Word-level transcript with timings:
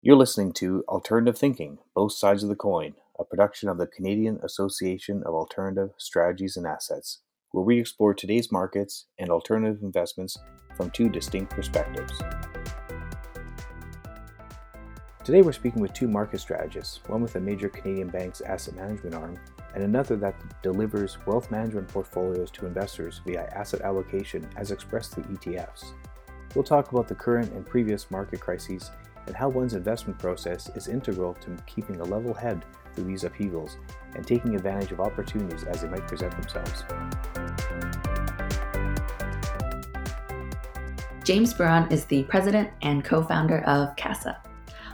You're 0.00 0.14
listening 0.14 0.52
to 0.52 0.84
Alternative 0.88 1.36
Thinking 1.36 1.78
Both 1.92 2.12
Sides 2.12 2.44
of 2.44 2.48
the 2.48 2.54
Coin, 2.54 2.94
a 3.18 3.24
production 3.24 3.68
of 3.68 3.78
the 3.78 3.88
Canadian 3.88 4.38
Association 4.44 5.24
of 5.26 5.34
Alternative 5.34 5.90
Strategies 5.98 6.56
and 6.56 6.68
Assets, 6.68 7.18
where 7.50 7.64
we 7.64 7.80
explore 7.80 8.14
today's 8.14 8.52
markets 8.52 9.06
and 9.18 9.28
alternative 9.28 9.82
investments 9.82 10.38
from 10.76 10.92
two 10.92 11.08
distinct 11.08 11.50
perspectives. 11.50 12.12
Today, 15.24 15.42
we're 15.42 15.50
speaking 15.50 15.82
with 15.82 15.92
two 15.94 16.06
market 16.06 16.38
strategists 16.38 17.00
one 17.08 17.20
with 17.20 17.34
a 17.34 17.40
major 17.40 17.68
Canadian 17.68 18.06
bank's 18.06 18.40
asset 18.40 18.76
management 18.76 19.16
arm, 19.16 19.36
and 19.74 19.82
another 19.82 20.14
that 20.14 20.62
delivers 20.62 21.18
wealth 21.26 21.50
management 21.50 21.88
portfolios 21.88 22.52
to 22.52 22.66
investors 22.66 23.20
via 23.26 23.48
asset 23.52 23.80
allocation 23.80 24.48
as 24.56 24.70
expressed 24.70 25.14
through 25.14 25.24
ETFs. 25.24 25.86
We'll 26.54 26.62
talk 26.62 26.92
about 26.92 27.08
the 27.08 27.16
current 27.16 27.52
and 27.52 27.66
previous 27.66 28.12
market 28.12 28.38
crises 28.38 28.92
and 29.28 29.36
how 29.36 29.48
one's 29.48 29.74
investment 29.74 30.18
process 30.18 30.70
is 30.74 30.88
integral 30.88 31.34
to 31.34 31.54
keeping 31.66 32.00
a 32.00 32.04
level 32.04 32.32
head 32.32 32.64
through 32.94 33.04
these 33.04 33.24
upheavals 33.24 33.76
and 34.16 34.26
taking 34.26 34.54
advantage 34.54 34.90
of 34.90 35.00
opportunities 35.00 35.64
as 35.64 35.82
they 35.82 35.88
might 35.88 36.08
present 36.08 36.32
themselves. 36.32 36.82
James 41.22 41.52
Burron 41.52 41.92
is 41.92 42.06
the 42.06 42.22
president 42.24 42.70
and 42.80 43.04
co 43.04 43.22
founder 43.22 43.58
of 43.64 43.94
CAASA. 43.96 44.38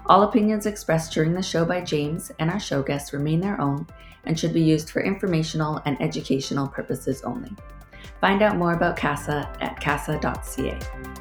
All 0.07 0.25
opinions 0.25 0.67
expressed 0.67 1.13
during 1.13 1.33
the 1.33 1.43
show 1.43 1.65
by 1.65 1.81
James 1.81 2.33
and 2.41 2.51
our 2.51 2.59
show 2.59 2.83
guests 2.83 3.13
remain 3.13 3.41
their 3.41 3.61
own 3.61 3.87
and 4.25 4.39
should 4.39 4.53
be 4.53 4.61
used 4.61 4.91
for 4.91 5.01
informational 5.01 5.81
and 5.87 6.01
educational 6.03 6.67
purposes 6.67 7.23
only. 7.23 7.55
Find 8.21 8.43
out 8.43 8.57
more 8.57 8.73
about 8.73 8.99
CAASA 8.99 9.63
at 9.63 9.81
caasa.ca. 9.81 11.14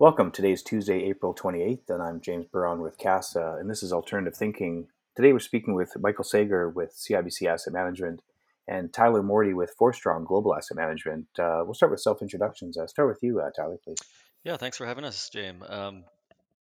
Welcome. 0.00 0.30
Today's 0.30 0.62
Tuesday, 0.62 1.06
April 1.06 1.34
28th, 1.34 1.90
and 1.90 2.00
I'm 2.00 2.20
James 2.20 2.46
Burron 2.46 2.82
with 2.82 2.98
CAASA, 2.98 3.58
and 3.58 3.68
this 3.68 3.82
is 3.82 3.92
Alternative 3.92 4.32
Thinking. 4.32 4.86
Today 5.16 5.32
we're 5.32 5.40
speaking 5.40 5.74
with 5.74 5.90
Michael 5.98 6.22
Sager 6.22 6.68
with 6.70 6.94
CIBC 6.96 7.48
Asset 7.48 7.72
Management 7.72 8.22
and 8.68 8.92
Tyler 8.92 9.24
Mordy 9.24 9.52
with 9.52 9.74
Forstrong 9.76 10.24
Global 10.24 10.54
Asset 10.54 10.76
Management. 10.76 11.26
Uh, 11.36 11.62
we'll 11.64 11.74
start 11.74 11.90
with 11.90 11.98
self 11.98 12.22
introductions. 12.22 12.78
Uh, 12.78 12.86
start 12.86 13.08
with 13.08 13.18
you, 13.22 13.40
uh, 13.40 13.50
Tyler, 13.50 13.76
please. 13.82 13.98
Yeah, 14.44 14.56
thanks 14.56 14.76
for 14.76 14.86
having 14.86 15.02
us, 15.02 15.30
James. 15.30 15.64
Um, 15.68 16.04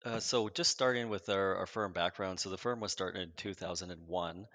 uh, 0.02 0.18
so, 0.18 0.48
just 0.48 0.70
starting 0.70 1.10
with 1.10 1.28
our, 1.28 1.56
our 1.56 1.66
firm 1.66 1.92
background. 1.92 2.40
So, 2.40 2.48
the 2.48 2.56
firm 2.56 2.80
was 2.80 2.92
started 2.92 3.20
in 3.20 3.32
2001, 3.36 4.46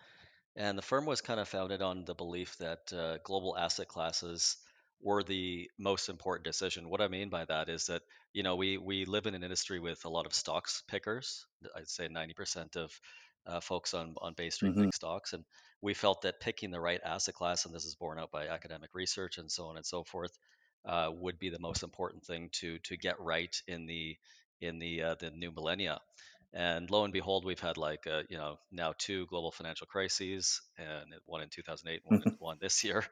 and 0.56 0.75
the 0.75 0.81
firm 0.81 1.06
was 1.06 1.22
kind 1.22 1.39
of 1.39 1.47
founded 1.47 1.84
on 1.84 2.03
the 2.06 2.16
belief 2.16 2.58
that 2.58 2.91
uh, 2.91 3.19
global 3.23 3.56
asset 3.56 3.88
classes 3.88 4.58
were 5.02 5.23
the 5.23 5.69
most 5.77 6.09
important 6.09 6.45
decision. 6.45 6.89
What 6.89 7.02
I 7.02 7.07
mean 7.07 7.30
by 7.30 7.45
that 7.45 7.69
is 7.69 7.85
that 7.88 8.02
you 8.33 8.44
know 8.44 8.55
we 8.55 8.77
we 8.77 9.05
live 9.05 9.25
in 9.25 9.35
an 9.35 9.44
industry 9.44 9.80
with 9.80 10.05
a 10.05 10.09
lot 10.09 10.25
of 10.25 10.33
stocks 10.33 10.83
pickers. 10.88 11.45
I'd 11.75 11.89
say 11.89 12.07
90% 12.07 12.75
of 12.75 12.91
uh, 13.45 13.59
folks 13.59 13.94
on 13.94 14.16
on 14.22 14.33
Bay 14.33 14.49
Street 14.49 14.73
Mm-hmm. 14.73 14.79
pick 14.79 14.94
stocks, 14.94 15.33
and 15.33 15.44
we 15.81 15.94
felt 15.94 16.22
that 16.22 16.39
picking 16.39 16.72
the 16.72 16.79
right 16.81 17.02
asset 17.03 17.35
class, 17.35 17.66
and 17.66 17.73
this 17.73 17.85
is 17.85 17.95
borne 17.95 18.19
out 18.19 18.31
by 18.31 18.47
academic 18.47 18.91
research 18.94 19.38
and 19.38 19.52
so 19.52 19.66
on 19.67 19.77
and 19.77 19.85
so 19.85 20.03
forth, 20.03 20.38
uh, 20.85 21.09
would 21.11 21.39
be 21.39 21.49
the 21.49 21.59
most 21.59 21.83
important 21.83 22.23
thing 22.25 22.49
to 22.53 22.77
to 22.79 22.97
get 22.97 23.19
right 23.19 23.55
in 23.67 23.85
the 23.85 24.17
in 24.61 24.79
the 24.79 25.02
uh, 25.03 25.16
the 25.19 25.31
new 25.31 25.52
millennia. 25.52 25.99
And 26.53 26.89
lo 26.89 27.05
and 27.05 27.13
behold, 27.13 27.45
we've 27.45 27.59
had 27.59 27.77
like 27.77 28.05
uh, 28.07 28.23
you 28.29 28.38
know 28.38 28.57
now 28.72 28.94
two 28.97 29.25
global 29.27 29.52
financial 29.52 29.88
crises, 29.88 30.61
and 30.77 31.13
one 31.25 31.41
in 31.41 31.49
2008, 31.49 32.02
one 32.03 32.23
one 32.39 32.57
this 32.61 32.83
year, 32.83 33.03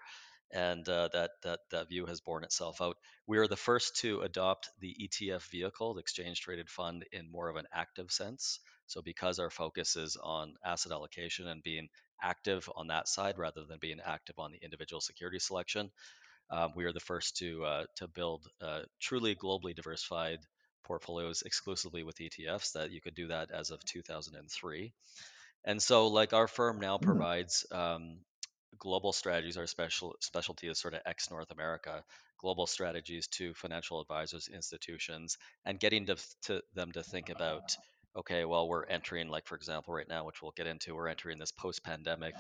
and 0.52 0.88
uh, 0.90 1.10
that 1.14 1.32
that 1.44 1.60
that 1.72 1.90
view 1.90 2.06
has 2.06 2.22
borne 2.22 2.44
itself 2.44 2.82
out. 2.82 2.98
We 3.28 3.38
are 3.38 3.48
the 3.48 3.56
first 3.58 3.98
to 3.98 4.22
adopt 4.22 4.70
the 4.80 4.96
ETF 5.00 5.44
vehicle, 5.50 5.94
the 5.94 6.02
exchange 6.02 6.42
traded 6.42 6.70
fund, 6.70 7.06
in 7.12 7.32
more 7.32 7.50
of 7.50 7.56
an 7.56 7.66
active 7.74 8.12
sense. 8.12 8.60
So 8.88 9.02
because 9.02 9.40
our 9.40 9.50
focus 9.52 9.96
is 9.96 10.18
on 10.22 10.56
asset 10.66 10.92
allocation 10.92 11.48
and 11.48 11.62
being 11.64 11.90
active 12.22 12.70
on 12.76 12.88
that 12.88 13.08
side 13.08 13.38
rather 13.38 13.64
than 13.66 13.78
being 13.80 14.00
active 14.04 14.40
on 14.40 14.52
the 14.52 14.60
individual 14.64 15.02
security 15.02 15.40
selection, 15.40 15.92
um, 16.50 16.72
we 16.76 16.86
are 16.86 16.94
the 16.94 17.00
first 17.00 17.38
to 17.38 17.64
uh, 17.64 17.84
to 17.98 18.08
build 18.08 18.48
uh, 18.62 18.82
truly 19.00 19.36
globally 19.36 19.76
diversified 19.76 20.40
portfolios 20.84 21.44
exclusively 21.44 22.04
with 22.04 22.20
ETFs. 22.22 22.74
That 22.74 22.92
you 22.92 23.02
could 23.02 23.16
do 23.16 23.28
that 23.28 23.52
as 23.52 23.70
of 23.72 23.84
2003. 23.86 24.94
And 25.66 25.82
so, 25.82 26.08
like 26.08 26.34
our 26.34 26.48
firm 26.48 26.80
now 26.80 26.98
Mm, 27.02 27.06
provides 27.06 27.66
um, 27.72 28.20
global 28.78 29.14
strategies. 29.14 29.58
Our 29.58 29.68
special 29.68 30.16
specialty 30.20 30.68
is 30.68 30.80
sort 30.80 30.94
of 30.94 31.02
ex 31.06 31.32
North 31.32 31.52
America. 31.52 32.04
Global 32.40 32.68
strategies 32.68 33.28
to 33.28 33.54
financial 33.54 34.00
advisors, 34.00 34.48
institutions, 34.48 35.38
and 35.66 35.80
getting 35.80 36.06
to, 36.06 36.16
to 36.44 36.62
them 36.74 36.92
to 36.94 37.04
think 37.04 37.30
about, 37.30 37.76
okay, 38.16 38.46
well, 38.46 38.68
we're 38.68 38.86
entering, 38.86 39.28
like 39.28 39.46
for 39.46 39.56
example, 39.56 39.94
right 39.94 40.08
now, 40.08 40.26
which 40.26 40.42
we'll 40.42 40.54
get 40.56 40.68
into, 40.68 40.96
we're 40.96 41.10
entering 41.10 41.38
this 41.38 41.52
post-pandemic 41.52 42.36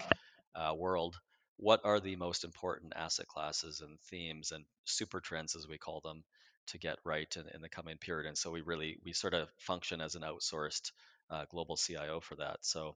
uh, 0.56 0.73
world. 0.73 1.18
What 1.57 1.81
are 1.84 2.00
the 2.00 2.16
most 2.16 2.45
important 2.45 2.94
asset 2.95 3.28
classes 3.28 3.81
and 3.81 4.00
themes 4.09 4.53
and 4.53 4.63
super 4.85 5.19
trends, 5.19 5.56
as 5.57 5.68
we 5.68 5.78
call 5.78 6.00
them, 6.00 6.23
to 6.68 6.78
get 6.78 7.00
right 7.03 7.35
in, 7.35 7.44
in 7.53 7.62
the 7.62 7.68
coming 7.68 7.97
period? 7.97 8.28
And 8.28 8.38
so 8.38 8.51
we 8.51 8.62
really 8.62 9.00
we 9.03 9.12
sort 9.12 9.34
of 9.34 9.50
function 9.57 10.00
as 10.00 10.16
an 10.16 10.22
outsourced 10.22 10.91
uh, 11.29 11.45
global 11.50 11.75
CIO 11.78 12.19
for 12.19 12.35
that. 12.35 12.57
So 12.62 12.95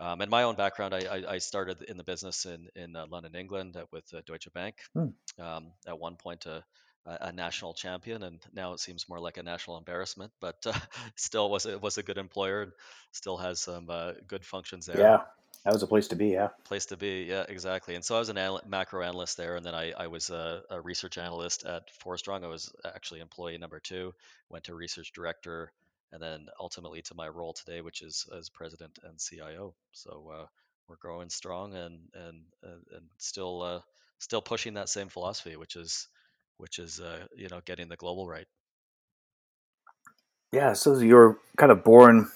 um, 0.00 0.22
and 0.22 0.30
my 0.30 0.44
own 0.44 0.54
background, 0.54 0.94
I, 0.94 1.00
I, 1.00 1.32
I 1.34 1.38
started 1.38 1.82
in 1.82 1.98
the 1.98 2.04
business 2.04 2.46
in, 2.46 2.68
in 2.74 2.96
uh, 2.96 3.06
London, 3.10 3.34
England 3.34 3.76
uh, 3.76 3.84
with 3.92 4.04
uh, 4.14 4.22
Deutsche 4.24 4.52
Bank. 4.54 4.76
mm. 4.96 5.12
Um, 5.38 5.72
at 5.86 5.98
one 5.98 6.16
point, 6.16 6.46
a, 6.46 6.64
a 7.06 7.18
a 7.20 7.32
national 7.32 7.72
champion, 7.74 8.22
and 8.22 8.40
now 8.52 8.72
it 8.72 8.80
seems 8.80 9.08
more 9.08 9.20
like 9.20 9.36
a 9.36 9.42
national 9.42 9.78
embarrassment. 9.78 10.32
But 10.40 10.56
uh, 10.66 10.72
still, 11.16 11.50
was 11.50 11.66
it 11.66 11.80
was 11.80 11.98
a 11.98 12.02
good 12.02 12.18
employer, 12.18 12.62
and 12.62 12.72
still 13.12 13.36
has 13.36 13.60
some 13.60 13.88
uh, 13.90 14.12
good 14.26 14.44
functions 14.44 14.86
there. 14.86 14.98
Yeah, 14.98 15.20
that 15.64 15.72
was 15.72 15.82
a 15.82 15.86
place 15.86 16.08
to 16.08 16.16
be. 16.16 16.28
Yeah. 16.28 16.48
place 16.64 16.86
to 16.86 16.96
be, 16.96 17.26
yeah, 17.28 17.44
exactly. 17.48 17.94
And 17.94 18.04
so 18.04 18.16
I 18.16 18.18
was 18.18 18.30
an 18.30 18.38
anal- 18.38 18.62
macro 18.66 19.02
analyst 19.02 19.36
there, 19.36 19.56
and 19.56 19.64
then 19.64 19.74
I, 19.74 19.92
I 19.92 20.06
was 20.06 20.30
a, 20.30 20.62
a 20.70 20.80
research 20.80 21.18
analyst 21.18 21.64
at 21.64 21.90
Forstrong. 21.90 22.44
I 22.44 22.48
was 22.48 22.72
actually 22.84 23.20
employee 23.20 23.58
number 23.58 23.80
two, 23.80 24.14
went 24.48 24.64
to 24.64 24.74
research 24.74 25.12
director, 25.12 25.72
and 26.12 26.22
then 26.22 26.46
ultimately 26.58 27.02
to 27.02 27.14
my 27.14 27.28
role 27.28 27.52
today, 27.52 27.80
which 27.80 28.02
is 28.02 28.26
as 28.36 28.48
president 28.48 28.98
and 29.04 29.18
CIO. 29.18 29.74
So 29.92 30.30
uh, 30.32 30.46
we're 30.88 30.96
growing 30.96 31.30
strong 31.30 31.74
and 31.74 32.00
and 32.14 32.42
and, 32.62 32.82
and 32.92 33.06
still 33.18 33.62
uh, 33.62 33.80
still 34.18 34.42
pushing 34.42 34.74
that 34.74 34.88
same 34.88 35.08
philosophy, 35.08 35.56
which 35.56 35.76
is 35.76 36.08
which 36.56 36.78
is 36.78 37.00
uh, 37.00 37.26
you 37.34 37.48
know 37.48 37.60
getting 37.64 37.88
the 37.88 37.96
global 37.96 38.28
right. 38.28 38.46
Yeah. 40.52 40.72
So 40.72 40.98
you're 40.98 41.38
kind 41.56 41.72
of 41.72 41.84
born 41.84 42.30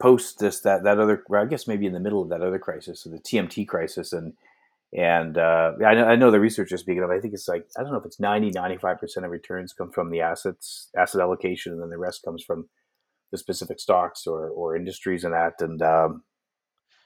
post 0.00 0.38
this 0.38 0.60
that 0.60 0.84
that 0.84 0.98
other. 0.98 1.24
I 1.34 1.46
guess 1.46 1.66
maybe 1.66 1.86
in 1.86 1.92
the 1.92 2.00
middle 2.00 2.22
of 2.22 2.28
that 2.28 2.42
other 2.42 2.58
crisis, 2.58 3.00
so 3.00 3.10
the 3.10 3.18
TMT 3.18 3.66
crisis, 3.66 4.12
and 4.12 4.34
and 4.92 5.38
uh, 5.38 5.72
I 5.84 5.94
know, 5.94 6.04
I 6.04 6.16
know 6.16 6.30
the 6.30 6.40
research 6.40 6.72
is 6.72 6.80
speaking 6.80 7.02
of. 7.02 7.10
I 7.10 7.20
think 7.20 7.32
it's 7.32 7.48
like 7.48 7.66
I 7.78 7.82
don't 7.82 7.92
know 7.92 7.98
if 7.98 8.06
it's 8.06 8.20
90, 8.20 8.50
95 8.50 8.98
percent 8.98 9.24
of 9.24 9.32
returns 9.32 9.72
come 9.72 9.90
from 9.90 10.10
the 10.10 10.20
assets 10.20 10.88
asset 10.96 11.20
allocation, 11.20 11.72
and 11.72 11.80
then 11.80 11.90
the 11.90 11.98
rest 11.98 12.22
comes 12.22 12.42
from 12.42 12.68
the 13.32 13.38
specific 13.38 13.80
stocks 13.80 14.26
or 14.26 14.48
or 14.50 14.76
industries 14.76 15.24
and 15.24 15.34
that. 15.34 15.54
And 15.60 15.82
um, 15.82 16.22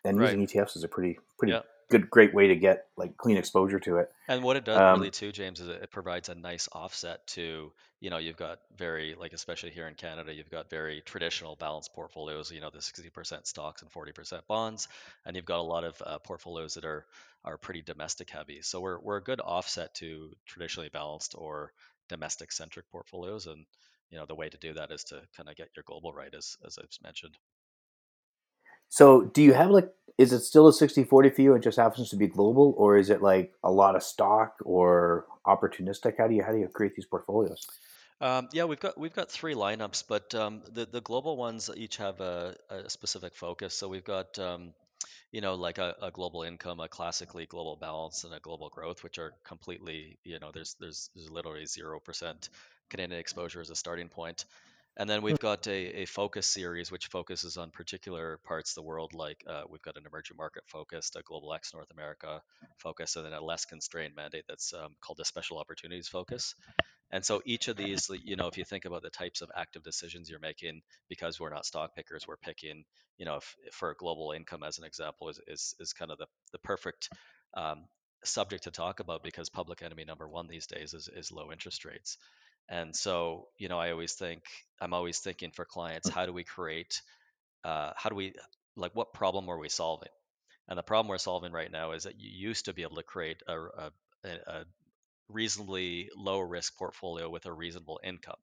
and 0.05 0.19
Right. 0.19 0.41
using 0.41 0.43
ETFs 0.43 0.77
is 0.77 0.85
a 0.85 0.89
pretty 0.89 1.19
pretty 1.39 1.55
Yeah. 1.55 1.63
good 1.91 2.11
great 2.11 2.35
way 2.35 2.49
to 2.49 2.57
get 2.57 2.87
like 2.97 3.17
clean 3.17 3.37
exposure 3.37 3.81
to 3.81 3.99
it. 3.99 4.11
And 4.29 4.43
what 4.43 4.57
it 4.57 4.65
does 4.67 4.83
really 4.91 5.11
Um, 5.11 5.11
too, 5.11 5.33
James, 5.33 5.61
is 5.61 5.69
it 5.69 5.83
it 5.83 5.91
provides 5.91 6.29
a 6.29 6.35
nice 6.35 6.69
offset 6.73 7.27
to, 7.29 7.73
you 8.01 8.11
know, 8.11 8.19
you've 8.19 8.37
got 8.37 8.61
very, 8.77 9.15
like 9.15 9.33
especially 9.33 9.71
here 9.71 9.87
in 9.89 9.95
Canada, 9.95 10.33
you've 10.35 10.51
got 10.51 10.69
very 10.71 11.01
traditional 11.03 11.57
balanced 11.57 11.95
portfolios, 11.95 12.51
you 12.53 12.61
know, 12.61 12.69
the 12.71 12.81
60% 12.83 13.47
stocks 13.47 13.81
and 13.83 13.91
40% 13.91 14.47
bonds, 14.47 14.89
and 15.25 15.37
you've 15.37 15.45
got 15.47 15.61
a 15.61 15.63
lot 15.75 15.85
of 15.85 16.03
uh, 16.05 16.19
portfolios 16.19 16.75
that 16.75 16.85
are 16.85 17.07
are 17.45 17.57
pretty 17.59 17.81
domestic 17.83 18.29
heavy. 18.31 18.61
So 18.63 18.81
we're 18.81 18.99
we're 19.01 19.17
a 19.19 19.23
good 19.23 19.41
offset 19.41 19.95
to 19.97 20.33
traditionally 20.47 20.91
balanced 20.91 21.35
or 21.37 21.73
domestic 22.09 22.53
centric 22.53 22.89
portfolios, 22.91 23.47
and 23.47 23.65
you 24.11 24.19
know, 24.19 24.27
the 24.27 24.35
way 24.35 24.49
to 24.49 24.59
do 24.59 24.75
that 24.75 24.91
is 24.91 25.05
to 25.05 25.23
kind 25.37 25.49
of 25.49 25.57
get 25.57 25.71
your 25.77 25.85
global 25.87 26.13
right, 26.13 26.35
as 26.35 26.57
as 26.67 26.79
I've 26.79 26.89
mentioned. 27.03 27.37
so 28.89 29.23
do 29.23 29.43
you 29.43 29.53
have 29.55 29.71
like 29.71 29.91
is 30.19 30.33
it 30.33 30.41
still 30.41 30.69
a 30.69 30.73
sixty 30.73 31.05
forty 31.05 31.31
for 31.31 31.43
you? 31.43 31.55
It 31.55 31.63
just 31.63 31.79
happens 31.79 32.11
to 32.11 32.17
be 32.17 32.29
global, 32.29 32.75
or 32.79 32.97
is 32.97 33.11
it 33.11 33.23
like 33.23 33.53
a 33.65 33.71
lot 33.71 33.97
of 33.97 34.03
stock 34.03 34.55
or 34.65 35.27
opportunistic? 35.47 36.15
How 36.19 36.29
do 36.29 36.35
you 36.35 36.43
how 36.45 36.53
do 36.53 36.59
you 36.59 36.69
create 36.69 36.95
these 36.95 37.07
portfolios? 37.07 37.67
Um, 38.21 38.49
yeah, 38.53 38.65
we've 38.65 38.81
got 38.81 38.97
we've 38.99 39.15
got 39.15 39.31
three 39.31 39.55
lineups, 39.55 40.05
but 40.09 40.35
um, 40.35 40.63
the 40.73 40.87
the 40.87 41.01
global 41.01 41.37
ones 41.37 41.69
each 41.77 41.97
have 41.97 42.21
a, 42.21 42.57
a 42.71 42.89
specific 42.89 43.35
focus. 43.35 43.75
So 43.75 43.89
we've 43.89 44.05
got 44.05 44.39
um, 44.39 44.73
you 45.35 45.41
know 45.41 45.57
like 45.57 45.79
a, 45.79 45.97
a 46.01 46.13
global 46.13 46.45
income, 46.45 46.79
a 46.79 46.89
classically 46.89 47.45
global 47.47 47.75
balance, 47.75 48.23
and 48.23 48.33
a 48.33 48.39
global 48.39 48.69
growth, 48.69 49.03
which 49.03 49.19
are 49.19 49.33
completely 49.43 50.17
you 50.23 50.39
know 50.39 50.53
there's 50.55 50.77
there's 50.79 51.11
there's 51.17 51.29
literally 51.29 51.67
zero 51.67 51.99
percent 51.99 52.51
Canadian 52.89 53.19
exposure 53.19 53.61
as 53.61 53.71
a 53.71 53.75
starting 53.75 54.09
point. 54.09 54.45
And 54.97 55.11
then 55.11 55.23
we've 55.23 55.41
got 55.41 55.67
a, 55.67 56.03
a 56.03 56.07
focus 56.07 56.47
series 56.47 56.93
which 56.93 57.09
focuses 57.09 57.57
on 57.57 57.71
particular 57.71 58.39
parts 58.45 58.71
of 58.71 58.75
the 58.77 58.87
world, 58.87 59.13
like 59.13 59.43
uh, 59.47 59.63
we've 59.69 59.83
got 59.83 59.97
an 59.97 60.05
emerging 60.07 60.37
market 60.37 60.63
focused, 60.67 61.17
a 61.17 61.23
global 61.23 61.53
X 61.53 61.75
North 61.75 61.91
America 61.91 62.43
focus, 62.79 63.17
and 63.17 63.27
then 63.27 63.33
a 63.33 63.45
less 63.45 63.65
constrained 63.65 64.15
mandate 64.15 64.45
that's 64.49 64.73
um, 64.73 64.95
called 65.01 65.19
a 65.21 65.25
special 65.25 65.59
opportunities 65.59 66.07
focus. 66.07 66.55
And 67.11 67.25
so 67.25 67.43
each 67.45 67.69
of 67.69 67.77
these, 67.77 68.09
you 68.25 68.37
know, 68.37 68.47
if 68.47 68.57
you 68.57 68.65
think 68.65 68.85
about 68.85 69.03
the 69.03 69.11
types 69.11 69.41
of 69.41 69.51
active 69.57 69.83
decisions 69.83 70.31
you're 70.31 70.39
making, 70.41 70.83
because 71.09 71.41
we're 71.41 71.51
not 71.53 71.67
stock 71.67 71.95
pickers, 71.97 72.27
we're 72.27 72.37
picking, 72.37 72.85
you 73.19 73.25
know, 73.25 73.37
if, 73.37 73.57
if 73.67 73.75
for 73.75 73.95
global 73.99 74.33
income 74.33 74.63
as 74.63 74.79
an 74.79 74.85
example 74.85 75.29
is 75.29 75.41
is, 75.49 75.75
is 75.81 75.93
kind 75.93 76.13
of 76.13 76.19
the 76.19 76.27
the 76.53 76.59
perfect 76.59 77.09
um, 77.55 77.85
subject 78.25 78.65
to 78.65 78.71
talk 78.71 79.01
about 79.01 79.23
because 79.23 79.51
public 79.51 79.83
enemy 79.83 80.05
number 80.05 80.29
one 80.29 80.47
these 80.49 80.67
days 80.67 80.95
is, 80.95 81.09
is 81.15 81.31
low 81.31 81.53
interest 81.53 81.85
rates. 81.85 82.17
And 82.69 82.95
so, 82.97 83.49
you 83.59 83.69
know, 83.69 83.79
I 83.79 83.91
always 83.91 84.15
think 84.15 84.43
I'm 84.81 84.95
always 84.95 85.19
thinking 85.19 85.51
for 85.53 85.65
clients, 85.65 86.09
how 86.09 86.27
do 86.27 86.33
we 86.33 86.45
create, 86.45 87.03
uh, 87.65 87.93
how 87.97 88.11
do 88.11 88.17
we, 88.17 88.35
like, 88.77 88.95
what 88.95 89.13
problem 89.15 89.49
are 89.49 89.59
we 89.59 89.69
solving? 89.69 90.11
And 90.69 90.79
the 90.79 90.83
problem 90.83 91.09
we're 91.09 91.19
solving 91.19 91.53
right 91.53 91.71
now 91.71 91.93
is 91.93 92.05
that 92.05 92.21
you 92.21 92.31
used 92.31 92.67
to 92.67 92.75
be 92.75 92.83
able 92.83 92.97
to 92.97 93.03
create 93.03 93.43
a, 93.49 93.59
a, 93.61 93.93
a 94.25 94.65
reasonably 95.29 96.11
low 96.17 96.41
risk 96.41 96.77
portfolio 96.77 97.29
with 97.29 97.47
a 97.47 97.53
reasonable 97.53 98.01
income 98.05 98.39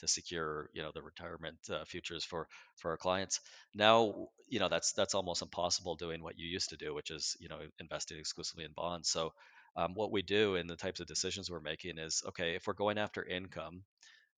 to 0.00 0.08
secure 0.08 0.68
you 0.74 0.82
know 0.82 0.90
the 0.92 1.02
retirement 1.02 1.58
uh, 1.70 1.84
futures 1.84 2.24
for 2.24 2.48
for 2.76 2.90
our 2.90 2.96
clients. 2.96 3.40
Now 3.74 4.28
you 4.48 4.58
know 4.58 4.68
that's 4.68 4.92
that's 4.92 5.14
almost 5.14 5.42
impossible 5.42 5.94
doing 5.94 6.22
what 6.22 6.38
you 6.38 6.46
used 6.48 6.70
to 6.70 6.76
do 6.76 6.92
which 6.94 7.10
is 7.10 7.36
you 7.40 7.48
know 7.48 7.60
investing 7.78 8.18
exclusively 8.18 8.64
in 8.64 8.72
bonds. 8.72 9.08
So 9.08 9.32
um, 9.76 9.94
what 9.94 10.12
we 10.12 10.22
do 10.22 10.56
and 10.56 10.68
the 10.68 10.76
types 10.76 11.00
of 11.00 11.06
decisions 11.06 11.50
we're 11.50 11.60
making 11.60 11.98
is 11.98 12.22
okay 12.28 12.54
if 12.54 12.66
we're 12.66 12.74
going 12.74 12.98
after 12.98 13.24
income 13.24 13.82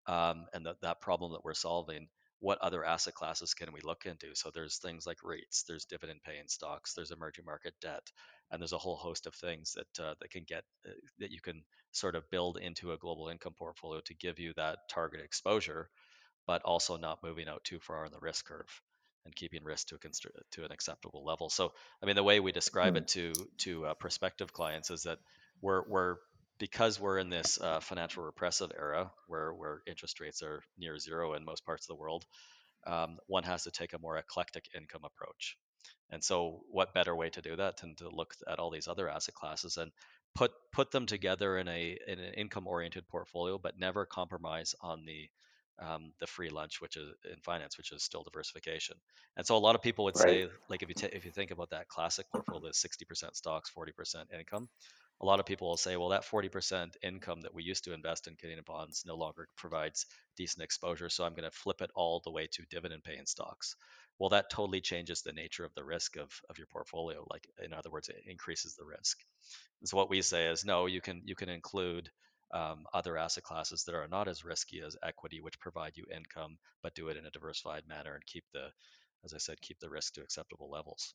um, 0.07 0.47
and 0.53 0.67
that 0.67 0.81
that 0.83 1.01
problem 1.01 1.33
that 1.33 1.45
we're 1.45 1.55
solving 1.55 2.09
what 2.41 2.59
other 2.61 2.85
asset 2.85 3.15
classes 3.15 3.55
can 3.55 3.73
we 3.73 3.81
look 3.83 4.05
into? 4.05 4.35
So 4.35 4.51
there's 4.53 4.79
things 4.79 5.07
like 5.07 5.19
rates 5.23 5.65
there's 5.67 5.87
dividend 5.87 6.21
paying 6.25 6.49
stocks 6.49 6.95
there's 6.95 7.11
emerging 7.11 7.45
market 7.45 7.75
debt 7.81 8.07
and 8.51 8.61
there's 8.61 8.73
a 8.73 8.79
whole 8.79 8.97
host 8.97 9.27
of 9.27 9.35
things 9.35 9.75
that 9.75 10.05
uh, 10.05 10.15
that 10.21 10.31
can 10.31 10.45
get 10.47 10.65
uh, 10.87 10.93
that 11.19 11.31
you 11.31 11.41
can 11.41 11.63
sort 11.93 12.15
of 12.15 12.29
build 12.31 12.59
into 12.59 12.93
a 12.93 12.99
global 12.99 13.29
income 13.29 13.55
portfolio 13.59 14.01
to 14.05 14.15
give 14.15 14.39
you 14.39 14.53
that 14.57 14.79
target 14.91 15.21
exposure 15.23 15.89
but 16.47 16.63
also 16.63 16.97
not 16.97 17.23
moving 17.23 17.49
out 17.49 17.65
too 17.65 17.81
far 17.81 18.05
on 18.05 18.13
the 18.13 18.19
risk 18.21 18.47
curve 18.47 18.83
and 19.27 19.37
keeping 19.37 19.65
risk 19.65 19.89
to 19.89 19.97
a 19.97 19.99
constr- 19.99 20.31
to 20.53 20.65
an 20.65 20.73
acceptable 20.73 21.25
level 21.27 21.51
so 21.51 21.73
i 22.03 22.07
mean 22.07 22.17
the 22.17 22.25
way 22.25 22.41
we 22.41 22.53
describe 22.53 22.97
Hmm. 22.97 22.97
it 22.97 23.09
to 23.09 23.33
to 23.59 23.87
uh, 23.87 23.95
prospective 23.95 24.53
clients 24.55 24.91
is 24.91 25.03
that 25.05 25.19
we're 25.63 25.83
we're 25.89 26.17
because 26.59 27.01
we're 27.01 27.19
in 27.19 27.29
this 27.31 27.61
uh, 27.61 27.81
financial 27.81 28.25
repressive 28.25 28.73
era 28.79 29.13
where 29.29 29.53
where 29.53 29.83
interest 29.87 30.21
rates 30.21 30.43
are 30.43 30.63
near 30.79 30.99
zero 30.99 31.35
in 31.35 31.45
most 31.45 31.67
parts 31.67 31.85
of 31.85 31.97
the 31.97 32.01
world, 32.01 32.25
um, 32.87 33.19
one 33.27 33.45
has 33.45 33.65
to 33.65 33.71
take 33.71 33.93
a 33.95 33.99
more 33.99 34.17
eclectic 34.19 34.65
income 34.75 35.03
approach. 35.05 35.57
And 36.11 36.25
so, 36.25 36.63
what 36.71 36.95
better 36.95 37.15
way 37.15 37.31
to 37.31 37.43
do 37.43 37.57
that 37.57 37.79
than 37.79 37.97
to 37.97 38.09
look 38.09 38.35
at 38.49 38.59
all 38.59 38.71
these 38.71 38.89
other 38.89 39.09
asset 39.09 39.35
classes 39.35 39.77
and 39.77 39.93
put 40.35 40.53
put 40.73 40.91
them 40.93 41.07
together 41.07 41.59
in 41.59 41.69
a 41.69 41.99
in 42.07 42.19
an 42.19 42.35
income 42.35 42.67
oriented 42.67 43.09
portfolio, 43.09 43.59
but 43.59 43.79
never 43.79 44.07
compromise 44.07 44.75
on 44.81 45.05
the 45.07 45.29
um, 45.79 46.13
the 46.21 46.27
free 46.27 46.49
lunch, 46.51 46.81
which 46.81 46.97
is 46.97 47.15
in 47.31 47.41
finance, 47.43 47.77
which 47.79 47.93
is 47.93 48.03
still 48.05 48.23
diversification. 48.25 48.97
And 49.37 49.47
so, 49.47 49.57
a 49.57 49.59
lot 49.59 49.75
of 49.75 49.83
people 49.83 50.05
would 50.05 50.17
Right. 50.17 50.41
say, 50.41 50.49
like 50.69 50.83
if 50.83 50.89
you 50.89 50.95
ta 50.95 51.09
if 51.13 51.25
you 51.25 51.31
think 51.33 51.51
about 51.51 51.71
that 51.71 51.89
classic 51.89 52.31
portfolio, 52.31 52.73
sixty 52.73 53.05
percent 53.05 53.37
stocks, 53.37 53.71
forty 53.71 53.93
percent 53.93 54.31
income. 54.33 54.69
A 55.21 55.27
lot 55.27 55.41
of 55.41 55.47
people 55.47 55.69
will 55.69 55.77
say, 55.77 55.97
well, 55.99 56.09
that 56.11 56.25
forty 56.25 56.49
percent 56.49 56.97
income 57.03 57.43
that 57.43 57.53
we 57.53 57.63
used 57.63 57.85
to 57.85 57.93
invest 57.93 58.27
in 58.29 58.37
Canadian 58.37 58.65
bonds 58.65 59.05
no 59.05 59.15
longer 59.15 59.49
provides 59.57 60.07
decent 60.37 60.65
exposure, 60.65 61.11
so 61.11 61.25
I'm 61.25 61.35
going 61.35 61.45
to 61.51 61.51
flip 61.51 61.83
it 61.83 61.91
all 61.95 62.21
the 62.21 62.31
way 62.31 62.47
to 62.47 62.65
dividend 62.67 63.05
paying 63.05 63.27
stocks 63.27 63.77
well 64.19 64.31
that 64.31 64.49
totally 64.49 64.81
changes 64.81 65.21
the 65.23 65.33
nature 65.33 65.65
of 65.67 65.75
the 65.75 65.85
risk 65.85 66.17
of, 66.17 66.41
of 66.49 66.57
your 66.57 66.67
portfolio 66.69 67.27
like 67.31 67.47
in 67.63 67.75
other 67.75 67.91
words 67.91 68.09
it 68.09 68.23
increases 68.27 68.75
the 68.75 68.85
risk 68.87 69.19
and 69.81 69.89
so 69.89 69.97
what 69.97 70.11
we 70.11 70.23
say 70.23 70.47
is 70.49 70.65
no 70.65 70.87
you 70.87 71.01
can 71.01 71.23
you 71.25 71.35
can 71.35 71.49
include 71.49 72.11
um, 72.53 72.85
other 72.95 73.17
asset 73.17 73.43
classes 73.43 73.85
that 73.85 73.95
are 73.95 74.09
not 74.09 74.29
as 74.29 74.45
risky 74.45 74.81
as 74.81 74.97
equity 75.03 75.41
which 75.41 75.61
provide 75.61 75.93
you 75.97 76.05
income 76.15 76.57
but 76.83 76.95
do 76.95 77.09
it 77.09 77.17
in 77.17 77.27
a 77.27 77.31
diversified 77.31 77.83
manner 77.89 78.15
and 78.15 78.27
keep 78.27 78.45
the 78.53 78.67
as 79.25 79.35
i 79.35 79.39
said 79.39 79.61
keep 79.61 79.79
the 79.81 79.91
risk 79.91 80.15
to 80.15 80.23
acceptable 80.23 80.71
levels 80.71 81.15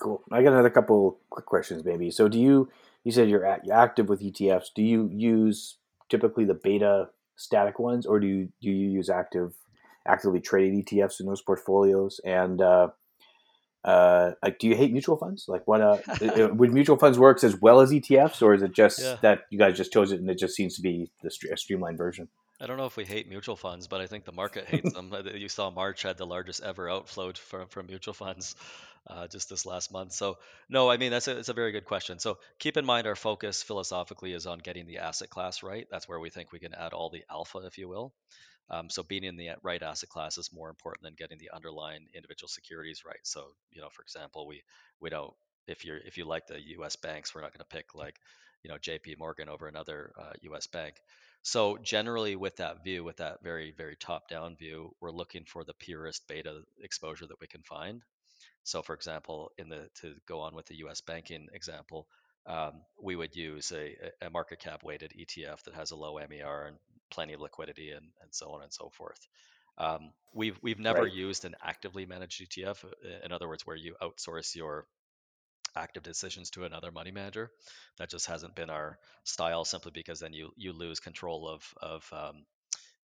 Cool. 0.00 0.22
I 0.30 0.42
got 0.42 0.52
another 0.52 0.70
couple 0.70 1.18
quick 1.30 1.46
questions, 1.46 1.84
maybe. 1.84 2.10
So, 2.10 2.28
do 2.28 2.38
you 2.38 2.68
you 3.04 3.12
said 3.12 3.28
you're, 3.28 3.44
at, 3.44 3.64
you're 3.64 3.76
active 3.76 4.08
with 4.08 4.22
ETFs? 4.22 4.66
Do 4.74 4.82
you 4.82 5.10
use 5.12 5.78
typically 6.08 6.44
the 6.44 6.54
beta 6.54 7.08
static 7.36 7.78
ones, 7.78 8.06
or 8.06 8.20
do 8.20 8.26
you 8.26 8.48
do 8.60 8.70
you 8.70 8.90
use 8.90 9.10
active 9.10 9.54
actively 10.06 10.40
traded 10.40 10.86
ETFs 10.86 11.20
in 11.20 11.26
those 11.26 11.42
portfolios? 11.42 12.20
And 12.24 12.62
uh, 12.62 12.88
uh, 13.84 14.32
like, 14.42 14.58
do 14.58 14.66
you 14.68 14.74
hate 14.74 14.92
mutual 14.92 15.16
funds? 15.16 15.46
Like, 15.48 15.66
what 15.66 15.80
uh, 15.80 15.98
would 16.52 16.72
mutual 16.72 16.96
funds 16.96 17.18
works 17.18 17.44
as 17.44 17.60
well 17.60 17.80
as 17.80 17.90
ETFs, 17.90 18.42
or 18.42 18.54
is 18.54 18.62
it 18.62 18.70
yeah 18.70 18.72
just 18.72 19.22
that 19.22 19.40
you 19.50 19.58
guys 19.58 19.76
just 19.76 19.92
chose 19.92 20.12
it 20.12 20.20
and 20.20 20.28
it 20.30 20.38
just 20.38 20.54
seems 20.54 20.76
to 20.76 20.82
be 20.82 21.10
the 21.22 21.30
stre- 21.30 21.52
a 21.52 21.56
streamlined 21.56 21.98
version? 21.98 22.28
I 22.60 22.66
don't 22.66 22.76
know 22.76 22.86
if 22.86 22.96
we 22.96 23.04
hate 23.04 23.28
mutual 23.28 23.54
funds, 23.54 23.86
but 23.86 24.00
I 24.00 24.06
think 24.06 24.24
the 24.24 24.32
market 24.32 24.64
hates 24.66 24.92
them. 24.92 25.12
Uh, 25.12 25.22
You 25.22 25.48
saw 25.48 25.70
March 25.70 26.02
had 26.02 26.18
the 26.18 26.26
largest 26.26 26.60
ever 26.60 26.90
outflow 26.90 27.32
from, 27.34 27.68
from 27.68 27.86
mutual 27.86 28.14
funds 28.14 28.56
uh, 29.06 29.28
just 29.28 29.48
this 29.48 29.64
last 29.64 29.92
month. 29.92 30.12
So, 30.12 30.38
no, 30.68 30.90
I 30.90 30.96
mean, 30.96 31.12
that's 31.12 31.28
a, 31.28 31.38
it's 31.38 31.48
a 31.48 31.54
very 31.54 31.70
good 31.70 31.84
question. 31.84 32.18
So, 32.18 32.38
keep 32.58 32.76
in 32.76 32.84
mind 32.84 33.06
our 33.06 33.14
focus 33.14 33.62
philosophically 33.62 34.32
is 34.32 34.46
on 34.46 34.58
getting 34.58 34.86
the 34.86 34.98
asset 34.98 35.30
class 35.30 35.62
right. 35.62 35.86
That's 35.88 36.08
where 36.08 36.18
we 36.18 36.30
think 36.30 36.50
we 36.50 36.58
can 36.58 36.74
add 36.74 36.92
all 36.92 37.10
the 37.10 37.24
alpha, 37.30 37.58
if 37.58 37.78
you 37.78 37.88
will. 37.88 38.12
Um, 38.70 38.90
so, 38.90 39.02
being 39.02 39.24
in 39.24 39.36
the 39.36 39.50
right 39.62 39.82
asset 39.82 40.08
class 40.08 40.38
is 40.38 40.50
more 40.52 40.68
important 40.68 41.04
than 41.04 41.14
getting 41.14 41.38
the 41.38 41.50
underlying 41.54 42.06
individual 42.14 42.48
securities 42.48 43.02
right. 43.04 43.20
So, 43.22 43.52
you 43.70 43.80
know, 43.80 43.88
for 43.90 44.02
example, 44.02 44.46
we 44.46 44.62
we 45.00 45.10
don't 45.10 45.32
if 45.66 45.84
you're 45.84 45.98
if 45.98 46.18
you 46.18 46.24
like 46.24 46.46
the 46.46 46.60
U.S. 46.76 46.96
banks, 46.96 47.34
we're 47.34 47.42
not 47.42 47.52
going 47.52 47.64
to 47.68 47.76
pick 47.76 47.94
like 47.94 48.16
you 48.62 48.70
know 48.70 48.78
J.P. 48.78 49.16
Morgan 49.18 49.48
over 49.48 49.66
another 49.68 50.12
uh, 50.18 50.32
U.S. 50.42 50.66
bank 50.66 50.96
so 51.42 51.78
generally, 51.78 52.36
with 52.36 52.56
that 52.56 52.84
view, 52.84 53.04
with 53.04 53.18
that 53.18 53.42
very 53.42 53.72
very 53.72 53.96
top 53.96 54.28
down 54.28 54.56
view, 54.56 54.94
we're 55.00 55.10
looking 55.10 55.44
for 55.44 55.64
the 55.64 55.74
purest 55.74 56.26
beta 56.28 56.62
exposure 56.82 57.26
that 57.26 57.40
we 57.40 57.46
can 57.46 57.62
find. 57.62 58.02
So, 58.64 58.82
for 58.82 58.94
example, 58.94 59.52
in 59.58 59.68
the 59.68 59.88
to 60.00 60.14
go 60.26 60.40
on 60.40 60.54
with 60.54 60.66
the 60.66 60.76
U.S. 60.78 61.00
banking 61.00 61.48
example, 61.52 62.06
um, 62.46 62.82
we 63.00 63.16
would 63.16 63.34
use 63.36 63.72
a, 63.72 63.96
a 64.20 64.30
market 64.30 64.58
cap 64.60 64.82
weighted 64.82 65.12
ETF 65.18 65.62
that 65.64 65.74
has 65.74 65.90
a 65.90 65.96
low 65.96 66.18
MER 66.18 66.66
and 66.66 66.76
plenty 67.10 67.34
of 67.34 67.40
liquidity 67.40 67.90
and, 67.90 68.06
and 68.22 68.30
so 68.32 68.50
on 68.50 68.62
and 68.62 68.72
so 68.72 68.90
forth. 68.90 69.20
Um, 69.78 70.12
we've 70.34 70.58
we've 70.62 70.78
never 70.80 71.06
Right. 71.06 71.08
used 71.08 71.44
an 71.44 71.54
actively 71.62 72.06
managed 72.06 72.40
ETF. 72.42 72.84
In 73.24 73.32
other 73.32 73.48
words, 73.48 73.66
where 73.66 73.76
you 73.76 73.94
outsource 74.02 74.54
your 74.56 74.86
active 75.76 76.02
decisions 76.02 76.50
to 76.50 76.64
another 76.64 76.90
money 76.90 77.10
manager. 77.10 77.50
That 77.98 78.10
just 78.10 78.26
hasn't 78.26 78.54
been 78.56 78.70
our 78.70 78.98
style, 79.24 79.64
simply 79.64 79.92
because 79.92 80.20
then 80.20 80.32
you 80.32 80.50
you 80.56 80.72
lose 80.72 81.00
control 81.00 81.48
of 81.48 81.62
of 81.80 82.08
um, 82.12 82.44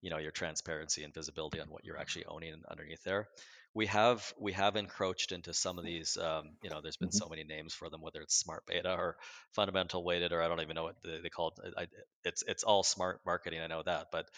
you 0.03 0.11
know 0.11 0.19
your 0.19 0.33
transparency 0.33 1.05
and 1.05 1.15
visibility 1.15 1.61
on 1.61 1.69
what 1.71 1.85
you're 1.85 1.99
actually 1.99 2.27
owning 2.27 2.63
underneath 2.71 3.03
there. 3.05 3.29
We 3.75 3.87
have 3.87 4.33
we 4.39 4.53
have 4.53 4.77
encroached 4.77 5.33
into 5.33 5.53
some 5.53 5.79
of 5.79 5.85
these. 5.85 6.17
Um, 6.17 6.57
you 6.63 6.71
know, 6.71 6.81
there's 6.81 6.97
been 6.97 7.11
hmm 7.11 7.21
so 7.21 7.29
many 7.29 7.45
names 7.45 7.75
for 7.75 7.91
them, 7.91 8.01
whether 8.03 8.21
it's 8.21 8.37
smart 8.37 8.65
beta 8.67 8.93
or 8.95 9.17
fundamental 9.53 10.05
weighted, 10.05 10.33
or 10.33 10.43
I 10.43 10.49
don't 10.49 10.61
even 10.61 10.77
know 10.77 10.85
what 10.85 10.97
they, 11.05 11.21
they 11.23 11.29
call 11.29 11.55
it. 11.65 11.75
I, 11.77 11.87
it's 12.25 12.45
it's 12.47 12.63
all 12.65 12.83
smart 12.85 13.21
marketing. 13.27 13.61
I 13.61 13.67
know 13.67 13.83
that, 13.85 14.09
but 14.13 14.29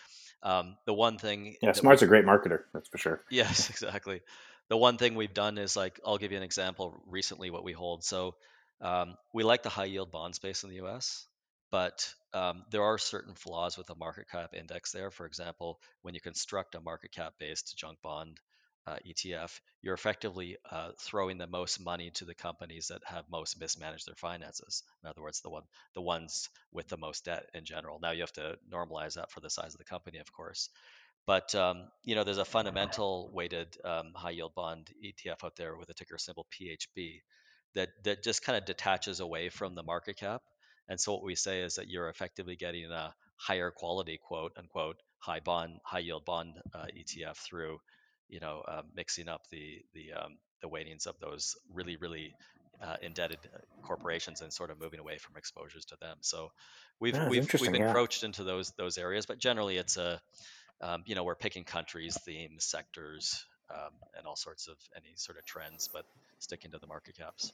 um, 0.42 0.76
the 0.86 0.94
one 0.94 1.18
thing 1.18 1.56
Yeah, 1.60 1.72
we 1.72 1.80
Smart's 1.80 2.02
a 2.02 2.06
great 2.06 2.24
marketer, 2.24 2.64
that's 2.72 2.88
for 2.88 2.98
sure. 2.98 3.20
Yes, 3.30 3.70
exactly. 3.70 4.22
The 4.68 4.76
one 4.76 4.98
thing 4.98 5.14
we've 5.14 5.34
done 5.34 5.58
is 5.58 5.76
like, 5.76 6.00
I'll 6.04 6.18
give 6.18 6.32
you 6.32 6.36
an 6.38 6.42
example 6.42 7.00
recently 7.06 7.50
what 7.50 7.64
we 7.64 7.72
hold. 7.72 8.04
So 8.04 8.34
um, 8.80 9.16
we 9.32 9.42
like 9.44 9.62
the 9.62 9.68
high 9.68 9.84
yield 9.84 10.10
bond 10.10 10.34
space 10.34 10.64
in 10.64 10.70
the 10.70 10.76
US, 10.76 11.26
but 11.70 12.12
um, 12.34 12.64
there 12.70 12.82
are 12.82 12.98
certain 12.98 13.34
flaws 13.34 13.78
with 13.78 13.86
the 13.86 13.94
market 13.94 14.26
cap 14.30 14.50
index 14.54 14.92
there. 14.92 15.10
For 15.10 15.26
example, 15.26 15.80
when 16.02 16.14
you 16.14 16.20
construct 16.20 16.74
a 16.74 16.80
market 16.80 17.12
cap 17.12 17.34
based 17.38 17.74
junk 17.76 17.98
bond 18.02 18.38
uh, 18.86 18.96
ETF, 19.06 19.60
you're 19.82 19.94
effectively 19.94 20.56
uh, 20.70 20.90
throwing 21.00 21.38
the 21.38 21.46
most 21.46 21.80
money 21.80 22.10
to 22.14 22.24
the 22.24 22.34
companies 22.34 22.88
that 22.88 23.02
have 23.04 23.24
most 23.30 23.58
mismanaged 23.60 24.06
their 24.06 24.14
finances. 24.14 24.82
In 25.02 25.10
other 25.10 25.22
words, 25.22 25.40
the 25.40 25.50
one 25.50 25.64
the 25.94 26.02
ones 26.02 26.48
with 26.72 26.88
the 26.88 26.96
most 26.96 27.24
debt 27.24 27.46
in 27.54 27.64
general. 27.64 27.98
Now 28.00 28.12
you 28.12 28.20
have 28.20 28.32
to 28.32 28.56
normalize 28.72 29.14
that 29.14 29.30
for 29.30 29.40
the 29.40 29.50
size 29.50 29.74
of 29.74 29.78
the 29.78 29.84
company, 29.84 30.18
of 30.18 30.32
course. 30.32 30.68
But 31.26 31.54
um, 31.56 31.88
you 32.04 32.14
know, 32.14 32.22
there's 32.22 32.38
a 32.38 32.44
fundamental 32.44 33.30
weighted 33.32 33.76
um, 33.84 34.12
high 34.14 34.30
yield 34.30 34.54
bond 34.54 34.88
ETF 35.04 35.44
out 35.44 35.56
there 35.56 35.76
with 35.76 35.88
a 35.90 35.94
ticker 35.94 36.18
symbol 36.18 36.46
PHB 36.52 37.20
that 37.74 37.88
that 38.04 38.22
just 38.22 38.44
kind 38.44 38.56
of 38.56 38.64
detaches 38.64 39.18
away 39.20 39.48
from 39.48 39.74
the 39.74 39.82
market 39.82 40.16
cap. 40.16 40.42
And 40.88 41.00
so 41.00 41.12
what 41.12 41.24
we 41.24 41.34
say 41.34 41.62
is 41.62 41.74
that 41.74 41.88
you're 41.88 42.08
effectively 42.08 42.54
getting 42.54 42.90
a 42.92 43.12
higher 43.36 43.72
quality 43.72 44.18
quote 44.22 44.52
unquote 44.56 44.96
high 45.18 45.40
bond 45.40 45.80
high 45.84 45.98
yield 45.98 46.24
bond 46.24 46.54
uh, 46.72 46.86
ETF 46.96 47.36
through 47.36 47.78
you 48.28 48.40
know 48.40 48.62
uh, 48.66 48.82
mixing 48.94 49.28
up 49.28 49.42
the 49.50 49.82
the 49.94 50.12
um, 50.12 50.36
the 50.62 50.68
weightings 50.68 51.06
of 51.06 51.14
those 51.20 51.56
really 51.72 51.96
really 51.96 52.34
uh, 52.82 52.96
indebted 53.02 53.38
uh, 53.54 53.58
corporations 53.82 54.40
and 54.40 54.52
sort 54.52 54.70
of 54.70 54.78
moving 54.80 55.00
away 55.00 55.18
from 55.18 55.36
exposures 55.36 55.84
to 55.86 55.96
them. 56.00 56.18
So 56.20 56.50
we've 57.00 57.14
Yeah, 57.14 57.28
we've 57.28 57.30
we've 57.30 57.42
interesting. 57.42 57.74
Yeah. 57.74 57.88
encroached 57.88 58.22
into 58.24 58.44
those 58.44 58.72
those 58.78 58.98
areas, 58.98 59.26
but 59.26 59.38
generally 59.38 59.76
it's 59.76 59.96
a 59.96 60.20
um, 60.80 61.02
you 61.06 61.14
know, 61.14 61.24
we're 61.24 61.34
picking 61.34 61.64
countries, 61.64 62.18
themes, 62.24 62.64
sectors, 62.64 63.44
um, 63.70 63.92
and 64.16 64.26
all 64.26 64.36
sorts 64.36 64.68
of 64.68 64.76
any 64.94 65.14
sort 65.16 65.38
of 65.38 65.44
trends, 65.44 65.88
but 65.92 66.04
sticking 66.38 66.70
to 66.72 66.78
the 66.78 66.86
market 66.86 67.16
caps. 67.16 67.52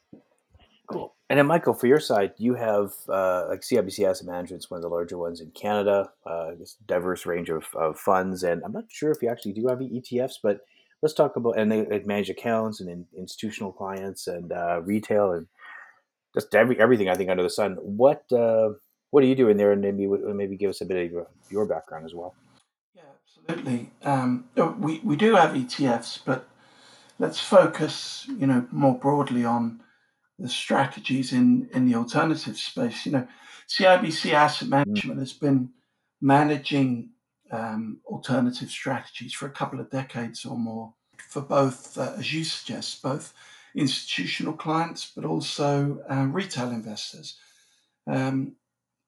Cool. 0.90 1.14
And 1.30 1.38
then, 1.38 1.46
Michael, 1.46 1.74
for 1.74 1.86
your 1.86 2.00
side, 2.00 2.32
you 2.36 2.54
have 2.54 2.92
uh, 3.08 3.46
like 3.48 3.60
CIBC 3.60 4.06
Asset 4.06 4.26
Management 4.26 4.64
is 4.64 4.70
one 4.70 4.78
of 4.78 4.82
the 4.82 4.88
larger 4.88 5.16
ones 5.16 5.40
in 5.40 5.50
Canada. 5.52 6.10
Uh, 6.26 6.50
this 6.58 6.76
diverse 6.86 7.24
range 7.24 7.48
of, 7.48 7.64
of 7.74 7.98
funds, 7.98 8.42
and 8.42 8.62
I'm 8.64 8.72
not 8.72 8.84
sure 8.88 9.10
if 9.10 9.22
you 9.22 9.30
actually 9.30 9.52
do 9.52 9.68
have 9.68 9.78
ETFs, 9.78 10.34
but 10.42 10.60
let's 11.00 11.14
talk 11.14 11.36
about 11.36 11.58
and 11.58 11.70
they, 11.70 11.82
they 11.84 12.00
manage 12.00 12.30
accounts 12.30 12.80
and 12.80 12.90
in, 12.90 13.06
institutional 13.16 13.72
clients 13.72 14.26
and 14.26 14.52
uh, 14.52 14.80
retail 14.82 15.32
and 15.32 15.46
just 16.34 16.54
every 16.54 16.78
everything 16.80 17.08
I 17.08 17.14
think 17.14 17.30
under 17.30 17.42
the 17.42 17.50
sun. 17.50 17.76
What 17.80 18.30
uh, 18.32 18.70
what 19.10 19.22
are 19.22 19.26
you 19.26 19.34
doing 19.34 19.56
there, 19.56 19.72
and 19.72 19.80
maybe 19.80 20.06
maybe 20.06 20.56
give 20.56 20.70
us 20.70 20.80
a 20.80 20.86
bit 20.86 21.06
of 21.06 21.12
your, 21.12 21.26
your 21.50 21.66
background 21.66 22.06
as 22.06 22.14
well. 22.14 22.34
Yeah, 22.94 23.02
absolutely. 23.46 23.90
Um, 24.02 24.46
we 24.78 25.00
we 25.04 25.16
do 25.16 25.36
have 25.36 25.52
ETFs, 25.54 26.20
but 26.24 26.48
let's 27.18 27.38
focus, 27.38 28.26
you 28.38 28.46
know, 28.46 28.66
more 28.70 28.98
broadly 28.98 29.44
on 29.44 29.80
the 30.38 30.48
strategies 30.48 31.32
in 31.32 31.68
in 31.72 31.86
the 31.86 31.94
alternative 31.94 32.56
space. 32.56 33.06
You 33.06 33.12
know, 33.12 33.28
CIBC 33.68 34.32
Asset 34.32 34.68
Management 34.68 35.20
has 35.20 35.32
been 35.32 35.70
managing 36.20 37.10
um, 37.50 38.00
alternative 38.06 38.70
strategies 38.70 39.32
for 39.32 39.46
a 39.46 39.50
couple 39.50 39.80
of 39.80 39.90
decades 39.90 40.44
or 40.44 40.56
more 40.56 40.94
for 41.28 41.42
both, 41.42 41.96
uh, 41.98 42.14
as 42.18 42.32
you 42.32 42.44
suggest, 42.44 43.02
both 43.02 43.32
institutional 43.74 44.52
clients 44.52 45.12
but 45.14 45.24
also 45.24 46.02
uh, 46.08 46.26
retail 46.26 46.70
investors. 46.70 47.38
A 48.08 48.16
um, 48.16 48.56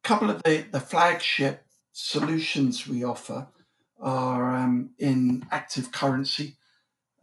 couple 0.02 0.31
of 0.31 0.43
the, 0.43 0.64
the 0.71 0.81
flagship 0.81 1.64
solutions 1.93 2.87
we 2.87 3.04
offer 3.04 3.49
are 4.00 4.54
um, 4.54 4.90
in 4.99 5.47
active 5.50 5.93
currency, 5.93 6.57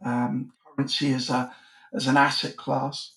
um, 0.04 0.52
currency 0.76 1.12
as 1.12 1.30
a 1.30 1.54
as 1.94 2.06
an 2.06 2.16
asset 2.16 2.56
class, 2.56 3.12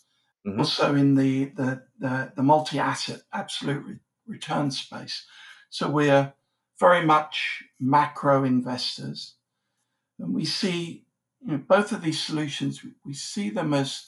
mm-hmm. 0.46 0.60
also 0.60 0.96
in 0.96 1.16
the 1.16 1.46
the 1.46 1.84
the, 2.00 2.32
the 2.36 2.44
multi 2.44 2.80
asset 2.80 3.22
absolute 3.34 3.86
re- 3.86 4.00
return 4.28 4.72
space. 4.72 5.25
So 5.70 5.90
we're 5.90 6.34
very 6.80 7.06
much 7.06 7.64
macro 7.80 8.44
investors. 8.44 9.36
And 10.20 10.34
we 10.34 10.46
see 10.46 11.06
you 11.46 11.54
know, 11.54 11.58
both 11.58 11.92
of 11.92 12.02
these 12.02 12.20
solutions, 12.20 12.84
we 13.06 13.14
see 13.14 13.50
them 13.50 13.74
as 13.74 14.06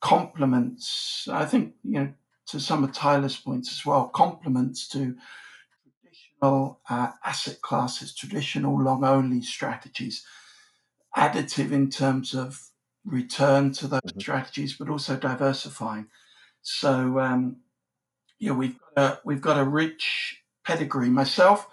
complements, 0.00 1.28
I 1.30 1.44
think, 1.44 1.74
you 1.84 2.00
know, 2.00 2.12
to 2.46 2.58
some 2.58 2.82
of 2.82 2.92
Tyler's 2.92 3.36
points 3.36 3.70
as 3.70 3.86
well, 3.86 4.08
complements 4.08 4.88
to 4.88 5.16
traditional 5.92 6.80
uh, 6.88 7.12
asset 7.24 7.60
classes, 7.60 8.14
traditional 8.14 8.82
long 8.82 9.04
only 9.04 9.42
strategies, 9.42 10.24
additive 11.16 11.70
in 11.70 11.90
terms 11.90 12.34
of 12.34 12.69
return 13.04 13.72
to 13.72 13.86
those 13.86 14.00
mm-hmm. 14.00 14.20
strategies, 14.20 14.76
but 14.76 14.88
also 14.88 15.16
diversifying. 15.16 16.08
So, 16.62 17.18
um, 17.18 17.56
yeah, 18.38 18.52
we've 18.52 18.78
got 18.96 19.12
a, 19.12 19.20
we've 19.24 19.40
got 19.40 19.58
a 19.58 19.64
rich 19.64 20.42
pedigree. 20.64 21.08
Myself, 21.08 21.66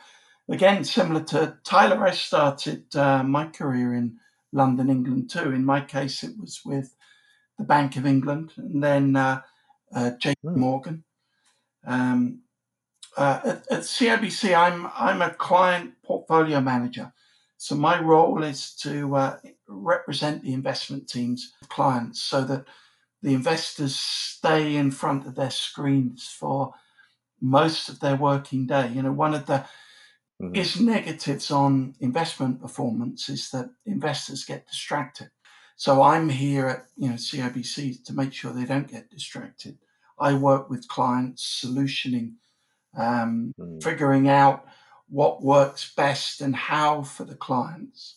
again, 0.50 0.84
similar 0.84 1.24
to 1.26 1.58
Tyler, 1.64 2.06
I 2.06 2.12
started 2.12 2.96
uh, 2.96 3.24
my 3.24 3.48
career 3.48 3.94
in 3.94 4.18
London, 4.52 4.90
England 4.90 5.30
too. 5.30 5.52
In 5.52 5.66
my 5.66 5.82
case, 5.82 6.24
it 6.24 6.40
was 6.40 6.62
with 6.66 6.96
the 7.58 7.64
Bank 7.64 7.96
of 7.98 8.06
England 8.06 8.54
and 8.58 8.84
then 8.84 9.16
uh, 9.16 9.42
uh, 9.94 10.12
JP 10.22 10.36
mm. 10.46 10.56
Morgan. 10.56 11.04
Um, 11.86 12.42
uh, 13.16 13.40
at, 13.44 13.72
at, 13.72 13.80
CIBC, 13.82 14.56
I'm 14.56 14.88
I'm 14.96 15.22
a 15.22 15.34
client 15.34 15.94
portfolio 16.04 16.62
manager, 16.62 17.14
so 17.58 17.76
my 17.76 18.00
role 18.00 18.44
is 18.44 18.74
to 18.76 19.16
uh, 19.16 19.38
represent 19.68 20.44
the 20.44 20.54
investment 20.54 21.10
teams 21.10 21.54
clients 21.70 22.22
so 22.22 22.44
that 22.44 22.66
the 23.24 23.34
investors 23.34 23.96
stay 23.96 24.76
in 24.76 24.92
front 24.92 25.26
of 25.26 25.36
their 25.36 25.50
screens 25.50 26.28
for 26.28 26.74
most 27.42 27.90
of 27.90 28.00
their 28.00 28.16
working 28.16 28.68
day. 28.68 28.90
You 28.90 29.02
know, 29.02 29.12
one 29.12 29.34
of 29.34 29.48
the 29.48 29.66
mm-hmm. 30.40 30.52
biggest 30.52 30.80
negatives 30.80 31.50
on 31.50 31.96
investment 32.00 32.62
performance 32.62 33.28
is 33.28 33.50
that 33.50 33.72
investors 33.86 34.46
get 34.46 34.68
distracted. 34.68 35.32
So 35.76 36.02
I'm 36.02 36.30
here 36.30 36.68
at 36.68 36.86
you 36.96 37.10
know 37.10 37.16
CIBC 37.16 38.04
to 38.06 38.14
make 38.14 38.34
sure 38.34 38.52
they 38.52 38.66
don't 38.66 38.90
get 38.90 39.10
distracted. 39.10 39.78
I 40.20 40.34
work 40.34 40.70
with 40.70 40.88
clients, 40.88 41.64
solutioning, 41.64 42.34
um, 42.98 43.54
mm. 43.60 43.84
figuring 43.84 44.28
out 44.28 44.66
what 45.10 45.42
works 45.42 45.94
best 45.96 46.42
and 46.42 46.56
how 46.56 47.04
for 47.04 47.24
the 47.24 47.36
clients. 47.36 48.16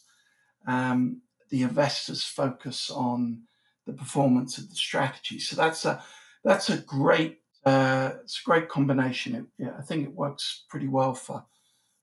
Um, 0.66 1.22
the 1.50 1.62
investors 1.62 2.24
focus 2.24 2.90
on 2.90 3.42
the 3.86 3.92
performance 3.92 4.58
of 4.58 4.68
the 4.68 4.76
strategy. 4.76 5.38
So 5.38 5.56
that's 5.56 5.84
a 5.84 6.02
that's 6.44 6.70
a 6.70 6.78
great 6.78 7.40
uh, 7.64 8.12
it's 8.22 8.40
a 8.40 8.44
great 8.44 8.68
combination. 8.68 9.34
It, 9.34 9.44
yeah, 9.58 9.72
I 9.78 9.82
think 9.82 10.06
it 10.06 10.14
works 10.14 10.64
pretty 10.68 10.88
well 10.88 11.14
for 11.14 11.44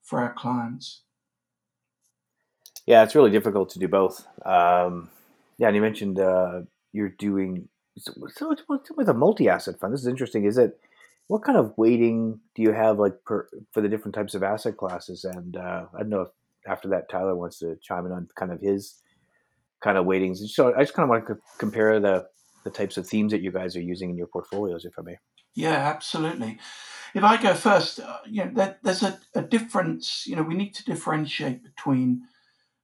for 0.04 0.20
our 0.20 0.34
clients. 0.34 1.02
Yeah, 2.86 3.04
it's 3.04 3.16
really 3.16 3.32
difficult 3.32 3.70
to 3.72 3.80
do 3.80 3.88
both. 3.88 4.26
Um, 4.46 5.10
yeah, 5.58 5.68
and 5.68 5.76
you 5.76 5.82
mentioned 5.82 6.20
uh, 6.20 6.62
you're 6.94 7.10
doing 7.10 7.68
so, 7.98 8.14
so 8.34 8.56
with 8.96 9.10
a 9.10 9.14
multi-asset 9.14 9.80
fund. 9.80 9.94
This 9.94 10.02
is 10.02 10.08
interesting. 10.08 10.46
Is 10.46 10.58
it 10.58 10.80
what 11.28 11.44
kind 11.44 11.58
of 11.58 11.74
weighting 11.78 12.40
do 12.56 12.62
you 12.62 12.72
have 12.72 13.00
like 13.00 13.14
per, 13.26 13.48
for 13.72 13.82
the 13.82 13.90
different 13.90 14.16
types 14.16 14.34
of 14.34 14.44
asset 14.44 14.78
classes? 14.78 15.24
And 15.26 15.58
uh, 15.58 15.86
I 15.94 16.00
don't 16.00 16.10
know 16.10 16.22
if 16.22 16.30
after 16.68 16.90
that 16.90 17.10
Tyler 17.10 17.36
wants 17.36 17.60
to 17.60 17.78
chime 17.82 18.06
in 18.06 18.12
on 18.12 18.28
kind 18.36 18.52
of 18.52 18.62
his 18.62 19.02
kind 19.82 19.98
of 19.98 20.06
weightings. 20.06 20.40
So 20.54 20.74
I 20.76 20.82
just 20.82 20.94
kind 20.94 21.04
of 21.04 21.10
want 21.10 21.28
to 21.28 21.38
compare 21.58 22.00
the 22.00 22.28
the 22.64 22.70
types 22.70 22.98
of 22.98 23.08
themes 23.08 23.32
that 23.32 23.42
you 23.42 23.52
guys 23.52 23.76
are 23.76 23.82
using 23.82 24.10
in 24.10 24.18
your 24.18 24.28
portfolios, 24.28 24.84
if 24.84 24.94
I 25.00 25.02
may. 25.02 25.18
Yeah, 25.56 25.76
absolutely. 25.76 26.60
If 27.14 27.24
I 27.24 27.42
go 27.42 27.54
first, 27.54 28.00
uh, 28.00 28.18
you 28.26 28.46
know, 28.46 28.52
there, 28.54 28.78
there's 28.84 29.04
a, 29.04 29.20
a 29.34 29.42
difference. 29.42 30.26
You 30.28 30.36
know, 30.36 30.44
we 30.44 30.54
need 30.54 30.74
to 30.76 30.84
differentiate 30.84 31.64
between 31.64 32.24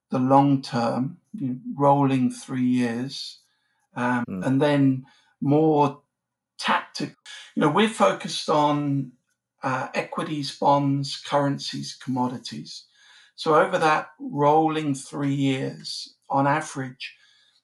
the 0.09 0.19
long 0.19 0.61
term, 0.61 1.17
you 1.33 1.47
know, 1.47 1.55
rolling 1.75 2.31
three 2.31 2.65
years, 2.65 3.39
um, 3.95 4.25
mm. 4.29 4.45
and 4.45 4.61
then 4.61 5.05
more 5.41 6.01
tactical. 6.63 7.15
You 7.55 7.61
know, 7.61 7.69
we're 7.69 7.89
focused 7.89 8.49
on 8.49 9.11
uh, 9.61 9.87
equities, 9.93 10.57
bonds, 10.57 11.21
currencies, 11.25 11.97
commodities. 12.01 12.85
So 13.35 13.55
over 13.55 13.77
that 13.77 14.09
rolling 14.19 14.95
three 14.95 15.33
years, 15.33 16.15
on 16.29 16.47
average, 16.47 17.15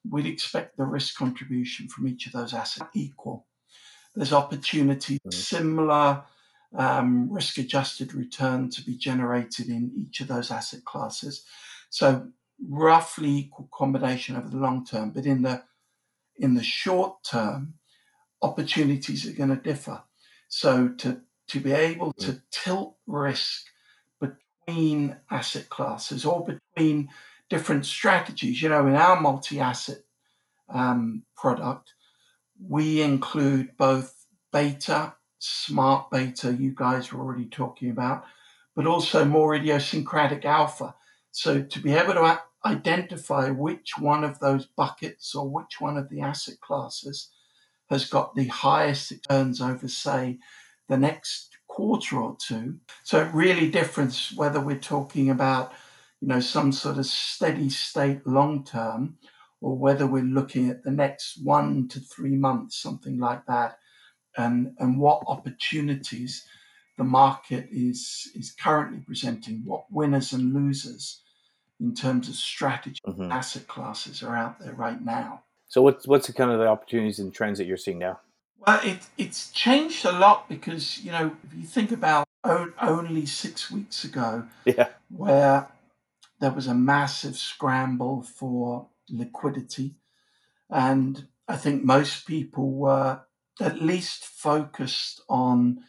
we'd 0.08 0.26
expect 0.26 0.76
the 0.76 0.84
risk 0.84 1.16
contribution 1.16 1.88
from 1.88 2.08
each 2.08 2.26
of 2.26 2.32
those 2.32 2.54
assets 2.54 2.90
equal. 2.94 3.46
There's 4.14 4.32
opportunity 4.32 5.18
similar 5.30 6.22
um, 6.76 7.30
risk 7.30 7.58
adjusted 7.58 8.14
return 8.14 8.70
to 8.70 8.82
be 8.82 8.96
generated 8.96 9.68
in 9.68 9.92
each 9.96 10.20
of 10.20 10.28
those 10.28 10.50
asset 10.50 10.84
classes. 10.84 11.44
So 11.90 12.28
roughly 12.68 13.30
equal 13.30 13.68
combination 13.72 14.36
over 14.36 14.48
the 14.48 14.56
long 14.56 14.84
term, 14.84 15.10
but 15.10 15.26
in 15.26 15.42
the 15.42 15.62
in 16.36 16.54
the 16.54 16.62
short 16.62 17.22
term, 17.22 17.74
opportunities 18.42 19.26
are 19.28 19.32
going 19.32 19.50
to 19.50 19.56
differ. 19.56 20.02
So 20.48 20.88
to 20.98 21.20
to 21.48 21.60
be 21.60 21.72
able 21.72 22.12
to 22.12 22.32
mm. 22.32 22.42
tilt 22.52 22.96
risk 23.06 23.66
between 24.20 25.16
asset 25.30 25.68
classes 25.68 26.24
or 26.24 26.46
between 26.46 27.08
different 27.48 27.84
strategies, 27.84 28.62
you 28.62 28.68
know, 28.68 28.86
in 28.86 28.94
our 28.94 29.20
multi-asset 29.20 29.98
um, 30.68 31.24
product, 31.36 31.92
we 32.68 33.02
include 33.02 33.76
both 33.76 34.26
beta, 34.52 35.14
smart 35.40 36.08
beta, 36.10 36.54
you 36.54 36.72
guys 36.72 37.12
were 37.12 37.20
already 37.20 37.46
talking 37.46 37.90
about, 37.90 38.24
but 38.76 38.86
also 38.86 39.24
more 39.24 39.54
idiosyncratic 39.54 40.44
alpha. 40.44 40.94
So 41.32 41.62
to 41.62 41.80
be 41.80 41.94
able 41.94 42.14
to 42.14 42.40
identify 42.64 43.50
which 43.50 43.98
one 43.98 44.22
of 44.22 44.38
those 44.38 44.66
buckets 44.66 45.34
or 45.34 45.48
which 45.48 45.80
one 45.80 45.96
of 45.96 46.08
the 46.10 46.20
asset 46.20 46.60
classes 46.60 47.30
has 47.90 48.04
got 48.04 48.34
the 48.34 48.46
highest 48.46 49.10
returns 49.10 49.60
over, 49.60 49.88
say, 49.88 50.38
the 50.88 50.96
next 50.96 51.56
quarter 51.68 52.16
or 52.16 52.36
two. 52.40 52.78
So 53.04 53.20
it 53.20 53.34
really 53.34 53.70
differs 53.70 54.32
whether 54.36 54.60
we're 54.60 54.78
talking 54.78 55.30
about, 55.30 55.72
you 56.20 56.28
know, 56.28 56.40
some 56.40 56.72
sort 56.72 56.98
of 56.98 57.06
steady 57.06 57.68
state 57.68 58.26
long 58.26 58.64
term 58.64 59.18
or 59.60 59.76
whether 59.76 60.06
we're 60.06 60.22
looking 60.22 60.70
at 60.70 60.82
the 60.82 60.90
next 60.90 61.38
one 61.44 61.88
to 61.88 62.00
three 62.00 62.36
months, 62.36 62.76
something 62.76 63.18
like 63.18 63.44
that, 63.46 63.78
and, 64.36 64.72
and 64.78 64.98
what 64.98 65.22
opportunities 65.26 66.46
the 66.96 67.04
market 67.04 67.66
is 67.70 68.30
is 68.34 68.52
currently 68.52 69.00
presenting, 69.00 69.62
what 69.64 69.84
winners 69.90 70.32
and 70.32 70.52
losers 70.52 71.22
in 71.80 71.94
terms 71.94 72.28
of 72.28 72.34
strategy 72.34 73.00
mm-hmm. 73.06 73.32
asset 73.32 73.66
classes 73.66 74.22
are 74.22 74.36
out 74.36 74.58
there 74.60 74.74
right 74.74 75.02
now. 75.02 75.42
So 75.70 75.82
what's 75.82 76.06
what's 76.06 76.26
the 76.26 76.32
kind 76.32 76.50
of 76.50 76.58
the 76.58 76.66
opportunities 76.66 77.20
and 77.20 77.32
trends 77.32 77.58
that 77.58 77.64
you're 77.64 77.76
seeing 77.76 78.00
now? 78.00 78.18
Well, 78.58 78.80
it, 78.82 79.06
it's 79.16 79.52
changed 79.52 80.04
a 80.04 80.10
lot 80.10 80.48
because 80.48 80.98
you 80.98 81.12
know 81.12 81.36
if 81.44 81.54
you 81.54 81.64
think 81.64 81.92
about 81.92 82.26
only 82.44 83.24
six 83.24 83.70
weeks 83.70 84.02
ago, 84.02 84.46
yeah. 84.64 84.88
where 85.08 85.68
there 86.40 86.50
was 86.50 86.66
a 86.66 86.74
massive 86.74 87.36
scramble 87.36 88.22
for 88.22 88.88
liquidity, 89.08 89.94
and 90.68 91.28
I 91.46 91.56
think 91.56 91.84
most 91.84 92.26
people 92.26 92.72
were 92.72 93.20
at 93.60 93.80
least 93.80 94.24
focused 94.24 95.22
on 95.28 95.84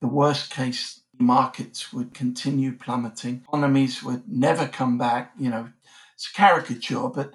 the 0.00 0.08
worst 0.08 0.50
case 0.50 1.02
markets 1.18 1.92
would 1.92 2.14
continue 2.14 2.72
plummeting, 2.72 3.42
economies 3.46 4.02
would 4.02 4.26
never 4.26 4.66
come 4.66 4.96
back. 4.96 5.32
You 5.38 5.50
know, 5.50 5.68
it's 6.14 6.30
a 6.30 6.32
caricature, 6.32 7.08
but 7.08 7.34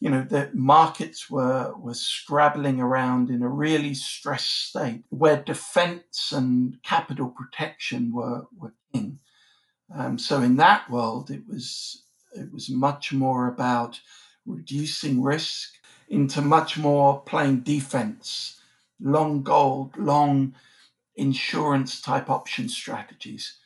you 0.00 0.10
know 0.10 0.22
the 0.22 0.50
markets 0.52 1.30
were 1.30 1.74
were 1.78 1.94
scrabbling 1.94 2.80
around 2.80 3.30
in 3.30 3.42
a 3.42 3.48
really 3.48 3.94
stressed 3.94 4.68
state 4.68 5.04
where 5.08 5.42
defense 5.42 6.32
and 6.32 6.82
capital 6.82 7.28
protection 7.28 8.12
were 8.12 8.46
were 8.58 8.74
king. 8.92 9.18
Um, 9.94 10.18
so 10.18 10.42
in 10.42 10.56
that 10.56 10.90
world, 10.90 11.30
it 11.30 11.42
was 11.48 12.02
it 12.32 12.52
was 12.52 12.68
much 12.68 13.12
more 13.12 13.48
about 13.48 14.00
reducing 14.44 15.22
risk 15.22 15.74
into 16.08 16.40
much 16.40 16.78
more 16.78 17.20
playing 17.22 17.60
defense, 17.60 18.60
long 19.00 19.42
gold, 19.42 19.96
long 19.96 20.54
insurance 21.16 22.00
type 22.00 22.30
option 22.30 22.68
strategies. 22.68 23.56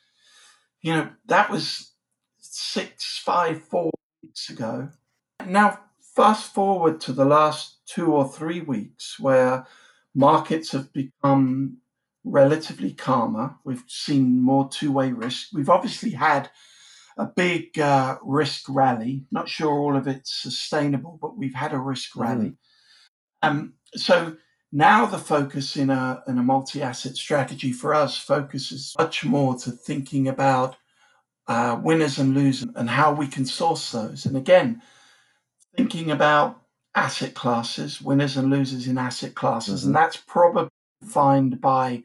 You 0.80 0.94
know, 0.94 1.10
that 1.26 1.50
was 1.50 1.90
six, 2.38 3.18
five, 3.18 3.62
four 3.62 3.90
weeks 4.22 4.48
ago. 4.48 4.88
Now, 5.46 5.80
fast 6.14 6.52
forward 6.52 7.00
to 7.02 7.12
the 7.12 7.24
last 7.24 7.78
two 7.86 8.12
or 8.12 8.28
three 8.28 8.60
weeks 8.60 9.18
where 9.18 9.66
markets 10.14 10.72
have 10.72 10.92
become 10.92 11.78
relatively 12.24 12.92
calmer. 12.92 13.56
We've 13.64 13.84
seen 13.86 14.42
more 14.42 14.68
two 14.68 14.92
way 14.92 15.12
risk. 15.12 15.48
We've 15.52 15.70
obviously 15.70 16.10
had 16.10 16.50
a 17.16 17.26
big 17.26 17.78
uh, 17.78 18.18
risk 18.22 18.64
rally. 18.68 19.24
Not 19.30 19.48
sure 19.48 19.72
all 19.72 19.96
of 19.96 20.08
it's 20.08 20.34
sustainable, 20.42 21.18
but 21.20 21.36
we've 21.36 21.54
had 21.54 21.72
a 21.72 21.78
risk 21.78 22.10
mm-hmm. 22.10 22.22
rally. 22.22 22.48
Mm. 22.48 22.56
Um, 23.42 23.74
so 23.94 24.36
now 24.72 25.06
the 25.06 25.18
focus 25.18 25.76
in 25.76 25.90
a, 25.90 26.22
in 26.28 26.38
a 26.38 26.42
multi-asset 26.42 27.16
strategy 27.16 27.72
for 27.72 27.94
us 27.94 28.16
focuses 28.16 28.94
much 28.98 29.24
more 29.24 29.56
to 29.56 29.70
thinking 29.70 30.28
about 30.28 30.76
uh, 31.48 31.80
winners 31.82 32.18
and 32.18 32.34
losers 32.34 32.68
and 32.76 32.88
how 32.88 33.12
we 33.12 33.26
can 33.26 33.44
source 33.44 33.90
those. 33.90 34.26
And 34.26 34.36
again, 34.36 34.80
thinking 35.76 36.10
about 36.10 36.60
asset 36.94 37.34
classes, 37.34 38.00
winners 38.00 38.36
and 38.36 38.50
losers 38.50 38.86
in 38.86 38.98
asset 38.98 39.34
classes, 39.34 39.80
mm-hmm. 39.80 39.88
and 39.88 39.96
that's 39.96 40.16
probably 40.16 40.70
defined 41.00 41.60
by 41.60 42.02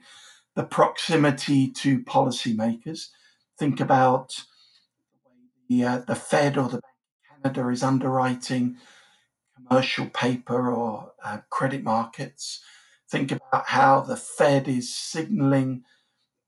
the 0.56 0.64
proximity 0.64 1.70
to 1.70 2.00
policymakers. 2.00 3.10
Think 3.58 3.80
about 3.80 4.46
the, 5.70 5.84
uh, 5.84 5.98
the 6.08 6.16
Fed 6.16 6.58
or 6.58 6.70
the 6.70 6.82
Bank 6.82 6.84
of 6.84 7.44
Canada 7.44 7.70
is 7.70 7.84
underwriting 7.84 8.78
commercial 9.68 10.08
paper 10.08 10.72
or 10.72 11.14
uh, 11.24 11.40
credit 11.50 11.84
markets. 11.84 12.62
Think 13.10 13.32
about 13.32 13.68
how 13.68 14.02
the 14.02 14.18
Fed 14.18 14.68
is 14.68 14.94
signaling 14.94 15.84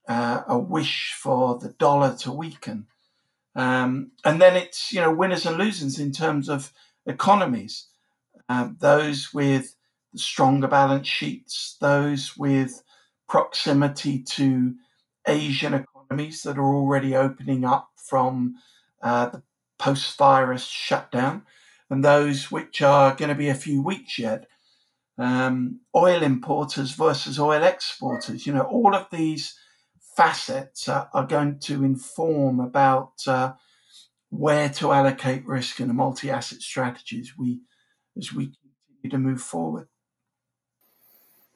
uh, 0.08 0.42
a 0.46 0.58
wish 0.58 1.14
for 1.16 1.58
the 1.58 1.70
dollar 1.70 2.16
to 2.16 2.32
weaken. 2.32 2.86
Um, 3.54 4.12
and 4.24 4.40
then 4.40 4.56
it's, 4.56 4.92
you 4.92 5.00
know, 5.00 5.12
winners 5.12 5.46
and 5.46 5.58
losers 5.58 5.98
in 5.98 6.12
terms 6.12 6.48
of 6.48 6.72
economies. 7.08 7.86
Um, 8.48 8.76
those 8.80 9.34
with 9.34 9.74
stronger 10.14 10.68
balance 10.68 11.08
sheets, 11.08 11.76
those 11.80 12.36
with 12.36 12.82
proximity 13.28 14.22
to 14.22 14.74
Asian 15.26 15.74
economies 15.74 16.42
that 16.42 16.56
are 16.56 16.74
already 16.74 17.14
opening 17.14 17.64
up 17.64 17.90
from 17.96 18.54
uh, 19.02 19.28
the 19.28 19.42
post 19.78 20.16
virus 20.16 20.66
shutdown 20.66 21.42
and 21.90 22.04
those 22.04 22.50
which 22.50 22.82
are 22.82 23.14
going 23.14 23.28
to 23.28 23.34
be 23.34 23.48
a 23.48 23.54
few 23.54 23.82
weeks 23.82 24.18
yet. 24.18 24.46
Um, 25.18 25.80
oil 25.96 26.22
importers 26.22 26.92
versus 26.92 27.40
oil 27.40 27.62
exporters, 27.64 28.46
you 28.46 28.52
know, 28.52 28.62
all 28.62 28.94
of 28.94 29.08
these 29.10 29.58
facets 30.16 30.88
are, 30.88 31.10
are 31.12 31.26
going 31.26 31.58
to 31.60 31.84
inform 31.84 32.60
about 32.60 33.14
uh, 33.26 33.52
where 34.30 34.68
to 34.68 34.92
allocate 34.92 35.46
risk 35.46 35.80
in 35.80 35.90
a 35.90 35.94
multi-asset 35.94 36.60
strategy 36.60 37.20
as 37.20 37.32
we 37.38 37.60
as 38.16 38.32
we 38.32 38.52
continue 39.02 39.10
to 39.10 39.18
move 39.18 39.40
forward. 39.40 39.88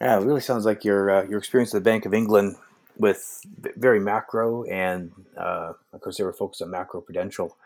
Yeah, 0.00 0.18
it 0.18 0.24
really 0.24 0.40
sounds 0.40 0.64
like 0.64 0.84
your 0.84 1.10
uh, 1.10 1.24
your 1.28 1.38
experience 1.38 1.74
at 1.74 1.82
the 1.82 1.90
Bank 1.90 2.06
of 2.06 2.14
England 2.14 2.56
with 2.96 3.40
very 3.76 4.00
macro 4.00 4.64
and 4.64 5.12
uh, 5.36 5.72
of 5.92 6.00
course 6.00 6.18
they 6.18 6.24
were 6.24 6.32
focused 6.32 6.62
on 6.62 6.70
macro 6.70 7.00
prudential. 7.00 7.56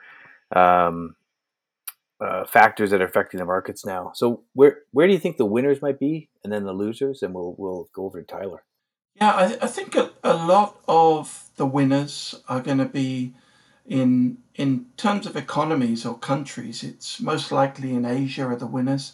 Um, 0.54 1.16
uh, 2.20 2.46
factors 2.46 2.90
that 2.90 3.02
are 3.02 3.06
affecting 3.06 3.38
the 3.38 3.44
markets 3.44 3.84
now. 3.84 4.12
So 4.14 4.42
where 4.54 4.78
where 4.92 5.06
do 5.06 5.12
you 5.12 5.18
think 5.18 5.36
the 5.36 5.44
winners 5.44 5.82
might 5.82 5.98
be, 5.98 6.30
and 6.42 6.52
then 6.52 6.64
the 6.64 6.72
losers? 6.72 7.22
And 7.22 7.34
we'll 7.34 7.54
we'll 7.58 7.88
go 7.92 8.04
over 8.04 8.20
to 8.20 8.26
Tyler. 8.26 8.64
Yeah, 9.16 9.32
I, 9.32 9.58
I 9.62 9.66
think 9.66 9.94
a, 9.96 10.10
a 10.22 10.34
lot 10.34 10.80
of 10.88 11.50
the 11.56 11.66
winners 11.66 12.34
are 12.48 12.60
going 12.60 12.78
to 12.78 12.86
be 12.86 13.34
in 13.86 14.38
in 14.54 14.86
terms 14.96 15.26
of 15.26 15.36
economies 15.36 16.04
or 16.06 16.18
countries. 16.18 16.82
It's 16.82 17.20
most 17.20 17.52
likely 17.52 17.94
in 17.94 18.04
Asia 18.04 18.46
are 18.46 18.56
the 18.56 18.66
winners. 18.66 19.12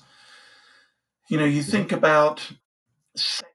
You 1.29 1.39
know, 1.39 1.45
you 1.45 1.63
think 1.63 1.93
about 1.93 2.53
sectors 3.17 3.49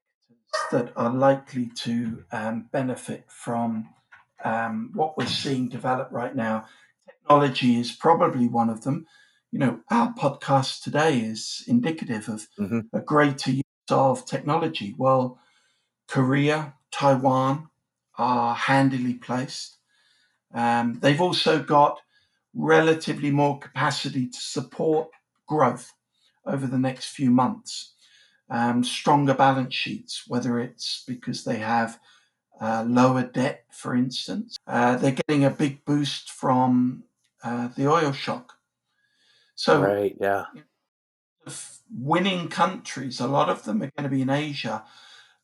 that 0.71 0.91
are 0.95 1.13
likely 1.13 1.67
to 1.75 2.23
um, 2.31 2.69
benefit 2.71 3.25
from 3.27 3.89
um, 4.43 4.91
what 4.93 5.17
we're 5.17 5.27
seeing 5.27 5.69
develop 5.69 6.09
right 6.11 6.35
now. 6.35 6.65
Technology 7.07 7.79
is 7.79 7.91
probably 7.91 8.47
one 8.47 8.69
of 8.69 8.83
them 8.83 9.05
you 9.51 9.59
know, 9.59 9.79
our 9.89 10.13
podcast 10.13 10.83
today 10.83 11.19
is 11.19 11.63
indicative 11.67 12.27
of 12.27 12.47
mm-hmm. 12.59 12.79
a 12.93 13.01
greater 13.01 13.51
use 13.51 13.63
of 13.89 14.25
technology. 14.25 14.93
Well, 14.97 15.39
Korea, 16.07 16.73
Taiwan 16.91 17.69
are 18.17 18.55
handily 18.55 19.13
placed. 19.13 19.76
Um, 20.57 20.99
they've 21.01 21.21
also 21.21 21.61
got 21.61 21.99
relatively 22.53 23.31
more 23.31 23.59
capacity 23.59 24.27
to 24.27 24.39
support 24.39 25.09
growth 25.47 25.93
over 26.45 26.65
the 26.65 26.79
next 26.79 27.09
few 27.09 27.29
months. 27.29 27.93
Um, 28.49 28.83
stronger 28.83 29.33
balance 29.33 29.75
sheets, 29.75 30.23
whether 30.27 30.59
it's 30.59 31.03
because 31.05 31.43
they 31.43 31.57
have 31.57 31.99
uh, 32.61 32.85
lower 32.87 33.23
debt, 33.23 33.65
for 33.71 33.95
instance. 33.95 34.57
Uh, 34.65 34.95
they're 34.95 35.17
getting 35.27 35.43
a 35.45 35.49
big 35.49 35.83
boost 35.85 36.31
from 36.31 37.03
uh, 37.43 37.67
the 37.75 37.87
oil 37.87 38.11
shock 38.13 38.57
so, 39.57 39.81
right, 39.81 40.15
yeah. 40.21 40.45
Winning 41.91 42.47
countries, 42.47 43.19
a 43.19 43.27
lot 43.27 43.49
of 43.49 43.63
them 43.63 43.81
are 43.81 43.91
going 43.97 44.03
to 44.03 44.15
be 44.15 44.21
in 44.21 44.29
Asia. 44.29 44.85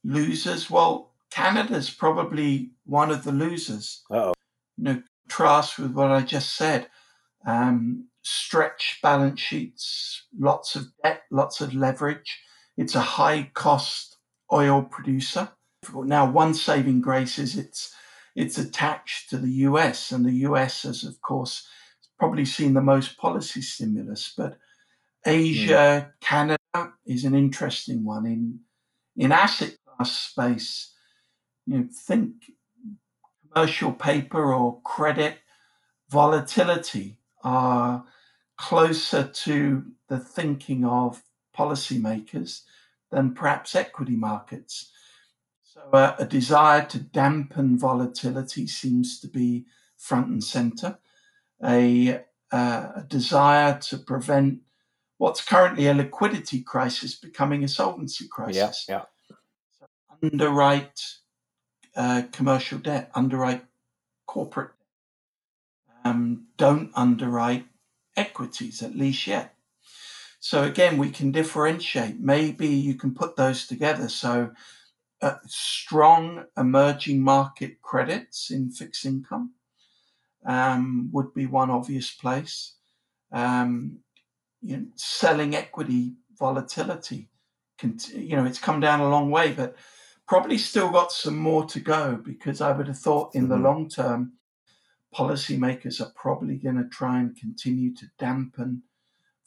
Losers, 0.04 0.70
well, 0.70 1.14
Canada's 1.32 1.90
probably 1.90 2.70
one 2.86 3.10
of 3.10 3.24
the 3.24 3.32
losers. 3.32 4.04
oh. 4.12 4.34
You 4.84 4.96
know, 4.96 5.04
contrast 5.30 5.80
with 5.80 5.94
what 5.94 6.12
I 6.12 6.22
just 6.22 6.56
said. 6.56 6.90
Um, 7.46 8.10
stretch 8.22 9.00
balance 9.02 9.40
sheets, 9.40 10.26
lots 10.38 10.76
of 10.76 10.88
debt, 11.02 11.22
lots 11.32 11.62
of 11.62 11.74
leverage. 11.74 12.40
It's 12.78 12.96
a 12.96 13.02
high 13.02 13.52
cost 13.54 14.18
oil 14.52 14.82
producer. 14.84 15.50
Now, 15.94 16.30
one 16.30 16.54
saving 16.54 17.02
grace 17.02 17.40
is 17.40 17.58
it's 17.58 17.94
it's 18.36 18.58
attached 18.58 19.30
to 19.30 19.38
the 19.38 19.52
US, 19.68 20.12
and 20.12 20.26
the 20.26 20.48
US 20.48 20.84
has, 20.84 21.04
of 21.06 21.22
course, 21.22 21.66
probably 22.20 22.46
seen 22.46 22.74
the 22.74 22.82
most 22.82 23.18
policy 23.18 23.62
stimulus, 23.62 24.34
but 24.36 24.58
Asia, 25.26 26.10
mm. 26.10 26.12
Canada 26.22 26.58
is 27.06 27.24
an 27.24 27.36
interesting 27.36 28.04
one 28.04 28.26
in 28.26 28.60
in 29.16 29.32
asset 29.32 29.78
class 29.86 30.12
space. 30.12 30.94
You 31.66 31.78
know, 31.78 31.88
think 32.08 32.34
commercial 33.54 33.92
paper 33.92 34.54
or 34.54 34.82
credit 34.82 35.38
volatility 36.10 37.18
are 37.44 38.06
closer 38.58 39.24
to 39.24 39.84
the 40.08 40.20
thinking 40.20 40.86
of 40.86 41.24
policymakers 41.58 42.62
than 43.12 43.34
perhaps 43.34 43.76
equity 43.76 44.16
markets. 44.16 44.92
So, 45.64 45.82
uh, 45.92 46.16
a 46.20 46.26
desire 46.26 46.86
to 46.86 47.00
dampen 47.00 47.78
volatility 47.78 48.68
seems 48.68 49.20
to 49.20 49.28
be 49.28 49.66
front 49.98 50.28
and 50.28 50.44
center 50.44 50.98
a, 51.64 52.22
uh, 52.52 52.88
a 52.96 53.06
desire 53.08 53.80
to 53.80 53.98
prevent 53.98 54.60
what's 55.18 55.44
currently 55.44 55.88
a 55.88 55.94
liquidity 55.94 56.62
crisis 56.62 57.16
becoming 57.16 57.64
a 57.64 57.68
solvency 57.68 58.28
crisis. 58.28 58.86
Yeah, 58.88 58.96
yeah. 58.96 59.36
So 59.80 59.86
underwrite 60.22 61.02
uh, 61.96 62.24
commercial 62.32 62.80
debt, 62.80 63.12
underwrite 63.16 63.64
corporate 64.26 64.72
um, 66.06 66.48
don't 66.58 66.92
underwrite 66.96 67.66
equities, 68.16 68.82
at 68.82 68.96
least 68.96 69.26
yet. 69.28 69.56
So 70.40 70.64
again, 70.64 70.98
we 70.98 71.10
can 71.10 71.32
differentiate. 71.32 72.20
Maybe 72.20 72.68
you 72.68 72.96
can 72.96 73.14
put 73.14 73.38
those 73.38 73.66
together. 73.66 74.10
So 74.10 74.52
uh, 75.22 75.36
strong 75.46 76.46
emerging 76.58 77.22
market 77.22 77.82
credits 77.82 78.52
in 78.52 78.70
fixed 78.70 79.06
income, 79.06 79.54
um, 80.46 81.10
would 81.14 81.34
be 81.34 81.46
one 81.46 81.70
obvious 81.70 82.12
place. 82.12 82.74
Um, 83.32 84.00
you 84.62 84.78
know, 84.78 84.86
selling 84.96 85.56
equity 85.56 86.16
volatility 86.38 87.30
you 88.14 88.36
know, 88.36 88.46
it's 88.46 88.60
come 88.60 88.80
down 88.80 89.02
a 89.02 89.10
long 89.10 89.30
way, 89.30 89.52
but 89.52 89.76
probably 90.34 90.58
still 90.58 90.90
got 90.90 91.12
some 91.12 91.38
more 91.38 91.64
to 91.64 91.80
go 91.80 92.16
because 92.16 92.60
I 92.60 92.72
would 92.72 92.88
have 92.88 92.98
thought 92.98 93.36
in 93.36 93.50
the 93.50 93.56
Mhm. 93.56 93.64
long 93.64 93.88
term, 93.88 94.34
policymakers 95.14 96.02
are 96.02 96.12
probably 96.16 96.58
going 96.58 96.78
to 96.78 96.90
try 96.90 97.20
and 97.20 97.38
continue 97.38 97.94
to 97.94 98.08
dampen 98.18 98.82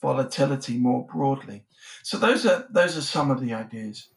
volatility 0.01 0.77
more 0.77 1.05
broadly. 1.05 1.65
So 2.03 2.17
those 2.17 2.45
are 2.45 2.65
those 2.69 2.95
are 2.95 3.01
some 3.01 3.31
of 3.31 3.41
the 3.41 3.53
ideas. 3.53 4.07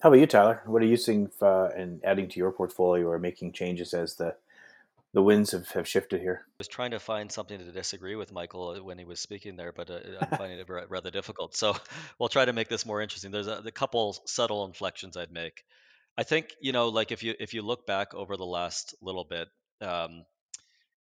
How 0.00 0.08
about 0.08 0.20
you, 0.20 0.26
Tyler? 0.26 0.62
What 0.64 0.80
are 0.80 0.86
you 0.86 0.96
seeing 0.96 1.30
uh, 1.42 1.66
and 1.76 2.02
adding 2.02 2.30
to 2.30 2.38
your 2.38 2.50
portfolio 2.50 3.08
or 3.08 3.18
making 3.18 3.52
changes 3.52 3.92
as 3.92 4.14
the 4.14 4.34
the 5.12 5.22
winds 5.22 5.50
have, 5.50 5.68
have 5.72 5.86
shifted 5.86 6.22
here? 6.22 6.46
I 6.46 6.54
was 6.56 6.68
trying 6.68 6.92
to 6.92 6.98
find 6.98 7.30
something 7.30 7.58
to 7.58 7.72
disagree 7.72 8.16
with 8.16 8.32
Michael 8.32 8.82
when 8.82 8.98
he 8.98 9.04
was 9.04 9.20
speaking 9.20 9.56
there, 9.56 9.72
but 9.72 9.90
uh, 9.90 10.00
I'm 10.18 10.30
finding 10.38 10.58
it 10.58 10.66
rather 10.88 11.10
difficult. 11.10 11.54
So 11.54 11.76
we'll 12.18 12.30
try 12.30 12.46
to 12.46 12.54
make 12.54 12.70
this 12.70 12.86
more 12.86 13.02
interesting. 13.02 13.32
There's 13.32 13.48
a, 13.48 13.62
a 13.66 13.70
couple 13.70 14.16
subtle 14.24 14.64
inflections 14.64 15.18
I'd 15.18 15.30
make. 15.30 15.66
I 16.18 16.22
think 16.22 16.48
you 16.60 16.72
know, 16.72 16.88
like 16.88 17.12
if 17.12 17.22
you 17.22 17.34
if 17.38 17.54
you 17.54 17.62
look 17.62 17.86
back 17.86 18.14
over 18.14 18.36
the 18.36 18.46
last 18.46 18.94
little 19.02 19.24
bit, 19.24 19.48
um, 19.80 20.24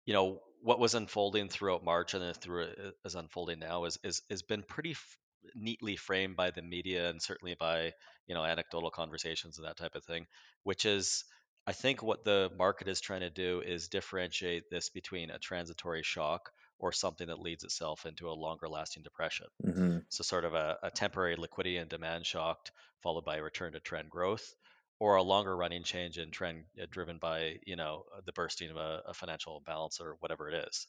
you 0.07 0.15
know 0.15 0.41
what 0.63 0.79
was 0.79 0.95
unfolding 0.95 1.49
throughout 1.49 1.85
March 1.85 2.15
and 2.15 2.23
then 2.23 2.35
through 2.35 2.63
it 2.65 2.95
is 3.05 3.15
unfolding 3.15 3.59
now 3.59 3.85
is 3.85 3.99
is 4.05 4.23
has 4.31 4.43
been 4.43 4.63
pretty 4.63 4.93
f- 4.93 5.19
neatly 5.55 5.97
framed 5.97 6.37
by 6.37 6.51
the 6.51 6.63
media 6.63 7.11
and 7.11 7.21
certainly 7.21 7.57
by 7.59 7.93
you 8.27 8.35
know 8.35 8.45
anecdotal 8.45 8.91
conversations 8.91 9.59
and 9.59 9.67
that 9.67 9.77
type 9.77 9.95
of 9.95 10.05
thing, 10.05 10.27
which 10.63 10.87
is 10.87 11.25
I 11.67 11.73
think 11.73 12.03
what 12.03 12.25
the 12.25 12.51
market 12.57 12.89
is 12.89 13.01
trying 13.01 13.21
to 13.21 13.31
do 13.31 13.63
is 13.65 13.89
differentiate 13.89 14.65
this 14.71 14.89
between 14.89 15.31
a 15.31 15.39
transitory 15.39 16.03
shock 16.03 16.51
or 16.79 16.91
something 16.91 17.29
that 17.29 17.39
leads 17.39 17.63
itself 17.63 18.07
into 18.07 18.29
a 18.29 18.33
longer 18.33 18.69
lasting 18.69 19.05
depression. 19.05 19.47
Mm-hmm. 19.65 19.99
So 20.09 20.25
sort 20.25 20.45
of 20.45 20.55
a, 20.55 20.79
a 20.83 20.91
temporary 20.91 21.37
liquidity 21.37 21.77
and 21.77 21.89
demand 21.89 22.27
shock 22.27 22.71
followed 23.03 23.25
by 23.25 23.37
a 23.37 23.43
return 23.43 23.75
to 23.75 23.81
trend 23.81 24.11
growth 24.11 24.55
or 25.03 25.17
a 25.17 25.23
longer 25.23 25.57
running 25.57 25.83
change 25.85 26.19
in 26.19 26.31
trend 26.31 26.65
uh, 26.81 26.87
driven 26.91 27.19
by 27.19 27.59
you 27.67 27.77
know 27.77 28.05
uh, 28.17 28.21
the 28.25 28.33
bursting 28.33 28.71
of 28.71 28.77
a, 28.77 29.03
a 29.09 29.15
financial 29.15 29.59
imbalance 29.59 30.01
or 30.01 30.17
whatever 30.21 30.49
it 30.49 30.69
is 30.69 30.87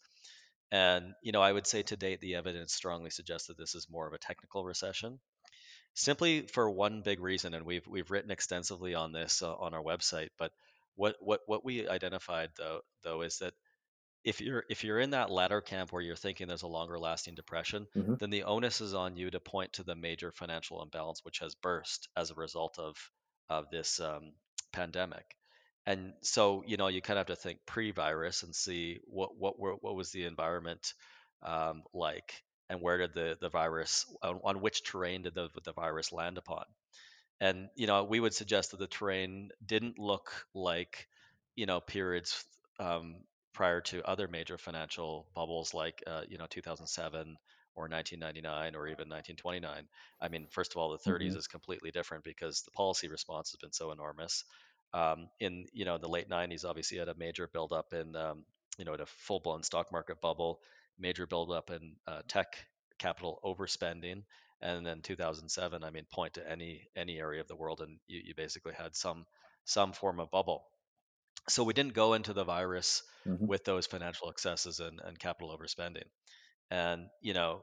and 0.71 1.13
you 1.23 1.32
know 1.32 1.41
i 1.41 1.52
would 1.52 1.67
say 1.67 1.84
to 1.84 1.97
date 1.97 2.21
the 2.21 2.36
evidence 2.36 2.73
strongly 2.73 3.10
suggests 3.10 3.47
that 3.47 3.58
this 3.58 3.76
is 3.76 3.89
more 3.89 4.08
of 4.08 4.13
a 4.13 4.19
technical 4.30 4.65
recession 4.65 5.19
simply 5.95 6.47
for 6.47 6.69
one 6.69 7.02
big 7.02 7.19
reason 7.19 7.54
and 7.54 7.65
we've 7.65 7.88
we've 7.88 8.12
written 8.12 8.32
extensively 8.32 8.95
on 8.95 9.12
this 9.12 9.41
uh, 9.41 9.56
on 9.56 9.73
our 9.73 9.84
website 9.84 10.30
but 10.38 10.52
what 10.95 11.15
what 11.19 11.41
what 11.47 11.65
we 11.65 11.88
identified 11.88 12.52
though 12.58 12.82
though 13.04 13.21
is 13.21 13.39
that 13.39 13.54
if 14.26 14.41
you're 14.41 14.65
if 14.69 14.84
you're 14.84 14.99
in 14.99 15.12
that 15.12 15.30
latter 15.32 15.62
camp 15.62 15.91
where 15.93 16.02
you're 16.02 16.15
thinking 16.15 16.47
there's 16.47 16.63
a 16.63 16.67
longer 16.67 16.99
lasting 16.99 17.36
depression, 17.36 17.88
Mhm. 17.95 18.17
then 18.19 18.30
the 18.32 18.43
onus 18.43 18.82
is 18.82 18.93
on 18.93 19.15
you 19.17 19.32
to 19.32 19.39
point 19.39 19.73
to 19.73 19.84
the 19.84 19.95
major 19.95 20.32
financial 20.32 20.82
imbalance 20.84 21.23
which 21.23 21.39
has 21.39 21.56
burst 21.56 22.10
as 22.17 22.32
a 22.32 22.36
result 22.36 22.80
of 22.80 22.95
of 23.50 23.70
this 23.72 24.00
um, 24.00 24.34
pandemic. 24.72 25.26
And 25.86 26.14
so, 26.22 26.64
you 26.66 26.78
know, 26.78 26.88
you 26.88 27.02
kind 27.02 27.20
of 27.20 27.28
have 27.28 27.38
to 27.38 27.42
think 27.42 27.60
pre-virus 27.66 28.44
and 28.44 28.56
see 28.56 29.00
what 29.06 29.38
what 29.38 29.60
were, 29.60 29.74
what 29.74 29.96
was 29.96 30.12
the 30.12 30.26
environment 30.26 30.94
um, 31.42 31.84
like, 31.94 32.42
and 32.70 32.82
where 32.82 32.98
did 32.98 33.14
the 33.14 33.38
the 33.42 33.50
virus 33.50 34.06
on, 34.22 34.40
on 34.44 34.62
which 34.62 34.84
terrain 34.84 35.24
did 35.24 35.36
the 35.36 35.50
the 35.66 35.74
virus 35.74 36.12
land 36.14 36.38
upon? 36.38 36.64
And 37.42 37.68
you 37.76 37.88
know, 37.88 38.04
we 38.06 38.20
would 38.22 38.34
suggest 38.34 38.72
that 38.72 38.80
the 38.80 38.88
terrain 38.88 39.50
didn't 39.66 40.00
look 40.00 40.32
like 40.54 41.08
you 41.56 41.66
know 41.66 41.82
periods 41.82 42.46
um, 42.80 43.16
prior 43.54 43.82
to 43.82 44.08
other 44.08 44.28
major 44.28 44.58
financial 44.58 45.28
bubbles 45.36 45.74
like 45.74 46.02
uh, 46.08 46.22
you 46.28 46.38
know 46.38 46.48
2007 46.50 47.38
or 47.76 47.88
1999 47.88 48.76
or 48.76 48.88
even 48.88 49.10
1929. 49.10 49.88
I 50.22 50.28
mean, 50.30 50.48
first 50.52 50.72
of 50.74 50.78
all, 50.78 50.92
the 50.92 50.98
30s 51.00 51.36
Mhm. 51.36 51.38
is 51.38 51.48
completely 51.48 51.92
different 51.92 52.24
because 52.24 52.62
the 52.62 52.72
policy 52.72 53.08
response 53.08 53.52
has 53.52 53.58
been 53.58 53.74
so 53.74 53.92
enormous. 53.92 54.44
Um, 54.94 55.30
in 55.40 55.66
you 55.74 55.86
know 55.86 55.98
the 55.98 56.08
late 56.10 56.30
90s, 56.30 56.66
obviously 56.66 56.98
had 56.98 57.10
a 57.10 57.16
major 57.16 57.48
buildup 57.48 57.94
in 57.94 58.16
um, 58.16 58.46
you 58.78 58.86
know 58.86 58.94
a 58.94 59.06
full-blown 59.06 59.64
stock 59.64 59.92
market 59.92 60.22
bubble, 60.22 60.62
major 60.98 61.26
buildup 61.26 61.72
in 61.72 61.96
uh, 62.06 62.22
tech 62.28 62.68
capital 63.00 63.40
overspending, 63.44 64.24
and 64.62 64.86
then 64.86 65.02
2007 65.02 65.84
i 65.84 65.90
mean 65.90 66.06
point 66.12 66.36
to 66.36 66.48
any 66.50 66.88
any 66.96 67.18
area 67.20 67.42
of 67.42 67.48
the 67.48 67.56
world 67.56 67.82
and 67.82 68.00
you, 68.08 68.22
you 68.24 68.36
basically 68.36 68.74
had 68.74 68.96
some 68.96 69.26
some 69.66 69.94
form 69.94 70.20
of 70.20 70.30
bubble 70.30 70.68
so 71.50 71.64
we 71.64 71.74
didn't 71.74 71.94
go 71.94 72.14
into 72.14 72.34
the 72.34 72.44
virus 72.44 73.04
Mhm. 73.26 73.48
with 73.48 73.64
those 73.66 73.88
financial 73.88 74.30
excesses 74.30 74.80
and, 74.80 75.00
and 75.02 75.20
capital 75.20 75.58
overspending 75.58 76.06
and 76.71 77.08
you 77.21 77.34
know 77.34 77.62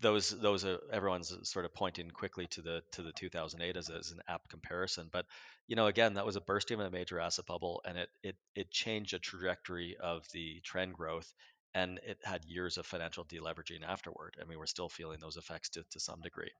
those 0.00 0.30
those 0.40 0.64
are 0.64 0.78
everyone's 0.92 1.32
uh, 1.32 1.42
sort 1.42 1.64
of 1.64 1.74
pointing 1.74 2.10
quickly 2.10 2.46
to 2.48 2.62
the 2.62 2.82
to 2.92 3.02
the 3.02 3.12
2008 3.12 3.76
as, 3.76 3.90
as 3.90 4.10
an 4.10 4.20
apt 4.28 4.48
comparison 4.48 5.08
but 5.12 5.26
you 5.66 5.76
know 5.76 5.86
again 5.86 6.14
that 6.14 6.26
was 6.26 6.36
a 6.36 6.40
bursting 6.40 6.80
of 6.80 6.86
a 6.86 6.90
major 6.90 7.20
asset 7.20 7.46
bubble 7.46 7.82
and 7.86 7.98
it 7.98 8.08
it 8.22 8.36
it 8.54 8.70
changed 8.70 9.14
the 9.14 9.18
trajectory 9.18 9.96
of 10.00 10.24
the 10.32 10.60
trend 10.64 10.94
growth 10.94 11.32
and 11.74 11.98
it 12.06 12.18
had 12.24 12.44
years 12.44 12.78
of 12.78 12.86
financial 12.86 13.24
deleveraging 13.24 13.82
afterward 13.86 14.36
and 14.38 14.48
we 14.48 14.56
were 14.56 14.66
still 14.66 14.88
feeling 14.88 15.18
those 15.20 15.36
effects 15.36 15.68
to, 15.70 15.84
to 15.90 16.00
some 16.00 16.20
degree. 16.20 16.50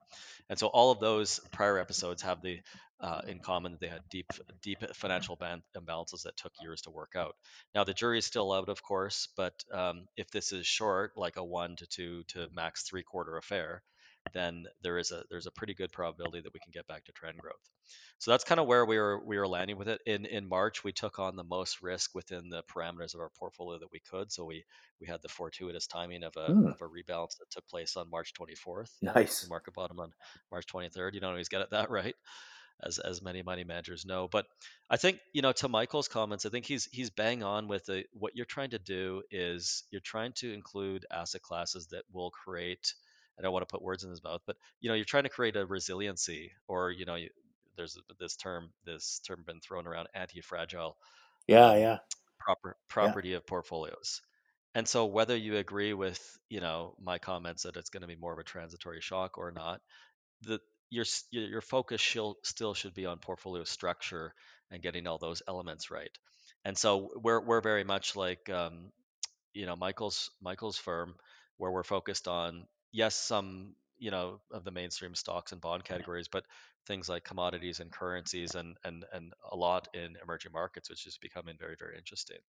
And 0.51 0.59
so 0.59 0.67
all 0.69 0.91
of 0.91 1.01
those 1.01 1.41
prior 1.53 1.79
episodes 1.79 2.23
have 2.23 2.43
the 2.43 2.61
uh, 3.01 3.21
in 3.27 3.39
common 3.39 3.73
that 3.73 3.81
they 3.81 3.89
had 3.89 4.03
deep 4.11 4.31
deep 4.63 4.79
financial 4.95 5.37
imbalances 5.37 6.23
that 6.23 6.37
took 6.37 6.53
years 6.63 6.83
to 6.83 6.91
work 6.91 7.13
out. 7.17 7.35
Now 7.75 7.85
the 7.85 7.95
jury 7.95 8.19
is 8.19 8.27
still 8.27 8.53
out 8.53 8.69
of 8.69 8.83
course 8.83 9.29
but 9.37 9.55
um, 9.73 10.07
if 10.17 10.31
this 10.31 10.53
is 10.53 10.67
short 10.67 11.13
like 11.17 11.37
a 11.37 11.45
one 11.45 11.77
to 11.77 11.87
two 11.87 12.23
to 12.29 12.49
max 12.55 12.83
three 12.83 13.03
quarter 13.03 13.37
affair 13.37 13.83
then 14.33 14.65
there 14.83 14.99
is 14.99 15.11
a 15.11 15.25
there's 15.31 15.47
a 15.47 15.51
pretty 15.53 15.75
good 15.75 15.93
probability 15.93 16.41
that 16.41 16.53
we 16.55 16.61
can 16.61 16.71
get 16.73 16.87
back 16.87 17.05
to 17.05 17.13
trend 17.13 17.39
growth 17.39 17.71
so 18.19 18.31
that's 18.31 18.45
kind 18.45 18.61
of 18.61 18.67
where 18.67 18.85
we 18.87 18.99
were 18.99 19.25
we 19.25 19.39
were 19.39 19.47
landing 19.49 19.77
with 19.77 19.89
it 19.89 20.01
in 20.07 20.25
in 20.27 20.49
march 20.49 20.83
we 20.83 20.93
took 20.93 21.19
on 21.19 21.37
the 21.37 21.45
most 21.45 21.83
risk 21.83 22.15
within 22.15 22.49
the 22.49 22.63
parameters 22.65 23.15
of 23.15 23.21
our 23.21 23.31
portfolio 23.39 23.79
that 23.79 23.91
we 23.93 24.01
could 24.01 24.33
so 24.33 24.45
we 24.45 24.65
we 25.01 25.07
had 25.07 25.21
the 25.23 25.29
fortuitous 25.29 25.87
timing 25.87 26.23
of 26.23 26.35
a 26.37 26.41
Hmm. 26.47 26.71
of 26.71 26.81
a 26.81 26.85
rebalance 26.89 27.37
that 27.39 27.51
took 27.51 27.67
place 27.69 27.97
on 27.97 28.09
march 28.11 28.33
24th 28.35 29.03
Nice. 29.03 29.41
the 29.41 29.47
market 29.47 29.75
bottom 29.75 30.01
on 30.01 30.11
March 30.51 30.67
23rd. 30.67 31.15
You 31.15 31.21
don't 31.21 31.31
always 31.33 31.49
get 31.49 31.61
it 31.61 31.71
that 31.71 31.91
right, 31.91 32.15
as 32.83 32.99
as 32.99 33.23
many 33.23 33.43
money 33.43 33.65
managers 33.65 34.05
know. 34.05 34.29
But 34.29 34.47
I 34.91 34.97
think 34.97 35.21
you 35.33 35.43
know 35.43 35.53
to 35.53 35.69
Michael's 35.69 36.09
comments, 36.09 36.47
I 36.47 36.51
think 36.51 36.67
he's 36.67 36.87
he's 36.87 37.11
bang 37.11 37.43
on 37.43 37.69
with 37.69 37.87
the 37.87 38.05
what 38.13 38.37
you're 38.37 38.47
trying 38.47 38.71
to 38.71 38.79
do 38.79 39.23
is 39.31 39.85
you're 39.91 40.01
trying 40.01 40.33
to 40.35 40.53
include 40.53 41.07
asset 41.11 41.43
classes 41.43 41.89
that 41.89 42.05
will 42.13 42.31
create. 42.31 42.95
I 43.39 43.43
don't 43.43 43.53
want 43.53 43.69
to 43.69 43.73
put 43.73 43.83
words 43.83 44.05
in 44.05 44.11
his 44.11 44.23
mouth, 44.25 44.43
but 44.47 44.57
you 44.81 44.89
know 44.89 44.95
you're 44.95 45.05
trying 45.05 45.25
to 45.25 45.29
create 45.31 45.57
a 45.57 45.67
resiliency, 45.67 46.53
or 46.69 46.91
you 46.91 47.05
know 47.07 47.17
you, 47.17 47.31
there's 47.77 47.99
this 48.21 48.37
term 48.37 48.71
this 48.87 49.21
term 49.27 49.45
been 49.47 49.61
thrown 49.61 49.87
around 49.87 50.09
anti-fragile 50.15 50.97
Yeah, 51.47 51.75
um, 51.75 51.77
yeah. 51.77 51.99
proper 52.39 52.77
property 52.89 53.35
of 53.35 53.47
portfolios. 53.47 54.21
And 54.75 54.89
so 54.89 55.07
whether 55.07 55.37
you 55.37 55.57
agree 55.57 55.95
with, 55.95 56.21
you 56.51 56.61
know, 56.61 56.97
my 57.03 57.19
comments 57.19 57.65
that 57.65 57.77
it's 57.77 57.91
going 57.91 58.03
to 58.03 58.09
be 58.09 58.17
more 58.17 58.33
of 58.33 58.39
a 58.41 58.45
transitory 58.45 59.01
shock 59.01 59.39
or 59.39 59.53
not, 59.53 59.81
the 60.43 60.61
your 60.91 61.05
your 61.31 61.45
your 61.45 61.61
focus 61.63 62.03
still 62.03 62.37
still 62.45 62.75
should 62.75 62.95
be 62.95 63.07
on 63.07 63.19
portfolio 63.19 63.65
structure 63.65 64.35
and 64.71 64.83
getting 64.83 65.07
all 65.07 65.19
those 65.19 65.43
elements 65.49 65.91
right. 65.91 66.11
And 66.65 66.77
so 66.79 67.11
we're 67.23 67.41
we're 67.41 67.61
very 67.63 67.85
much 67.85 68.17
like 68.17 68.49
um, 68.51 68.93
you 69.55 69.67
know 69.67 69.77
Michael's 69.77 70.31
Michael's 70.43 70.79
firm 70.79 71.15
where 71.59 71.73
we're 71.73 71.85
focused 71.85 72.29
on 72.29 72.67
yes 72.95 73.17
some 73.17 73.77
you 73.99 74.11
know 74.13 74.41
of 74.53 74.65
the 74.65 74.73
mainstream 74.73 75.15
stocks 75.17 75.53
and 75.53 75.61
bond 75.61 75.85
categories, 75.85 76.29
but 76.29 76.47
things 76.87 77.09
like 77.09 77.25
commodities 77.25 77.81
and 77.81 77.93
currencies 77.93 78.55
and 78.57 78.79
and 78.85 79.05
and 79.13 79.35
a 79.53 79.57
lot 79.57 79.89
in 79.95 80.17
emerging 80.23 80.53
markets, 80.53 80.91
which 80.91 81.07
is 81.07 81.19
becoming 81.19 81.59
very 81.59 81.77
very 81.79 81.99
interesting. 81.99 82.41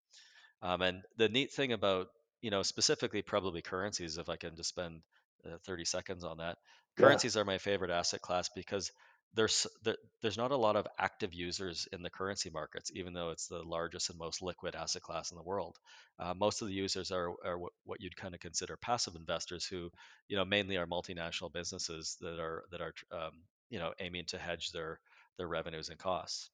Um, 0.62 0.82
and 0.82 1.04
the 1.18 1.30
neat 1.30 1.54
thing 1.54 1.74
about, 1.74 2.08
you 2.42 2.50
know, 2.52 2.64
specifically 2.64 3.22
probably 3.22 3.62
currencies, 3.62 4.18
if 4.18 4.30
I 4.30 4.38
can 4.38 4.56
just 4.56 4.70
spend 4.70 5.04
uh, 5.46 5.58
30 5.66 5.86
seconds 5.86 6.24
on 6.24 6.38
that, 6.38 6.58
Yeah. 6.98 7.20
currencies 7.20 7.38
are 7.38 7.46
my 7.46 7.58
favorite 7.58 7.92
asset 7.92 8.22
class 8.22 8.50
because 8.56 8.92
there's 9.34 9.68
there, 9.84 9.98
there's 10.22 10.38
not 10.38 10.52
a 10.52 10.56
lot 10.58 10.76
of 10.76 10.88
active 11.00 11.34
users 11.34 11.88
in 11.92 12.02
the 12.02 12.10
currency 12.10 12.50
markets, 12.50 12.92
even 12.94 13.14
though 13.14 13.32
it's 13.32 13.48
the 13.48 13.64
largest 13.64 14.10
and 14.10 14.18
most 14.20 14.42
liquid 14.42 14.76
asset 14.76 15.02
class 15.02 15.32
in 15.32 15.38
the 15.38 15.44
world. 15.44 15.78
Uh, 16.20 16.34
most 16.34 16.62
of 16.62 16.68
the 16.68 16.74
users 16.74 17.12
are, 17.12 17.32
are 17.44 17.58
what, 17.58 17.74
what 17.84 18.02
you'd 18.02 18.16
kind 18.16 18.34
of 18.34 18.40
consider 18.40 18.78
passive 18.78 19.16
investors, 19.16 19.66
who 19.66 19.90
you 20.28 20.38
know 20.38 20.46
mainly 20.46 20.78
are 20.78 20.88
multinational 20.88 21.52
businesses 21.52 22.18
that 22.22 22.40
are 22.40 22.64
that 22.72 22.82
are 22.82 22.94
um, 23.12 23.32
you 23.70 23.80
know 23.80 23.94
aiming 24.00 24.26
to 24.28 24.38
hedge 24.38 24.72
their 24.72 25.00
their 25.38 25.48
revenues 25.48 25.90
and 25.90 26.00
costs. 26.00 26.50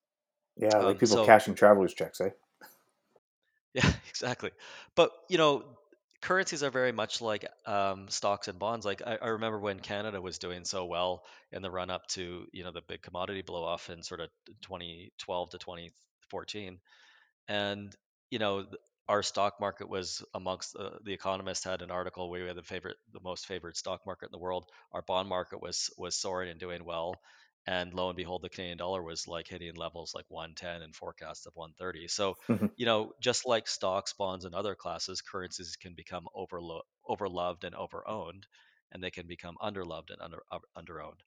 Yeah, 0.56 0.80
like 0.80 0.98
Um, 0.98 1.00
people 1.00 1.18
so 1.18 1.26
cashing 1.26 1.56
travelers 1.56 1.94
checks, 1.94 2.22
eh? 2.22 2.30
Yeah, 3.74 3.92
exactly. 4.10 4.52
But 4.96 5.12
you 5.30 5.38
know, 5.38 5.64
currencies 6.22 6.64
are 6.64 6.70
very 6.70 6.92
much 6.92 7.22
like 7.22 7.46
um, 7.66 8.08
stocks 8.10 8.48
and 8.48 8.60
bonds. 8.60 8.86
Like 8.86 9.02
I, 9.06 9.18
I 9.22 9.28
remember 9.30 9.60
when 9.60 9.80
Canada 9.80 10.22
was 10.22 10.38
doing 10.38 10.64
so 10.66 10.86
well 10.86 11.24
in 11.52 11.62
the 11.62 11.72
run 11.72 11.90
up 11.90 12.08
to 12.10 12.46
you 12.52 12.64
know 12.64 12.72
the 12.72 12.82
big 12.88 13.02
commodity 13.02 13.42
blow 13.42 13.64
off 13.64 13.90
in 13.90 14.04
sort 14.04 14.22
of 14.22 14.30
2012 14.62 15.50
to 15.52 15.58
2014, 15.58 16.80
and 17.48 17.96
you 18.30 18.40
know 18.40 18.66
our 19.10 19.24
stock 19.24 19.60
market 19.60 19.90
was 19.90 20.24
amongst 20.34 20.76
uh, 20.76 20.92
the 21.04 21.14
economist 21.14 21.64
had 21.66 21.82
an 21.82 21.92
article 21.92 22.30
where 22.30 22.42
we 22.42 22.48
had 22.48 22.56
the 22.56 22.64
favorite 22.64 22.96
the 23.14 23.20
most 23.22 23.46
favored 23.46 23.76
stock 23.76 24.02
market 24.06 24.28
in 24.28 24.32
the 24.32 24.40
world 24.40 24.66
our 24.94 25.02
bond 25.02 25.28
market 25.28 25.62
was 25.62 25.90
was 25.98 26.16
soaring 26.16 26.50
and 26.50 26.60
doing 26.60 26.86
well 26.86 27.14
and 27.68 27.94
lo 27.94 28.10
and 28.10 28.18
behold 28.18 28.42
the 28.42 28.50
canadian 28.50 28.78
dollar 28.78 29.04
was 29.04 29.28
like 29.28 29.48
hitting 29.48 29.76
levels 29.76 30.14
like 30.16 30.26
110 30.30 30.82
and 30.82 30.96
forecasts 30.96 31.46
of 31.46 31.54
130 31.56 32.08
so 32.08 32.36
you 32.76 32.86
know 32.86 33.12
just 33.22 33.46
like 33.46 33.68
stocks 33.68 34.14
bonds 34.14 34.46
and 34.46 34.56
other 34.56 34.76
classes 34.76 35.22
currencies 35.22 35.78
can 35.80 35.94
become 35.94 36.26
overlo- 36.36 36.82
overloved 37.08 37.64
and 37.64 37.76
overowned 37.76 38.44
and 38.92 39.04
they 39.04 39.12
can 39.12 39.28
become 39.28 39.56
underloved 39.62 40.10
and 40.10 40.22
under 40.22 40.42
uh, 40.52 40.60
underowned 40.78 41.20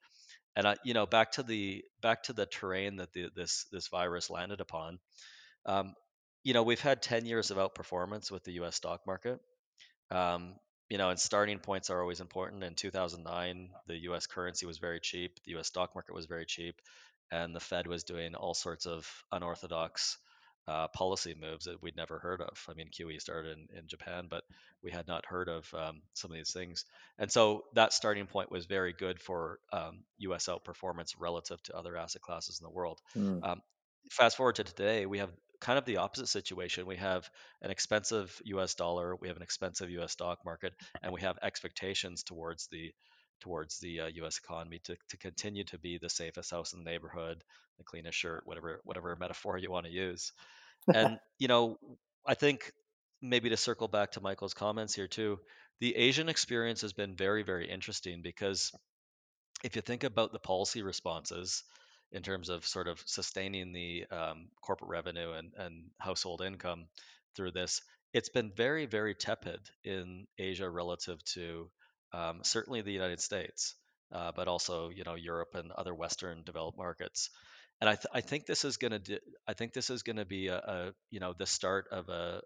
and 0.57 0.67
I, 0.67 0.77
you 0.85 0.95
know 0.95 1.07
back 1.07 1.33
to 1.33 1.43
the 1.43 1.85
back 2.03 2.25
to 2.25 2.33
the 2.33 2.47
terrain 2.47 2.97
that 2.97 3.13
the, 3.13 3.31
this 3.35 3.67
this 3.71 3.89
virus 3.89 4.31
landed 4.31 4.61
upon 4.61 4.99
um, 5.67 5.95
you 6.45 6.53
know, 6.53 6.63
we've 6.63 6.81
had 6.81 7.03
10 7.03 7.25
years 7.25 7.51
of 7.51 7.57
outperformance 7.57 8.31
with 8.31 8.45
the 8.45 8.53
US 8.53 8.77
stock 8.77 9.01
market. 9.07 9.41
Um, 10.11 10.55
you 10.95 10.99
know, 10.99 11.11
and 11.11 11.19
starting 11.19 11.59
points 11.59 11.91
are 11.91 12.01
always 12.01 12.21
important. 12.21 12.63
In 12.63 12.77
2009, 12.77 13.71
the 13.89 13.97
US 14.11 14.29
currency 14.29 14.65
was 14.65 14.79
very 14.79 15.01
cheap, 15.01 15.41
the 15.45 15.59
US 15.59 15.67
stock 15.67 15.93
market 15.97 16.15
was 16.15 16.27
very 16.27 16.47
cheap, 16.47 16.81
and 17.33 17.53
the 17.53 17.59
Fed 17.59 17.89
was 17.89 18.05
doing 18.05 18.37
all 18.37 18.55
sorts 18.55 18.87
of 18.87 19.05
unorthodox 19.33 20.19
uh, 20.69 20.87
policy 20.87 21.35
moves 21.35 21.65
that 21.65 21.83
we'd 21.83 21.97
never 21.97 22.21
heard 22.21 22.41
of. 22.41 22.65
I 22.71 22.75
mean, 22.75 22.91
QE 22.93 23.21
started 23.21 23.59
in, 23.59 23.77
in 23.77 23.89
Japan, 23.89 24.29
but 24.31 24.45
we 24.85 24.93
had 24.93 25.09
not 25.09 25.27
heard 25.27 25.49
of 25.49 25.69
um, 25.75 26.03
some 26.13 26.31
of 26.31 26.37
these 26.37 26.53
things. 26.53 26.85
And 27.19 27.29
so 27.29 27.65
that 27.75 27.93
starting 27.93 28.27
point 28.27 28.53
was 28.53 28.67
very 28.67 28.93
good 28.93 29.21
for 29.21 29.59
um, 29.73 30.05
US 30.19 30.47
outperformance 30.47 31.17
relative 31.19 31.61
to 31.65 31.77
other 31.77 31.97
asset 31.97 32.23
classes 32.23 32.61
in 32.61 32.65
the 32.65 32.71
world. 32.71 33.01
Mm. 33.19 33.43
Um, 33.43 33.63
fast 34.13 34.37
forward 34.37 34.55
to 34.55 34.63
today, 34.63 35.07
we 35.07 35.19
have 35.19 35.31
kind 35.65 35.79
of 35.79 35.87
the 35.87 35.97
opposite 35.97 36.29
situation. 36.29 36.85
We 36.85 36.97
have 36.97 37.29
an 37.63 37.71
expensive 37.71 38.39
US 38.45 38.75
dollar, 38.75 39.17
we 39.17 39.29
have 39.29 39.39
an 39.39 39.43
expensive 39.43 39.89
US 39.91 40.13
stock 40.13 40.41
market, 40.45 40.75
and 41.03 41.11
we 41.11 41.23
have 41.23 41.39
expectations 41.43 42.23
towards 42.23 42.69
the 42.71 42.93
towards 43.41 43.79
the 43.79 44.01
uh, 44.01 44.07
U.S. 44.21 44.39
economy 44.39 44.81
to, 44.85 44.97
to 45.09 45.17
continue 45.17 45.65
to 45.65 45.79
be 45.79 45.99
the 45.99 46.09
safest 46.09 46.51
house 46.51 46.73
in 46.73 46.85
the 46.85 46.91
neighborhood, 46.91 47.43
the 47.79 47.85
cleanest 47.85 48.19
shirt, 48.19 48.43
whatever 48.45 48.81
whatever 48.85 49.17
metaphor 49.19 49.57
you 49.57 49.71
want 49.71 49.87
to 49.87 49.93
use. 49.93 50.33
And 50.95 51.19
you 51.39 51.49
know, 51.49 51.79
I 52.27 52.35
think 52.35 52.71
maybe 53.23 53.49
to 53.49 53.57
circle 53.57 53.89
back 53.89 54.13
to 54.13 54.21
Michael's 54.21 54.53
comments 54.53 54.95
here 54.95 55.09
too, 55.09 55.39
the 55.81 55.97
Asian 55.97 56.29
experience 56.29 56.83
has 56.83 56.93
been 56.93 57.17
very 57.17 57.43
very 57.43 57.71
interesting 57.71 58.21
because 58.23 58.71
if 59.65 59.77
you 59.77 59.83
think 59.83 60.05
about 60.05 60.33
the 60.33 60.39
policy 60.39 60.83
responses 60.83 61.65
in 62.15 62.23
terms 62.23 62.49
of 62.49 62.65
sort 62.65 62.89
of 62.89 63.03
sustaining 63.05 63.73
the 63.73 64.05
um, 64.11 64.47
corporate 64.63 64.89
revenue 64.89 65.33
and, 65.33 65.53
and 65.59 65.91
household 65.99 66.41
income 66.41 66.87
through 67.37 67.51
this, 67.51 67.83
it's 68.13 68.29
been 68.29 68.53
very, 68.57 68.87
very 68.87 69.15
tepid 69.15 69.61
in 69.83 70.27
Asia 70.39 70.71
relative 70.71 71.23
to 71.25 71.69
um, 72.13 72.39
certainly 72.43 72.81
the 72.81 72.93
United 72.93 73.21
States, 73.21 73.75
uh, 74.13 74.31
but 74.35 74.47
also 74.47 74.89
you 74.91 75.03
know 75.03 75.17
Europe 75.17 75.55
and 75.55 75.73
other 75.73 75.93
Western 75.93 76.45
developed 76.45 76.79
markets. 76.79 77.31
And 77.81 77.91
I, 77.91 77.95
th- 77.95 78.07
I 78.15 78.21
think 78.21 78.47
this 78.47 78.65
is 78.65 78.77
going 78.77 79.03
to 79.03 79.21
I 79.49 79.55
think 79.55 79.73
this 79.73 79.91
is 79.91 80.05
going 80.05 80.17
to 80.17 80.25
be 80.25 80.47
a, 80.47 80.57
a 80.57 80.93
you 81.11 81.19
know 81.19 81.35
the 81.37 81.47
start 81.47 81.87
of 81.91 82.09
a 82.09 82.41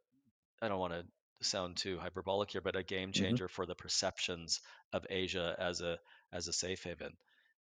I 0.63 0.69
don't 0.69 0.81
want 0.81 0.95
to 0.95 1.05
sound 1.47 1.77
too 1.77 1.99
hyperbolic 1.99 2.51
here, 2.51 2.63
but 2.63 2.75
a 2.75 2.83
game 2.83 3.11
mm-hmm. 3.13 3.23
changer 3.23 3.45
mm-hmm. 3.45 3.55
for 3.55 3.67
the 3.67 3.75
perceptions 3.75 4.61
of 4.95 5.05
Asia 5.11 5.55
as 5.59 5.83
a 5.83 5.99
as 6.33 6.49
a 6.49 6.53
safe 6.53 6.83
haven. 6.83 7.13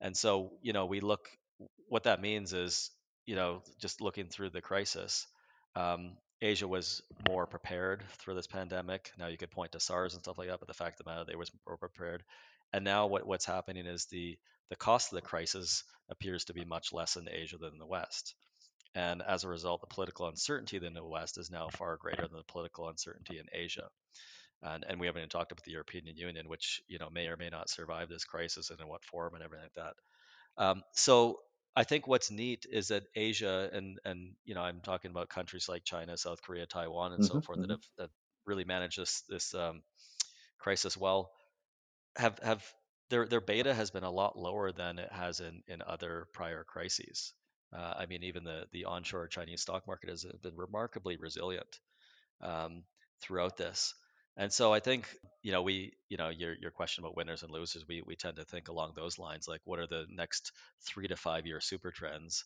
And 0.02 0.16
so, 0.16 0.52
you 0.62 0.74
know, 0.74 0.86
we 0.86 1.00
look 1.00 1.28
what 1.88 2.04
that 2.04 2.22
means 2.22 2.54
is, 2.54 2.92
you 3.26 3.36
know, 3.36 3.62
just 3.80 4.02
looking 4.02 4.28
through 4.28 4.50
the 4.52 4.62
crisis, 4.62 5.28
um, 5.76 6.18
Asia 6.42 6.68
was 6.68 7.02
more 7.28 7.48
prepared 7.48 8.04
through 8.18 8.36
this 8.36 8.48
pandemic. 8.48 9.12
Now 9.18 9.28
you 9.28 9.38
could 9.38 9.52
point 9.52 9.72
to 9.72 9.80
SARS 9.80 10.14
and 10.14 10.24
stuff 10.24 10.38
like 10.38 10.50
that, 10.50 10.60
but 10.60 10.68
the 10.68 10.74
fact 10.74 11.00
of 11.00 11.06
the 11.06 11.12
matter, 11.12 11.26
they 11.26 11.36
was 11.36 11.52
more 11.68 11.78
prepared. 11.78 12.24
And 12.74 12.84
now 12.84 13.08
what, 13.08 13.26
what's 13.26 13.46
happening 13.46 13.86
is 13.86 14.06
the 14.06 14.38
the 14.70 14.76
cost 14.76 15.12
of 15.12 15.18
the 15.18 15.22
crisis 15.22 15.84
appears 16.10 16.46
to 16.46 16.54
be 16.54 16.66
much 16.66 16.92
less 16.92 17.18
in 17.18 17.30
Asia 17.30 17.58
than 17.58 17.74
in 17.74 17.80
the 17.80 17.86
West. 17.86 18.34
And 18.96 19.22
as 19.22 19.44
a 19.44 19.50
result, 19.50 19.82
the 19.82 19.88
political 19.88 20.28
uncertainty 20.28 20.78
in 20.78 20.94
the 20.94 21.06
West 21.06 21.38
is 21.38 21.52
now 21.52 21.68
far 21.70 21.98
greater 21.98 22.24
than 22.24 22.38
the 22.38 22.52
political 22.52 22.88
uncertainty 22.88 23.38
in 23.38 23.46
Asia. 23.54 23.88
And, 24.64 24.84
and 24.88 25.00
we 25.00 25.06
haven't 25.06 25.22
even 25.22 25.30
talked 25.30 25.52
about 25.52 25.64
the 25.66 25.74
European 25.74 26.08
Union, 26.08 26.50
which 26.50 26.82
you 26.88 26.98
know 26.98 27.10
may 27.12 27.28
or 27.28 27.38
may 27.38 27.50
not 27.50 27.70
survive 27.70 28.10
this 28.10 28.24
crisis 28.24 28.72
and 28.72 28.80
in 28.80 28.88
what 28.88 29.04
form 29.04 29.36
and 29.36 29.44
everything 29.44 29.66
like 29.66 29.86
that. 29.86 29.94
Um, 30.58 30.84
so 30.94 31.40
I 31.76 31.84
think 31.84 32.08
what's 32.08 32.32
neat 32.32 32.66
is 32.72 32.90
that 32.90 33.04
Asia 33.16 33.70
and 33.74 34.00
and 34.06 34.34
you 34.46 34.56
know 34.56 34.62
I'm 34.62 34.82
talking 34.82 35.12
about 35.12 35.30
countries 35.30 35.68
like 35.68 35.84
China, 35.84 36.18
South 36.18 36.42
Korea, 36.42 36.66
Taiwan, 36.66 37.14
and 37.14 37.24
mm-hmm, 37.24 37.38
so 37.38 37.42
forth 37.42 37.60
mm-hmm. 37.60 37.68
that 37.68 37.74
have 37.74 37.86
that 37.98 38.10
really 38.46 38.64
managed 38.64 38.98
this 38.98 39.24
this 39.30 39.54
um, 39.54 39.82
crisis 40.60 40.96
well. 40.98 41.32
Have 42.18 42.40
have 42.40 42.64
their 43.10 43.28
their 43.28 43.42
beta 43.42 43.74
has 43.74 43.92
been 43.92 44.04
a 44.04 44.12
lot 44.12 44.38
lower 44.38 44.72
than 44.72 45.00
it 45.00 45.12
has 45.12 45.40
in 45.40 45.64
in 45.68 45.82
other 45.82 46.28
prior 46.34 46.64
crises. 46.64 47.34
Uh, 47.76 47.94
I 47.98 48.06
mean, 48.06 48.24
even 48.24 48.44
the 48.44 48.66
the 48.72 48.86
onshore 48.86 49.28
Chinese 49.28 49.62
stock 49.62 49.86
market 49.86 50.10
has 50.10 50.26
been 50.42 50.56
remarkably 50.56 51.18
resilient 51.18 51.80
um, 52.42 52.84
throughout 53.22 53.58
this. 53.58 53.94
And 54.38 54.52
so 54.52 54.74
I 54.74 54.80
think, 54.80 55.08
you 55.46 55.52
know, 55.54 55.62
we, 55.62 55.94
you 56.10 56.18
know, 56.18 56.30
your 56.30 56.56
your 56.56 56.72
question 56.72 57.04
about 57.04 57.16
winners 57.18 57.44
and 57.44 57.52
losers, 57.52 57.86
we 57.88 58.02
we 58.06 58.16
tend 58.16 58.38
to 58.38 58.46
think 58.46 58.68
along 58.70 58.94
those 58.96 59.20
lines, 59.20 59.48
like 59.48 59.62
what 59.66 59.80
are 59.80 59.88
the 59.88 60.06
next 60.10 60.52
three 60.82 61.08
to 61.08 61.16
five 61.16 61.46
year 61.46 61.62
super 61.62 61.92
trends? 61.92 62.46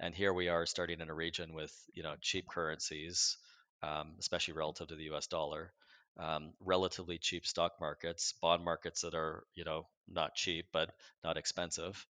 And 0.00 0.14
here 0.14 0.32
we 0.32 0.48
are 0.48 0.66
starting 0.66 1.00
in 1.00 1.10
a 1.10 1.14
region 1.14 1.54
with, 1.54 1.74
you 1.94 2.02
know, 2.02 2.14
cheap 2.22 2.46
currencies, 2.48 3.36
um, 3.82 4.14
especially 4.18 4.54
relative 4.54 4.88
to 4.88 4.96
the 4.96 5.04
U.S. 5.12 5.26
dollar, 5.26 5.72
um, 6.18 6.52
relatively 6.60 7.18
cheap 7.18 7.46
stock 7.46 7.72
markets, 7.80 8.34
bond 8.42 8.64
markets 8.64 9.02
that 9.02 9.14
are, 9.14 9.44
you 9.54 9.64
know, 9.64 9.86
not 10.08 10.34
cheap 10.34 10.66
but 10.72 10.90
not 11.24 11.36
expensive, 11.36 12.06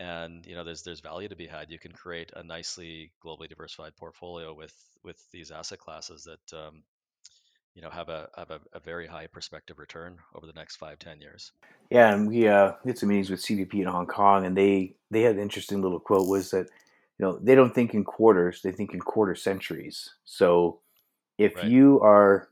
and 0.00 0.46
you 0.46 0.54
know, 0.54 0.64
there's 0.64 0.82
there's 0.82 1.00
value 1.00 1.28
to 1.28 1.36
be 1.36 1.46
had. 1.46 1.70
You 1.70 1.78
can 1.78 1.92
create 1.92 2.32
a 2.34 2.42
nicely 2.42 3.12
globally 3.24 3.48
diversified 3.48 3.96
portfolio 3.96 4.54
with 4.54 4.74
with 5.04 5.18
these 5.32 5.50
asset 5.50 5.78
classes 5.78 6.24
that 6.24 6.58
um, 6.58 6.82
you 7.74 7.82
know 7.82 7.90
have 7.90 8.08
a 8.08 8.28
have 8.36 8.50
a, 8.50 8.60
a, 8.74 8.80
very 8.80 9.06
high 9.06 9.26
prospective 9.26 9.78
return 9.78 10.18
over 10.34 10.46
the 10.46 10.52
next 10.52 10.76
five 10.76 10.98
ten 10.98 11.20
years. 11.20 11.52
Yeah, 11.90 12.14
and 12.14 12.28
we 12.28 12.48
uh, 12.48 12.72
had 12.84 12.98
some 12.98 13.08
meetings 13.08 13.30
with 13.30 13.40
CBP 13.40 13.74
in 13.74 13.86
Hong 13.86 14.06
Kong, 14.06 14.46
and 14.46 14.56
they 14.56 14.94
they 15.10 15.22
had 15.22 15.36
an 15.36 15.42
interesting 15.42 15.80
little 15.80 16.00
quote 16.00 16.28
was 16.28 16.50
that 16.50 16.66
you 17.18 17.26
know 17.26 17.38
they 17.42 17.54
don't 17.54 17.74
think 17.74 17.94
in 17.94 18.04
quarters, 18.04 18.60
they 18.62 18.72
think 18.72 18.92
in 18.92 19.00
quarter 19.00 19.34
centuries. 19.34 20.08
So 20.24 20.80
if 21.38 21.56
right. 21.56 21.64
you 21.64 22.00
are 22.00 22.48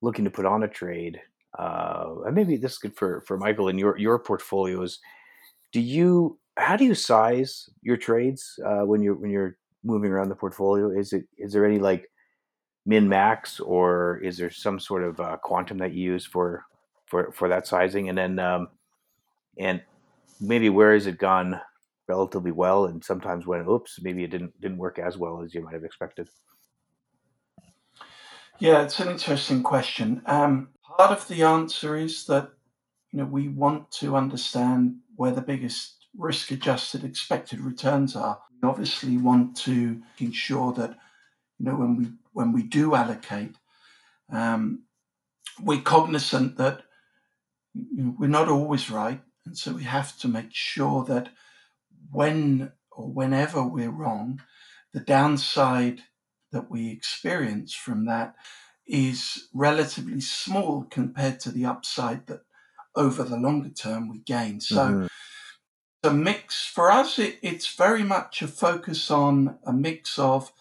looking 0.00 0.24
to 0.24 0.30
put 0.30 0.46
on 0.46 0.62
a 0.62 0.68
trade, 0.68 1.20
uh, 1.58 2.14
and 2.26 2.34
maybe 2.34 2.56
this 2.56 2.72
is 2.72 2.78
good 2.78 2.96
for 2.96 3.20
for 3.22 3.36
Michael 3.36 3.68
and 3.68 3.78
your 3.78 3.98
your 3.98 4.18
portfolios. 4.18 5.00
Do 5.72 5.80
you 5.80 6.38
how 6.56 6.76
do 6.76 6.84
you 6.84 6.94
size 6.94 7.68
your 7.82 7.96
trades 7.96 8.58
uh, 8.64 8.82
when 8.82 9.02
you're 9.02 9.14
when 9.14 9.30
you're 9.30 9.56
moving 9.84 10.10
around 10.10 10.28
the 10.28 10.34
portfolio? 10.34 10.90
Is 10.90 11.12
it 11.12 11.24
is 11.38 11.52
there 11.52 11.66
any 11.66 11.78
like 11.78 12.10
min 12.84 13.08
max, 13.08 13.60
or 13.60 14.18
is 14.18 14.36
there 14.36 14.50
some 14.50 14.80
sort 14.80 15.04
of 15.04 15.20
uh, 15.20 15.36
quantum 15.36 15.78
that 15.78 15.92
you 15.92 16.12
use 16.12 16.24
for 16.24 16.64
for 17.06 17.32
for 17.32 17.48
that 17.48 17.66
sizing? 17.66 18.08
And 18.08 18.18
then 18.18 18.38
um, 18.38 18.68
and 19.58 19.82
maybe 20.40 20.68
where 20.68 20.94
has 20.94 21.06
it 21.06 21.18
gone 21.18 21.60
relatively 22.08 22.52
well, 22.52 22.86
and 22.86 23.04
sometimes 23.04 23.46
when 23.46 23.66
oops, 23.68 24.00
maybe 24.02 24.24
it 24.24 24.30
didn't 24.30 24.60
didn't 24.60 24.78
work 24.78 24.98
as 24.98 25.16
well 25.16 25.42
as 25.42 25.54
you 25.54 25.62
might 25.62 25.74
have 25.74 25.84
expected. 25.84 26.28
Yeah, 28.58 28.82
it's 28.82 29.00
an 29.00 29.08
interesting 29.08 29.62
question. 29.62 30.22
Um, 30.26 30.68
part 30.96 31.10
of 31.10 31.26
the 31.28 31.42
answer 31.42 31.96
is 31.96 32.26
that 32.26 32.50
you 33.10 33.18
know 33.18 33.24
we 33.24 33.48
want 33.48 33.90
to 33.92 34.16
understand 34.16 34.96
where 35.16 35.32
the 35.32 35.40
biggest 35.40 36.06
risk-adjusted 36.16 37.04
expected 37.04 37.60
returns 37.60 38.16
are. 38.16 38.38
We 38.60 38.68
obviously 38.68 39.16
want 39.16 39.56
to 39.58 40.00
ensure 40.18 40.72
that 40.74 40.96
you 41.62 41.70
know 41.70 41.76
when 41.76 41.96
we 41.96 42.06
when 42.32 42.52
we 42.52 42.64
do 42.64 42.94
allocate, 42.96 43.54
um, 44.32 44.82
we're 45.62 45.80
cognizant 45.80 46.56
that 46.56 46.82
you 47.72 48.02
know, 48.02 48.14
we're 48.18 48.26
not 48.26 48.48
always 48.48 48.90
right, 48.90 49.20
and 49.46 49.56
so 49.56 49.72
we 49.72 49.84
have 49.84 50.18
to 50.18 50.28
make 50.28 50.52
sure 50.52 51.04
that 51.04 51.28
when 52.10 52.72
or 52.90 53.06
whenever 53.06 53.62
we're 53.62 53.90
wrong, 53.90 54.42
the 54.92 55.00
downside 55.00 56.00
that 56.50 56.68
we 56.68 56.90
experience 56.90 57.72
from 57.72 58.06
that 58.06 58.34
is 58.84 59.48
relatively 59.54 60.20
small 60.20 60.84
compared 60.90 61.38
to 61.40 61.52
the 61.52 61.64
upside 61.64 62.26
that 62.26 62.40
over 62.96 63.22
the 63.22 63.36
longer 63.36 63.70
term 63.70 64.08
we 64.08 64.18
gain. 64.18 64.60
So, 64.60 64.76
mm-hmm. 64.76 65.06
the 66.02 66.12
mix 66.12 66.66
for 66.66 66.90
us, 66.90 67.20
it, 67.20 67.38
it's 67.40 67.72
very 67.72 68.02
much 68.02 68.42
a 68.42 68.48
focus 68.48 69.12
on 69.12 69.58
a 69.64 69.72
mix 69.72 70.18
of 70.18 70.52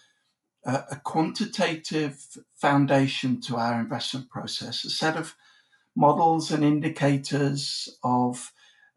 a 0.64 1.02
quantitative 1.04 2.24
foundation 2.56 3.42
to 3.42 3.58
our 3.58 3.80
investment 3.80 4.30
process, 4.30 4.86
a 4.86 4.90
set 4.90 5.18
of 5.18 5.36
models 5.96 6.52
and 6.52 6.64
indicators 6.64 7.90
of 8.04 8.52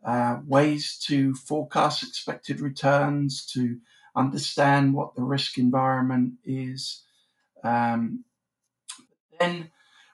uh, 0.04 0.38
ways 0.46 0.98
to 1.06 1.34
forecast 1.34 2.02
expected 2.02 2.60
returns, 2.60 3.46
to 3.46 3.78
understand 4.14 4.94
what 4.94 5.14
the 5.14 5.22
risk 5.22 5.58
environment 5.58 6.34
is. 6.44 7.02
Um, 7.62 8.24
then 9.40 9.70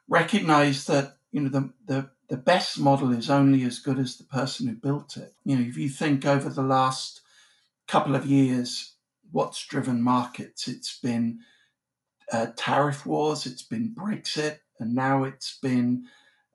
recognize 0.08 0.86
that 0.86 1.16
you 1.32 1.40
know 1.40 1.48
the, 1.48 1.70
the 1.86 2.10
the 2.28 2.36
best 2.36 2.78
model 2.78 3.12
is 3.12 3.28
only 3.28 3.64
as 3.64 3.80
good 3.80 3.98
as 3.98 4.16
the 4.16 4.24
person 4.24 4.68
who 4.68 4.74
built 4.74 5.16
it. 5.16 5.34
You 5.44 5.56
know, 5.56 5.66
if 5.66 5.76
you 5.76 5.88
think 5.88 6.24
over 6.24 6.48
the 6.48 6.62
last 6.62 7.22
couple 7.88 8.14
of 8.14 8.24
years, 8.24 8.94
what's 9.32 9.64
driven 9.66 10.02
markets? 10.02 10.68
It's 10.68 10.98
been 11.00 11.40
uh, 12.32 12.48
tariff 12.56 13.06
wars, 13.06 13.46
it's 13.46 13.62
been 13.62 13.94
Brexit, 13.94 14.58
and 14.78 14.94
now 14.94 15.24
it's 15.24 15.58
been 15.62 16.04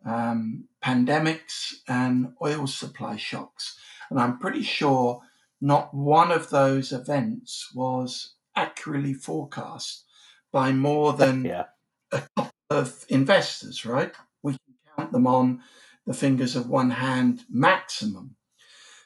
um, 0.06 0.66
pandemics 0.84 1.74
and 1.88 2.34
oil 2.44 2.68
supply 2.68 3.18
shocks. 3.18 3.78
And 4.10 4.20
I'm 4.20 4.40
pretty 4.40 4.64
sure 4.64 5.22
not 5.62 5.94
one 5.94 6.32
of 6.32 6.50
those 6.50 6.92
events 6.92 7.72
was 7.74 8.36
accurately 8.56 9.14
forecast 9.14 10.04
by 10.52 10.72
more 10.72 11.14
than 11.14 11.46
Yeah. 11.46 11.66
a 12.12 12.22
couple 12.36 12.52
of 12.70 13.06
investors, 13.10 13.86
right? 13.86 14.14
We 14.44 14.54
can 14.54 14.76
count 14.98 15.12
them 15.12 15.28
on 15.28 15.62
the 16.06 16.14
fingers 16.14 16.56
of 16.56 16.70
one 16.70 16.92
hand 16.92 17.44
maximum. 17.50 18.36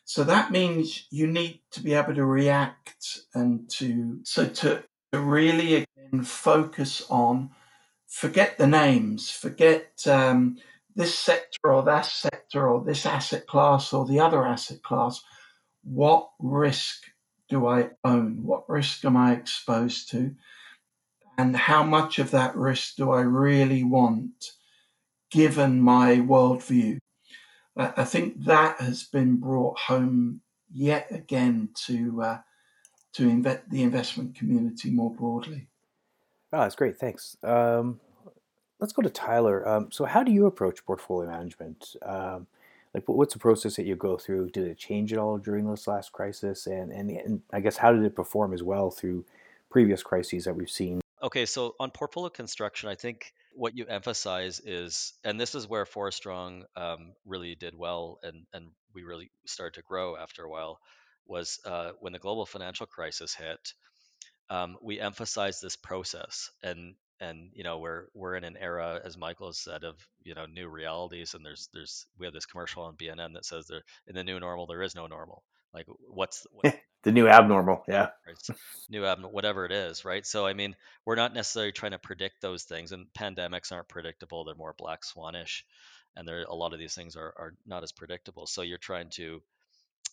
So 0.10 0.24
that 0.24 0.50
means 0.50 1.06
you 1.12 1.28
need 1.28 1.62
to 1.70 1.84
be 1.84 1.94
able 1.94 2.16
to 2.16 2.26
react 2.26 3.20
and 3.36 3.70
to 3.78 4.22
so 4.24 4.48
to, 4.48 4.84
to 5.14 5.20
really 5.20 5.76
again 5.76 6.24
focus 6.24 7.06
on 7.12 7.52
forget 8.08 8.58
the 8.58 8.66
names, 8.66 9.30
forget 9.30 10.02
um, 10.08 10.58
this 10.96 11.14
sector 11.14 11.72
or 11.72 11.84
that 11.84 12.08
sector 12.08 12.68
or 12.68 12.84
this 12.84 13.06
asset 13.06 13.46
class 13.46 13.94
or 13.94 14.08
the 14.08 14.20
other 14.20 14.44
asset 14.44 14.82
class. 14.82 15.22
What 15.84 16.32
risk 16.40 17.04
do 17.48 17.68
I 17.68 17.92
own? 18.04 18.42
What 18.44 18.68
risk 18.68 19.06
am 19.06 19.16
I 19.16 19.34
exposed 19.34 20.10
to? 20.10 20.34
And 21.38 21.56
how 21.56 21.84
much 21.84 22.18
of 22.18 22.32
that 22.32 22.56
risk 22.56 22.96
do 22.96 23.12
I 23.12 23.22
really 23.22 23.84
want 23.84 24.54
given 25.30 25.80
my 25.80 26.16
worldview? 26.16 26.98
I 27.80 27.94
I 27.98 28.04
think 28.06 28.46
that 28.46 28.80
has 28.82 29.04
been 29.04 29.38
brought 29.38 29.80
home 29.80 30.42
yet 30.72 31.08
again 31.12 31.70
to 31.86 32.22
uh, 32.22 32.38
to 33.14 33.24
inve- 33.24 33.70
the 33.70 33.84
investment 33.84 34.36
community 34.36 34.92
more 34.92 35.14
broadly. 35.14 35.68
Oh, 36.52 36.62
that's 36.62 36.76
great. 36.76 36.98
Thanks. 36.98 37.38
Um, 37.44 38.00
let's 38.80 38.94
go 38.94 39.02
to 39.02 39.10
Tyler. 39.10 39.68
Um, 39.68 39.92
so, 39.92 40.06
how 40.06 40.24
do 40.24 40.32
you 40.32 40.46
approach 40.46 40.86
portfolio 40.86 41.30
management? 41.30 41.96
Um, 42.02 42.48
like, 42.94 43.04
what's 43.06 43.34
the 43.34 43.40
process 43.40 43.76
that 43.76 43.86
you 43.86 43.96
go 43.96 44.18
through? 44.18 44.50
Did 44.50 44.66
it 44.66 44.78
change 44.78 45.14
at 45.14 45.20
all 45.20 45.38
during 45.38 45.70
this 45.70 45.88
last 45.88 46.12
crisis? 46.12 46.66
And, 46.66 46.92
and, 46.92 47.12
and 47.12 47.42
I 47.54 47.60
guess, 47.60 47.78
how 47.78 47.94
did 47.94 48.04
it 48.04 48.16
perform 48.16 48.52
as 48.52 48.64
well 48.64 48.90
through 48.90 49.26
previous 49.70 50.02
crises 50.02 50.46
that 50.46 50.56
we've 50.56 50.72
seen? 50.72 51.02
Okay, 51.22 51.46
so 51.46 51.76
on 51.80 51.92
portfolio 51.92 52.30
construction, 52.30 52.90
I 52.90 52.96
think 52.96 53.34
what 53.54 53.76
you 53.76 53.86
emphasize 53.86 54.60
is, 54.64 55.14
and 55.24 55.40
this 55.40 55.56
is 55.56 55.68
where 55.68 55.86
Forstrong 55.86 56.66
um, 56.76 57.14
really 57.26 57.56
did 57.56 57.76
well, 57.76 58.20
and 58.24 58.46
and 58.54 58.68
we 58.94 59.04
really 59.04 59.32
started 59.46 59.76
to 59.76 59.88
grow 59.88 60.16
after 60.18 60.44
a 60.44 60.50
while, 60.50 60.80
was 61.26 61.60
uh, 61.66 61.92
when 62.00 62.14
the 62.14 62.20
global 62.20 62.46
financial 62.46 62.86
crisis 62.86 63.34
hit. 63.34 63.74
Um, 64.50 64.78
we 64.82 65.00
emphasized 65.00 65.62
this 65.62 65.76
process, 65.76 66.50
and 66.64 66.96
and 67.20 67.52
you 67.54 67.64
know 67.64 67.80
we're 67.80 68.08
we're 68.14 68.36
in 68.36 68.44
an 68.44 68.58
era, 68.58 69.00
as 69.04 69.18
Michael 69.18 69.48
has 69.48 69.60
said, 69.60 69.84
of 69.84 69.96
you 70.24 70.36
know 70.36 70.46
new 70.46 70.68
realities, 70.68 71.34
and 71.34 71.46
there's 71.46 71.70
there's 71.74 72.08
we 72.18 72.26
have 72.26 72.34
this 72.34 72.46
commercial 72.46 72.84
on 72.84 72.96
BNN 72.96 73.34
that 73.34 73.46
says 73.46 73.68
there 73.68 73.84
in 74.08 74.16
the 74.16 74.24
new 74.24 74.40
normal 74.40 74.68
there 74.68 74.82
is 74.82 74.96
no 74.96 75.08
normal. 75.08 75.44
Like 75.74 75.86
what's 76.08 76.46
what's 76.52 76.78
the 77.04 77.12
new 77.12 77.28
abnormal. 77.28 77.84
Yeah. 77.88 78.10
new 78.90 79.06
abnormal, 79.06 79.32
whatever 79.32 79.66
it 79.66 79.72
is, 79.72 80.06
right? 80.06 80.26
So, 80.26 80.46
I 80.46 80.54
mean, 80.54 80.76
we're 81.06 81.16
not 81.16 81.34
necessarily 81.34 81.72
trying 81.72 81.92
to 81.92 82.00
predict 82.00 82.42
those 82.42 82.64
things, 82.64 82.92
and 82.92 83.08
pandemics 83.18 83.72
aren't 83.72 83.88
predictable; 83.88 84.44
they're 84.44 84.56
more 84.56 84.76
black 84.78 85.04
swanish, 85.06 85.66
and 86.16 86.28
there 86.28 86.44
a 86.44 86.56
lot 86.56 86.74
of 86.74 86.80
these 86.80 86.96
things 86.96 87.16
are 87.16 87.34
are 87.38 87.54
not 87.66 87.84
as 87.84 87.92
predictable. 87.92 88.48
So, 88.48 88.62
you're 88.62 88.78
trying 88.78 89.10
to 89.12 89.42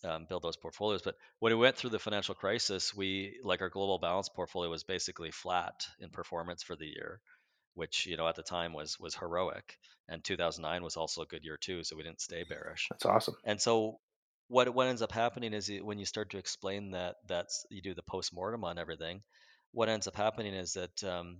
um, 0.03 0.25
build 0.29 0.43
those 0.43 0.57
portfolios. 0.57 1.01
But 1.01 1.15
when 1.39 1.51
we 1.51 1.59
went 1.59 1.75
through 1.75 1.89
the 1.91 1.99
financial 1.99 2.35
crisis, 2.35 2.95
we 2.95 3.39
like 3.43 3.61
our 3.61 3.69
global 3.69 3.99
balance 3.99 4.29
portfolio 4.29 4.69
was 4.69 4.83
basically 4.83 5.31
flat 5.31 5.87
in 5.99 6.09
performance 6.09 6.63
for 6.63 6.75
the 6.75 6.85
year, 6.85 7.19
which 7.73 8.05
you 8.05 8.17
know 8.17 8.27
at 8.27 8.35
the 8.35 8.43
time 8.43 8.73
was 8.73 8.99
was 8.99 9.15
heroic. 9.15 9.77
And 10.09 10.23
2009 10.23 10.83
was 10.83 10.95
also 10.95 11.21
a 11.21 11.25
good 11.25 11.43
year 11.43 11.57
too, 11.59 11.83
so 11.83 11.97
we 11.97 12.03
didn't 12.03 12.21
stay 12.21 12.43
bearish. 12.47 12.87
That's 12.89 13.05
awesome. 13.05 13.35
And 13.43 13.59
so 13.59 13.99
what 14.47 14.73
what 14.73 14.87
ends 14.87 15.01
up 15.01 15.11
happening 15.11 15.53
is 15.53 15.71
when 15.81 15.99
you 15.99 16.05
start 16.05 16.31
to 16.31 16.37
explain 16.37 16.91
that 16.91 17.15
that's 17.27 17.65
you 17.69 17.81
do 17.81 17.93
the 17.93 18.03
post 18.03 18.33
mortem 18.33 18.63
on 18.63 18.77
everything, 18.77 19.21
what 19.71 19.89
ends 19.89 20.07
up 20.07 20.15
happening 20.15 20.53
is 20.53 20.73
that 20.73 21.03
um, 21.03 21.37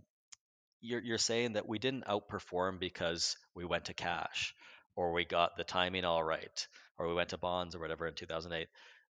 you're 0.81 1.01
you're 1.01 1.17
saying 1.17 1.53
that 1.53 1.67
we 1.67 1.79
didn't 1.79 2.05
outperform 2.05 2.79
because 2.79 3.37
we 3.55 3.65
went 3.65 3.85
to 3.85 3.93
cash 3.93 4.53
or 4.95 5.13
we 5.13 5.25
got 5.25 5.57
the 5.57 5.63
timing 5.63 6.05
all 6.05 6.23
right 6.23 6.67
or 6.97 7.07
we 7.07 7.13
went 7.13 7.29
to 7.29 7.37
bonds 7.37 7.75
or 7.75 7.79
whatever 7.79 8.07
in 8.07 8.13
2008. 8.15 8.67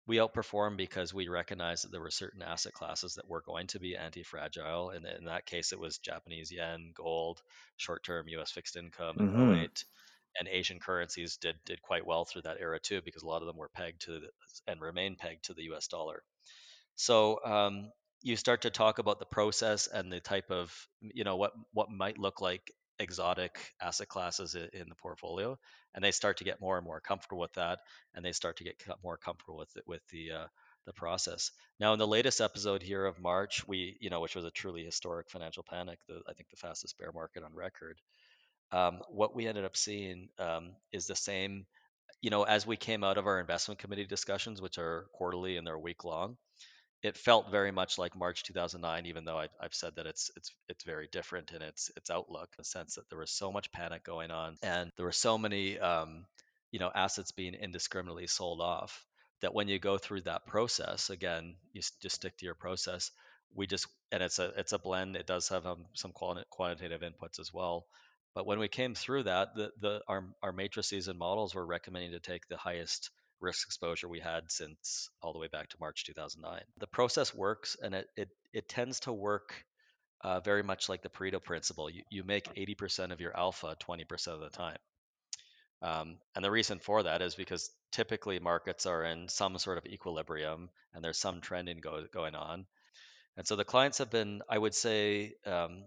We 0.08 0.18
outperformed 0.18 0.78
because 0.78 1.14
we 1.14 1.28
recognized 1.30 1.84
that 1.84 1.92
there 1.92 2.02
were 2.02 2.12
certain 2.12 2.42
asset 2.44 2.74
classes 2.74 3.16
that 3.16 3.28
were 3.28 3.42
going 3.42 3.68
to 3.68 3.80
be 3.80 3.96
anti-fragile, 3.96 4.92
and 4.92 5.06
in 5.06 5.26
that 5.26 5.46
case, 5.48 5.74
it 5.74 5.80
was 5.80 5.98
Japanese 5.98 6.52
yen, 6.52 6.92
gold, 6.96 7.42
short-term 7.78 8.28
U.S. 8.30 8.52
fixed 8.52 8.76
income 8.78 9.20
in 9.20 9.34
hmm 9.36 9.54
08 9.54 9.84
and 10.40 10.48
Asian 10.48 10.80
currencies 10.80 11.38
did 11.38 11.56
did 11.66 11.82
quite 11.82 12.06
well 12.06 12.26
through 12.26 12.44
that 12.44 12.58
era 12.60 12.80
too, 12.80 13.02
because 13.04 13.24
a 13.24 13.28
lot 13.28 13.42
of 13.42 13.48
them 13.48 13.58
were 13.58 13.70
pegged 13.70 14.02
to 14.02 14.20
the, 14.20 14.30
and 14.68 14.82
remain 14.82 15.16
pegged 15.16 15.46
to 15.46 15.54
the 15.54 15.64
U.S. 15.64 15.88
dollar. 15.88 16.24
So 16.96 17.44
um, 17.44 17.92
you 18.22 18.36
start 18.36 18.64
to 18.64 18.70
talk 18.70 19.00
about 19.00 19.20
the 19.20 19.26
process 19.26 19.88
and 19.88 20.12
the 20.12 20.20
type 20.20 20.50
of 20.50 20.74
you 21.02 21.24
know 21.24 21.36
what 21.36 21.54
what 21.74 21.90
might 21.90 22.18
look 22.18 22.42
like 22.42 22.72
exotic 23.00 23.74
asset 23.82 24.08
classes 24.08 24.56
in 24.56 24.90
the 24.90 24.96
portfolio, 24.96 25.58
and 25.94 26.04
they 26.04 26.12
start 26.12 26.38
to 26.38 26.44
get 26.44 26.62
more 26.62 26.78
and 26.78 26.86
more 26.86 27.00
comfortable 27.00 27.40
with 27.40 27.54
that, 27.54 27.80
and 28.14 28.24
they 28.24 28.32
start 28.32 28.58
to 28.58 28.64
get 28.64 28.82
more 29.04 29.18
comfortable 29.18 29.58
with 29.58 29.76
it 29.76 29.84
with 29.88 30.02
the 30.12 30.32
uh, 30.32 30.48
the 30.86 30.94
process. 30.94 31.52
Now, 31.80 31.94
in 31.94 32.00
the 32.00 32.08
latest 32.08 32.42
episode 32.42 32.82
here 32.82 33.06
of 33.06 33.20
March, 33.20 33.68
we 33.68 33.98
you 34.00 34.10
know 34.10 34.22
which 34.22 34.36
was 34.36 34.46
a 34.46 34.52
truly 34.52 34.84
historic 34.84 35.30
financial 35.30 35.64
panic, 35.64 36.00
the 36.08 36.22
I 36.28 36.34
think 36.34 36.50
the 36.50 36.58
fastest 36.58 36.98
bear 36.98 37.12
market 37.12 37.44
on 37.44 37.54
record 37.54 38.00
um, 38.72 39.02
what 39.10 39.36
we 39.36 39.48
ended 39.48 39.66
up 39.66 39.78
seeing 39.78 40.30
um, 40.40 40.72
is 40.92 41.08
the 41.08 41.16
same. 41.16 41.66
You 42.22 42.30
know, 42.32 42.44
as 42.44 42.66
we 42.66 42.78
came 42.78 43.04
out 43.04 43.18
of 43.18 43.28
our 43.28 43.40
investment 43.40 43.80
committee 43.80 44.06
discussions, 44.06 44.62
which 44.62 44.78
are 44.78 45.08
quarterly 45.14 45.58
and 45.58 45.68
they're 45.68 45.78
week 45.78 46.04
long, 46.04 46.38
it 47.04 47.18
felt 47.18 47.52
very 47.52 47.72
much 47.72 48.00
like 48.00 48.16
March 48.16 48.44
2009, 48.44 49.06
even 49.06 49.26
though 49.26 49.38
I've, 49.38 49.52
I've 49.62 49.76
said 49.76 49.94
that 49.96 50.08
it's 50.08 50.32
it's 50.36 50.52
it's 50.70 50.84
very 50.84 51.08
different 51.12 51.52
in 51.52 51.62
its 51.62 51.92
its 51.96 52.10
outlook, 52.10 52.50
in 52.58 52.62
the 52.62 52.66
sense 52.66 52.96
that 52.96 53.08
there 53.10 53.20
was 53.20 53.32
so 53.32 53.52
much 53.52 53.72
panic 53.72 54.04
going 54.04 54.32
on, 54.32 54.56
and 54.64 54.92
there 54.98 55.06
were 55.06 55.12
so 55.12 55.38
many 55.38 55.78
um, 55.78 56.26
you 56.72 56.80
know 56.80 56.92
assets 56.94 57.32
being 57.32 57.54
indiscriminately 57.54 58.28
sold 58.28 58.60
off 58.60 59.06
that 59.42 59.54
when 59.54 59.68
you 59.68 59.78
go 59.78 59.98
through 60.00 60.22
that 60.22 60.48
process, 60.48 61.12
again, 61.12 61.56
you 61.74 61.82
just 62.02 62.16
stick 62.16 62.38
to 62.38 62.46
your 62.46 62.56
process. 62.56 63.12
We 63.54 63.68
just 63.68 63.88
and 64.12 64.24
it's 64.24 64.40
a 64.40 64.52
it's 64.58 64.74
a 64.74 64.80
blend. 64.80 65.16
It 65.16 65.28
does 65.28 65.50
have 65.50 65.68
um, 65.68 65.86
some 65.94 66.12
quantitative 66.12 67.02
inputs 67.02 67.40
as 67.40 67.54
well. 67.54 67.86
But 68.36 68.46
when 68.46 68.60
we 68.60 68.68
came 68.68 68.94
through 68.94 69.24
that, 69.24 69.56
the, 69.56 69.72
the 69.80 70.02
our 70.08 70.26
our 70.44 70.52
matrices 70.52 71.08
and 71.08 71.18
models 71.18 71.56
were 71.56 71.66
recommending 71.66 72.12
to 72.12 72.20
take 72.20 72.48
the 72.48 72.58
highest 72.58 73.10
risk 73.40 73.68
exposure 73.68 74.08
we 74.08 74.20
had 74.20 74.52
since 74.52 75.10
all 75.22 75.34
the 75.34 75.40
way 75.40 75.48
back 75.48 75.70
to 75.70 75.78
March 75.80 76.04
2009. 76.06 76.62
The 76.78 76.88
process 76.88 77.34
works, 77.34 77.78
and 77.82 77.96
it 77.96 78.08
it, 78.16 78.30
it 78.54 78.70
tends 78.70 79.00
to 79.02 79.14
work 79.14 79.66
uh, 80.22 80.40
very 80.40 80.64
much 80.64 80.90
like 80.90 81.02
the 81.02 81.10
Pareto 81.10 81.42
principle. 81.42 81.90
You, 81.90 82.02
you 82.10 82.24
make 82.24 82.54
80% 82.56 83.12
of 83.12 83.22
your 83.22 83.38
alpha 83.38 83.76
20% 83.88 84.28
of 84.28 84.40
the 84.40 84.50
time. 84.50 84.78
Um, 85.82 86.18
and 86.36 86.44
the 86.44 86.50
reason 86.50 86.80
for 86.80 87.04
that 87.04 87.22
is 87.22 87.36
because 87.36 87.70
typically 87.92 88.40
markets 88.40 88.88
are 88.88 89.04
in 89.04 89.28
some 89.30 89.58
sort 89.60 89.78
of 89.78 89.86
equilibrium 89.86 90.70
and 90.94 91.04
there's 91.04 91.20
some 91.20 91.42
trending 91.42 91.80
go, 91.80 92.06
going 92.12 92.34
on. 92.34 92.66
And 93.38 93.46
so 93.46 93.56
the 93.56 93.66
clients 93.66 94.00
have 94.00 94.10
been, 94.10 94.42
I 94.50 94.58
would 94.58 94.74
say, 94.74 95.34
um, 95.46 95.84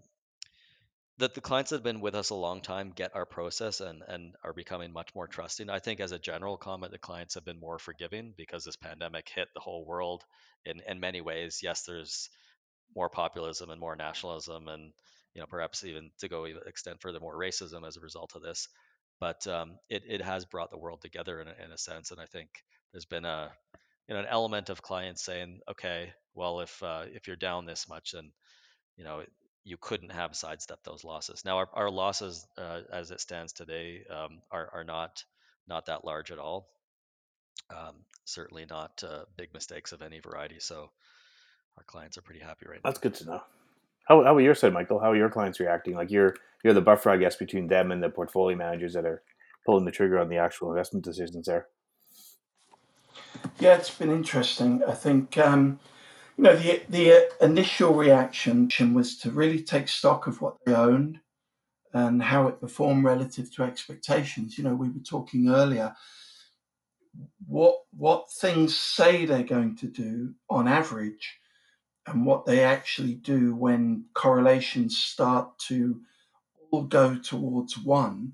that 1.19 1.35
the 1.35 1.41
clients 1.41 1.69
that 1.69 1.77
have 1.77 1.83
been 1.83 1.99
with 1.99 2.15
us 2.15 2.29
a 2.29 2.35
long 2.35 2.61
time 2.61 2.93
get 2.95 3.15
our 3.15 3.25
process 3.25 3.81
and 3.81 4.01
and 4.07 4.35
are 4.43 4.53
becoming 4.53 4.91
much 4.91 5.13
more 5.13 5.27
trusting. 5.27 5.69
I 5.69 5.79
think 5.79 5.99
as 5.99 6.11
a 6.11 6.19
general 6.19 6.57
comment, 6.57 6.91
the 6.93 6.97
clients 6.97 7.35
have 7.35 7.45
been 7.45 7.59
more 7.59 7.77
forgiving 7.77 8.33
because 8.37 8.63
this 8.63 8.77
pandemic 8.77 9.29
hit 9.29 9.49
the 9.53 9.59
whole 9.59 9.85
world 9.85 10.23
in 10.65 10.81
in 10.87 10.99
many 10.99 11.21
ways. 11.21 11.59
Yes, 11.61 11.83
there's 11.83 12.29
more 12.95 13.09
populism 13.09 13.69
and 13.69 13.79
more 13.79 13.95
nationalism 13.95 14.67
and 14.67 14.91
you 15.35 15.41
know 15.41 15.47
perhaps 15.47 15.83
even 15.83 16.09
to 16.19 16.27
go 16.27 16.47
even 16.47 16.61
extend 16.65 16.99
further 17.01 17.19
more 17.19 17.35
racism 17.37 17.85
as 17.87 17.97
a 17.97 18.01
result 18.01 18.33
of 18.35 18.41
this. 18.41 18.67
But 19.19 19.45
um, 19.47 19.77
it 19.89 20.03
it 20.07 20.21
has 20.21 20.45
brought 20.45 20.71
the 20.71 20.77
world 20.77 21.01
together 21.01 21.41
in 21.41 21.47
a, 21.49 21.65
in 21.65 21.71
a 21.71 21.77
sense, 21.77 22.11
and 22.11 22.21
I 22.21 22.25
think 22.25 22.49
there's 22.93 23.05
been 23.05 23.25
a 23.25 23.51
you 24.07 24.13
know 24.13 24.21
an 24.21 24.27
element 24.29 24.69
of 24.69 24.81
clients 24.81 25.23
saying, 25.23 25.59
okay, 25.69 26.13
well 26.33 26.61
if 26.61 26.81
uh, 26.81 27.03
if 27.07 27.27
you're 27.27 27.35
down 27.35 27.65
this 27.65 27.89
much, 27.89 28.11
then 28.13 28.31
you 28.95 29.03
know 29.03 29.23
you 29.69 29.77
couldn't 29.79 30.11
have 30.11 30.35
sidestepped 30.35 30.83
those 30.83 31.03
losses. 31.03 31.45
Now 31.45 31.57
our, 31.57 31.69
our 31.73 31.91
losses 31.91 32.47
uh, 32.57 32.81
as 32.91 33.11
it 33.11 33.21
stands 33.21 33.53
today 33.53 34.01
um, 34.09 34.41
are 34.51 34.69
are 34.73 34.83
not 34.83 35.23
not 35.67 35.85
that 35.85 36.03
large 36.03 36.31
at 36.31 36.39
all. 36.39 36.69
Um, 37.69 37.97
certainly 38.25 38.65
not 38.67 39.03
uh, 39.03 39.25
big 39.37 39.53
mistakes 39.53 39.91
of 39.91 40.01
any 40.01 40.19
variety. 40.19 40.59
So 40.59 40.89
our 41.77 41.83
clients 41.83 42.17
are 42.17 42.23
pretty 42.23 42.39
happy 42.39 42.65
right 42.67 42.79
now. 42.83 42.89
That's 42.89 42.99
good 42.99 43.13
to 43.15 43.25
know. 43.25 43.41
How, 44.05 44.23
how 44.23 44.31
about 44.31 44.37
your 44.39 44.55
side, 44.55 44.73
Michael? 44.73 44.99
How 44.99 45.11
are 45.11 45.15
your 45.15 45.29
clients 45.29 45.59
reacting? 45.59 45.93
Like 45.93 46.09
you're 46.09 46.35
you're 46.63 46.73
the 46.73 46.81
buffer, 46.81 47.11
I 47.11 47.17
guess, 47.17 47.35
between 47.35 47.67
them 47.67 47.91
and 47.91 48.01
the 48.01 48.09
portfolio 48.09 48.57
managers 48.57 48.93
that 48.93 49.05
are 49.05 49.21
pulling 49.65 49.85
the 49.85 49.91
trigger 49.91 50.17
on 50.17 50.29
the 50.29 50.37
actual 50.37 50.71
investment 50.71 51.05
decisions 51.05 51.45
there. 51.45 51.67
Yeah, 53.59 53.75
it's 53.75 53.91
been 53.93 54.09
interesting. 54.09 54.81
I 54.87 54.93
think 54.93 55.37
um, 55.37 55.79
you 56.39 56.43
know 56.43 56.55
the 56.55 56.81
the 56.87 57.29
initial 57.41 57.93
reaction 57.93 58.69
was 58.93 59.17
to 59.17 59.29
really 59.29 59.61
take 59.61 59.89
stock 59.89 60.25
of 60.25 60.41
what 60.41 60.55
they 60.65 60.73
owned 60.73 61.19
and 61.93 62.23
how 62.23 62.47
it 62.47 62.61
performed 62.61 63.03
relative 63.03 63.53
to 63.55 63.63
expectations. 63.63 64.57
You 64.57 64.63
know, 64.63 64.73
we 64.73 64.87
were 64.87 65.03
talking 65.03 65.49
earlier 65.49 65.93
what 67.45 67.79
what 67.91 68.31
things 68.31 68.77
say 68.77 69.25
they're 69.25 69.43
going 69.43 69.75
to 69.75 69.87
do 69.87 70.35
on 70.49 70.65
average 70.65 71.39
and 72.07 72.25
what 72.25 72.45
they 72.45 72.63
actually 72.63 73.15
do 73.15 73.53
when 73.53 74.05
correlations 74.13 74.97
start 74.97 75.59
to 75.67 75.99
all 76.71 76.83
go 76.83 77.15
towards 77.15 77.77
one 77.77 78.31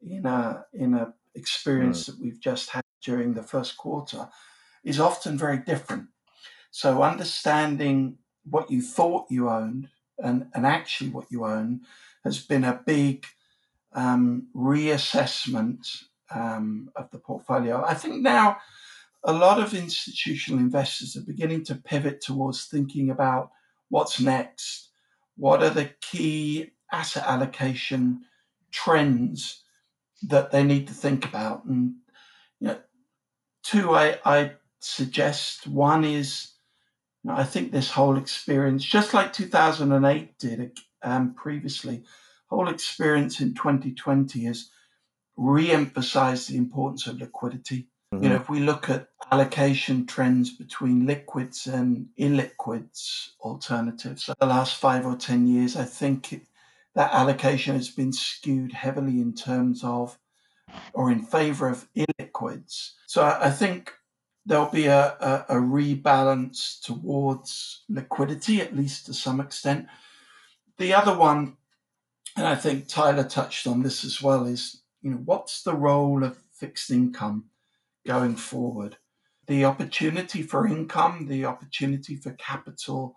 in 0.00 0.24
a 0.24 0.64
in 0.72 0.94
a 0.94 1.12
experience 1.34 2.04
mm. 2.04 2.06
that 2.06 2.18
we've 2.18 2.40
just 2.40 2.70
had 2.70 2.82
during 3.04 3.34
the 3.34 3.42
first 3.42 3.76
quarter 3.76 4.30
is 4.84 4.98
often 4.98 5.36
very 5.36 5.58
different. 5.58 6.08
So 6.72 7.02
understanding 7.02 8.16
what 8.44 8.70
you 8.70 8.80
thought 8.80 9.26
you 9.30 9.50
owned 9.50 9.88
and, 10.18 10.48
and 10.54 10.66
actually 10.66 11.10
what 11.10 11.30
you 11.30 11.44
own 11.44 11.82
has 12.24 12.40
been 12.40 12.64
a 12.64 12.80
big 12.86 13.26
um, 13.92 14.48
reassessment 14.56 15.86
um, 16.34 16.90
of 16.96 17.10
the 17.10 17.18
portfolio. 17.18 17.84
I 17.84 17.92
think 17.92 18.22
now 18.22 18.56
a 19.22 19.34
lot 19.34 19.60
of 19.60 19.74
institutional 19.74 20.60
investors 20.60 21.14
are 21.14 21.26
beginning 21.26 21.62
to 21.64 21.74
pivot 21.74 22.22
towards 22.22 22.64
thinking 22.64 23.10
about 23.10 23.50
what's 23.90 24.18
next. 24.18 24.88
What 25.36 25.62
are 25.62 25.70
the 25.70 25.90
key 26.00 26.70
asset 26.90 27.24
allocation 27.26 28.22
trends 28.70 29.62
that 30.22 30.50
they 30.50 30.64
need 30.64 30.86
to 30.86 30.94
think 30.94 31.26
about? 31.26 31.66
And 31.66 31.96
you 32.60 32.68
know, 32.68 32.78
two, 33.62 33.90
I, 33.90 34.18
I 34.24 34.52
suggest 34.80 35.66
one 35.66 36.04
is 36.04 36.51
I 37.28 37.44
think 37.44 37.70
this 37.70 37.90
whole 37.90 38.16
experience, 38.16 38.84
just 38.84 39.14
like 39.14 39.32
2008 39.32 40.38
did 40.38 40.78
um, 41.02 41.34
previously, 41.34 42.02
whole 42.48 42.68
experience 42.68 43.40
in 43.40 43.54
2020 43.54 44.44
has 44.44 44.70
re-emphasized 45.36 46.50
the 46.50 46.56
importance 46.56 47.06
of 47.06 47.20
liquidity. 47.20 47.88
Mm-hmm. 48.12 48.24
You 48.24 48.30
know, 48.30 48.36
if 48.36 48.50
we 48.50 48.60
look 48.60 48.90
at 48.90 49.08
allocation 49.30 50.06
trends 50.06 50.56
between 50.56 51.06
liquids 51.06 51.66
and 51.66 52.08
illiquids 52.18 53.30
alternatives, 53.40 54.28
the 54.38 54.46
last 54.46 54.76
five 54.76 55.06
or 55.06 55.16
ten 55.16 55.46
years, 55.46 55.76
I 55.76 55.84
think 55.84 56.32
it, 56.32 56.42
that 56.94 57.14
allocation 57.14 57.74
has 57.74 57.88
been 57.88 58.12
skewed 58.12 58.72
heavily 58.72 59.20
in 59.20 59.34
terms 59.34 59.82
of 59.82 60.18
or 60.92 61.10
in 61.10 61.22
favor 61.22 61.68
of 61.68 61.88
illiquids. 61.96 62.92
So 63.06 63.22
I, 63.22 63.46
I 63.46 63.50
think 63.50 63.92
there'll 64.46 64.70
be 64.70 64.86
a, 64.86 65.16
a, 65.20 65.46
a, 65.50 65.54
rebalance 65.54 66.80
towards 66.80 67.84
liquidity, 67.88 68.60
at 68.60 68.76
least 68.76 69.06
to 69.06 69.14
some 69.14 69.40
extent. 69.40 69.86
The 70.78 70.94
other 70.94 71.16
one, 71.16 71.56
and 72.36 72.46
I 72.46 72.54
think 72.54 72.88
Tyler 72.88 73.24
touched 73.24 73.66
on 73.66 73.82
this 73.82 74.04
as 74.04 74.20
well, 74.20 74.46
is 74.46 74.82
you 75.00 75.10
know 75.10 75.22
what's 75.24 75.62
the 75.62 75.74
role 75.74 76.24
of 76.24 76.36
fixed 76.52 76.90
income 76.90 77.44
going 78.06 78.36
forward? 78.36 78.96
The 79.46 79.64
opportunity 79.64 80.42
for 80.42 80.66
income, 80.66 81.26
the 81.28 81.44
opportunity 81.44 82.16
for 82.16 82.32
capital 82.32 83.16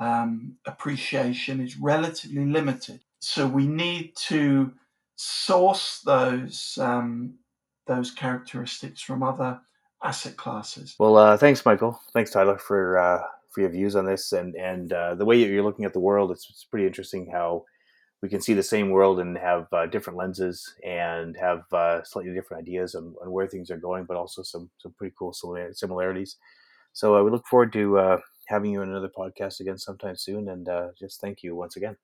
um, 0.00 0.56
appreciation 0.66 1.60
is 1.60 1.78
relatively 1.78 2.46
limited. 2.46 3.00
So 3.20 3.46
we 3.46 3.66
need 3.66 4.14
to 4.28 4.72
source 5.16 6.00
those 6.00 6.78
um, 6.80 7.34
those 7.86 8.10
characteristics 8.10 9.00
from 9.00 9.22
other 9.22 9.60
asset 10.02 10.36
classes. 10.36 10.94
Well, 10.98 11.16
uh, 11.16 11.36
thanks, 11.36 11.64
Michael. 11.64 12.00
Thanks, 12.12 12.30
Tyler, 12.30 12.58
for 12.58 12.98
uh, 12.98 13.22
for 13.50 13.60
your 13.62 13.70
views 13.70 13.96
on 13.96 14.06
this 14.06 14.32
and 14.32 14.54
and 14.54 14.92
uh, 14.92 15.14
the 15.14 15.24
way 15.24 15.36
you're 15.36 15.64
looking 15.64 15.84
at 15.84 15.92
the 15.92 16.00
world. 16.00 16.30
It's, 16.30 16.48
it's 16.50 16.64
pretty 16.64 16.86
interesting 16.86 17.30
how 17.32 17.64
we 18.22 18.28
can 18.28 18.40
see 18.40 18.54
the 18.54 18.62
same 18.62 18.90
world 18.90 19.20
and 19.20 19.38
have 19.38 19.66
uh, 19.72 19.86
different 19.86 20.18
lenses 20.18 20.74
and 20.84 21.36
have 21.36 21.62
uh, 21.72 22.02
slightly 22.02 22.34
different 22.34 22.62
ideas 22.62 22.96
on, 22.96 23.14
on, 23.22 23.30
where 23.30 23.46
things 23.46 23.70
are 23.70 23.76
going, 23.76 24.04
but 24.04 24.16
also 24.16 24.42
some 24.42 24.70
some 24.78 24.92
pretty 24.92 25.14
cool 25.18 25.32
similarities. 25.72 26.36
So 26.92 27.16
uh, 27.16 27.22
we 27.22 27.30
look 27.30 27.46
forward 27.46 27.72
to 27.74 28.18
having 28.48 28.72
you 28.72 28.82
in 28.82 28.88
another 28.88 29.10
podcast 29.16 29.60
again 29.60 29.78
sometime 29.78 30.16
soon. 30.16 30.48
And 30.48 30.68
just 30.98 31.20
thank 31.20 31.42
you 31.42 31.54
once 31.54 31.76
again. 31.76 31.96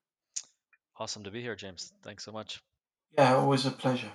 Awesome 0.97 1.23
to 1.23 1.31
be 1.31 1.41
here, 1.41 1.55
James. 1.55 1.91
Thanks 2.03 2.23
so 2.23 2.31
much. 2.31 2.61
Yeah, 3.17 3.35
always 3.35 3.65
a 3.65 3.71
pleasure. 3.71 4.11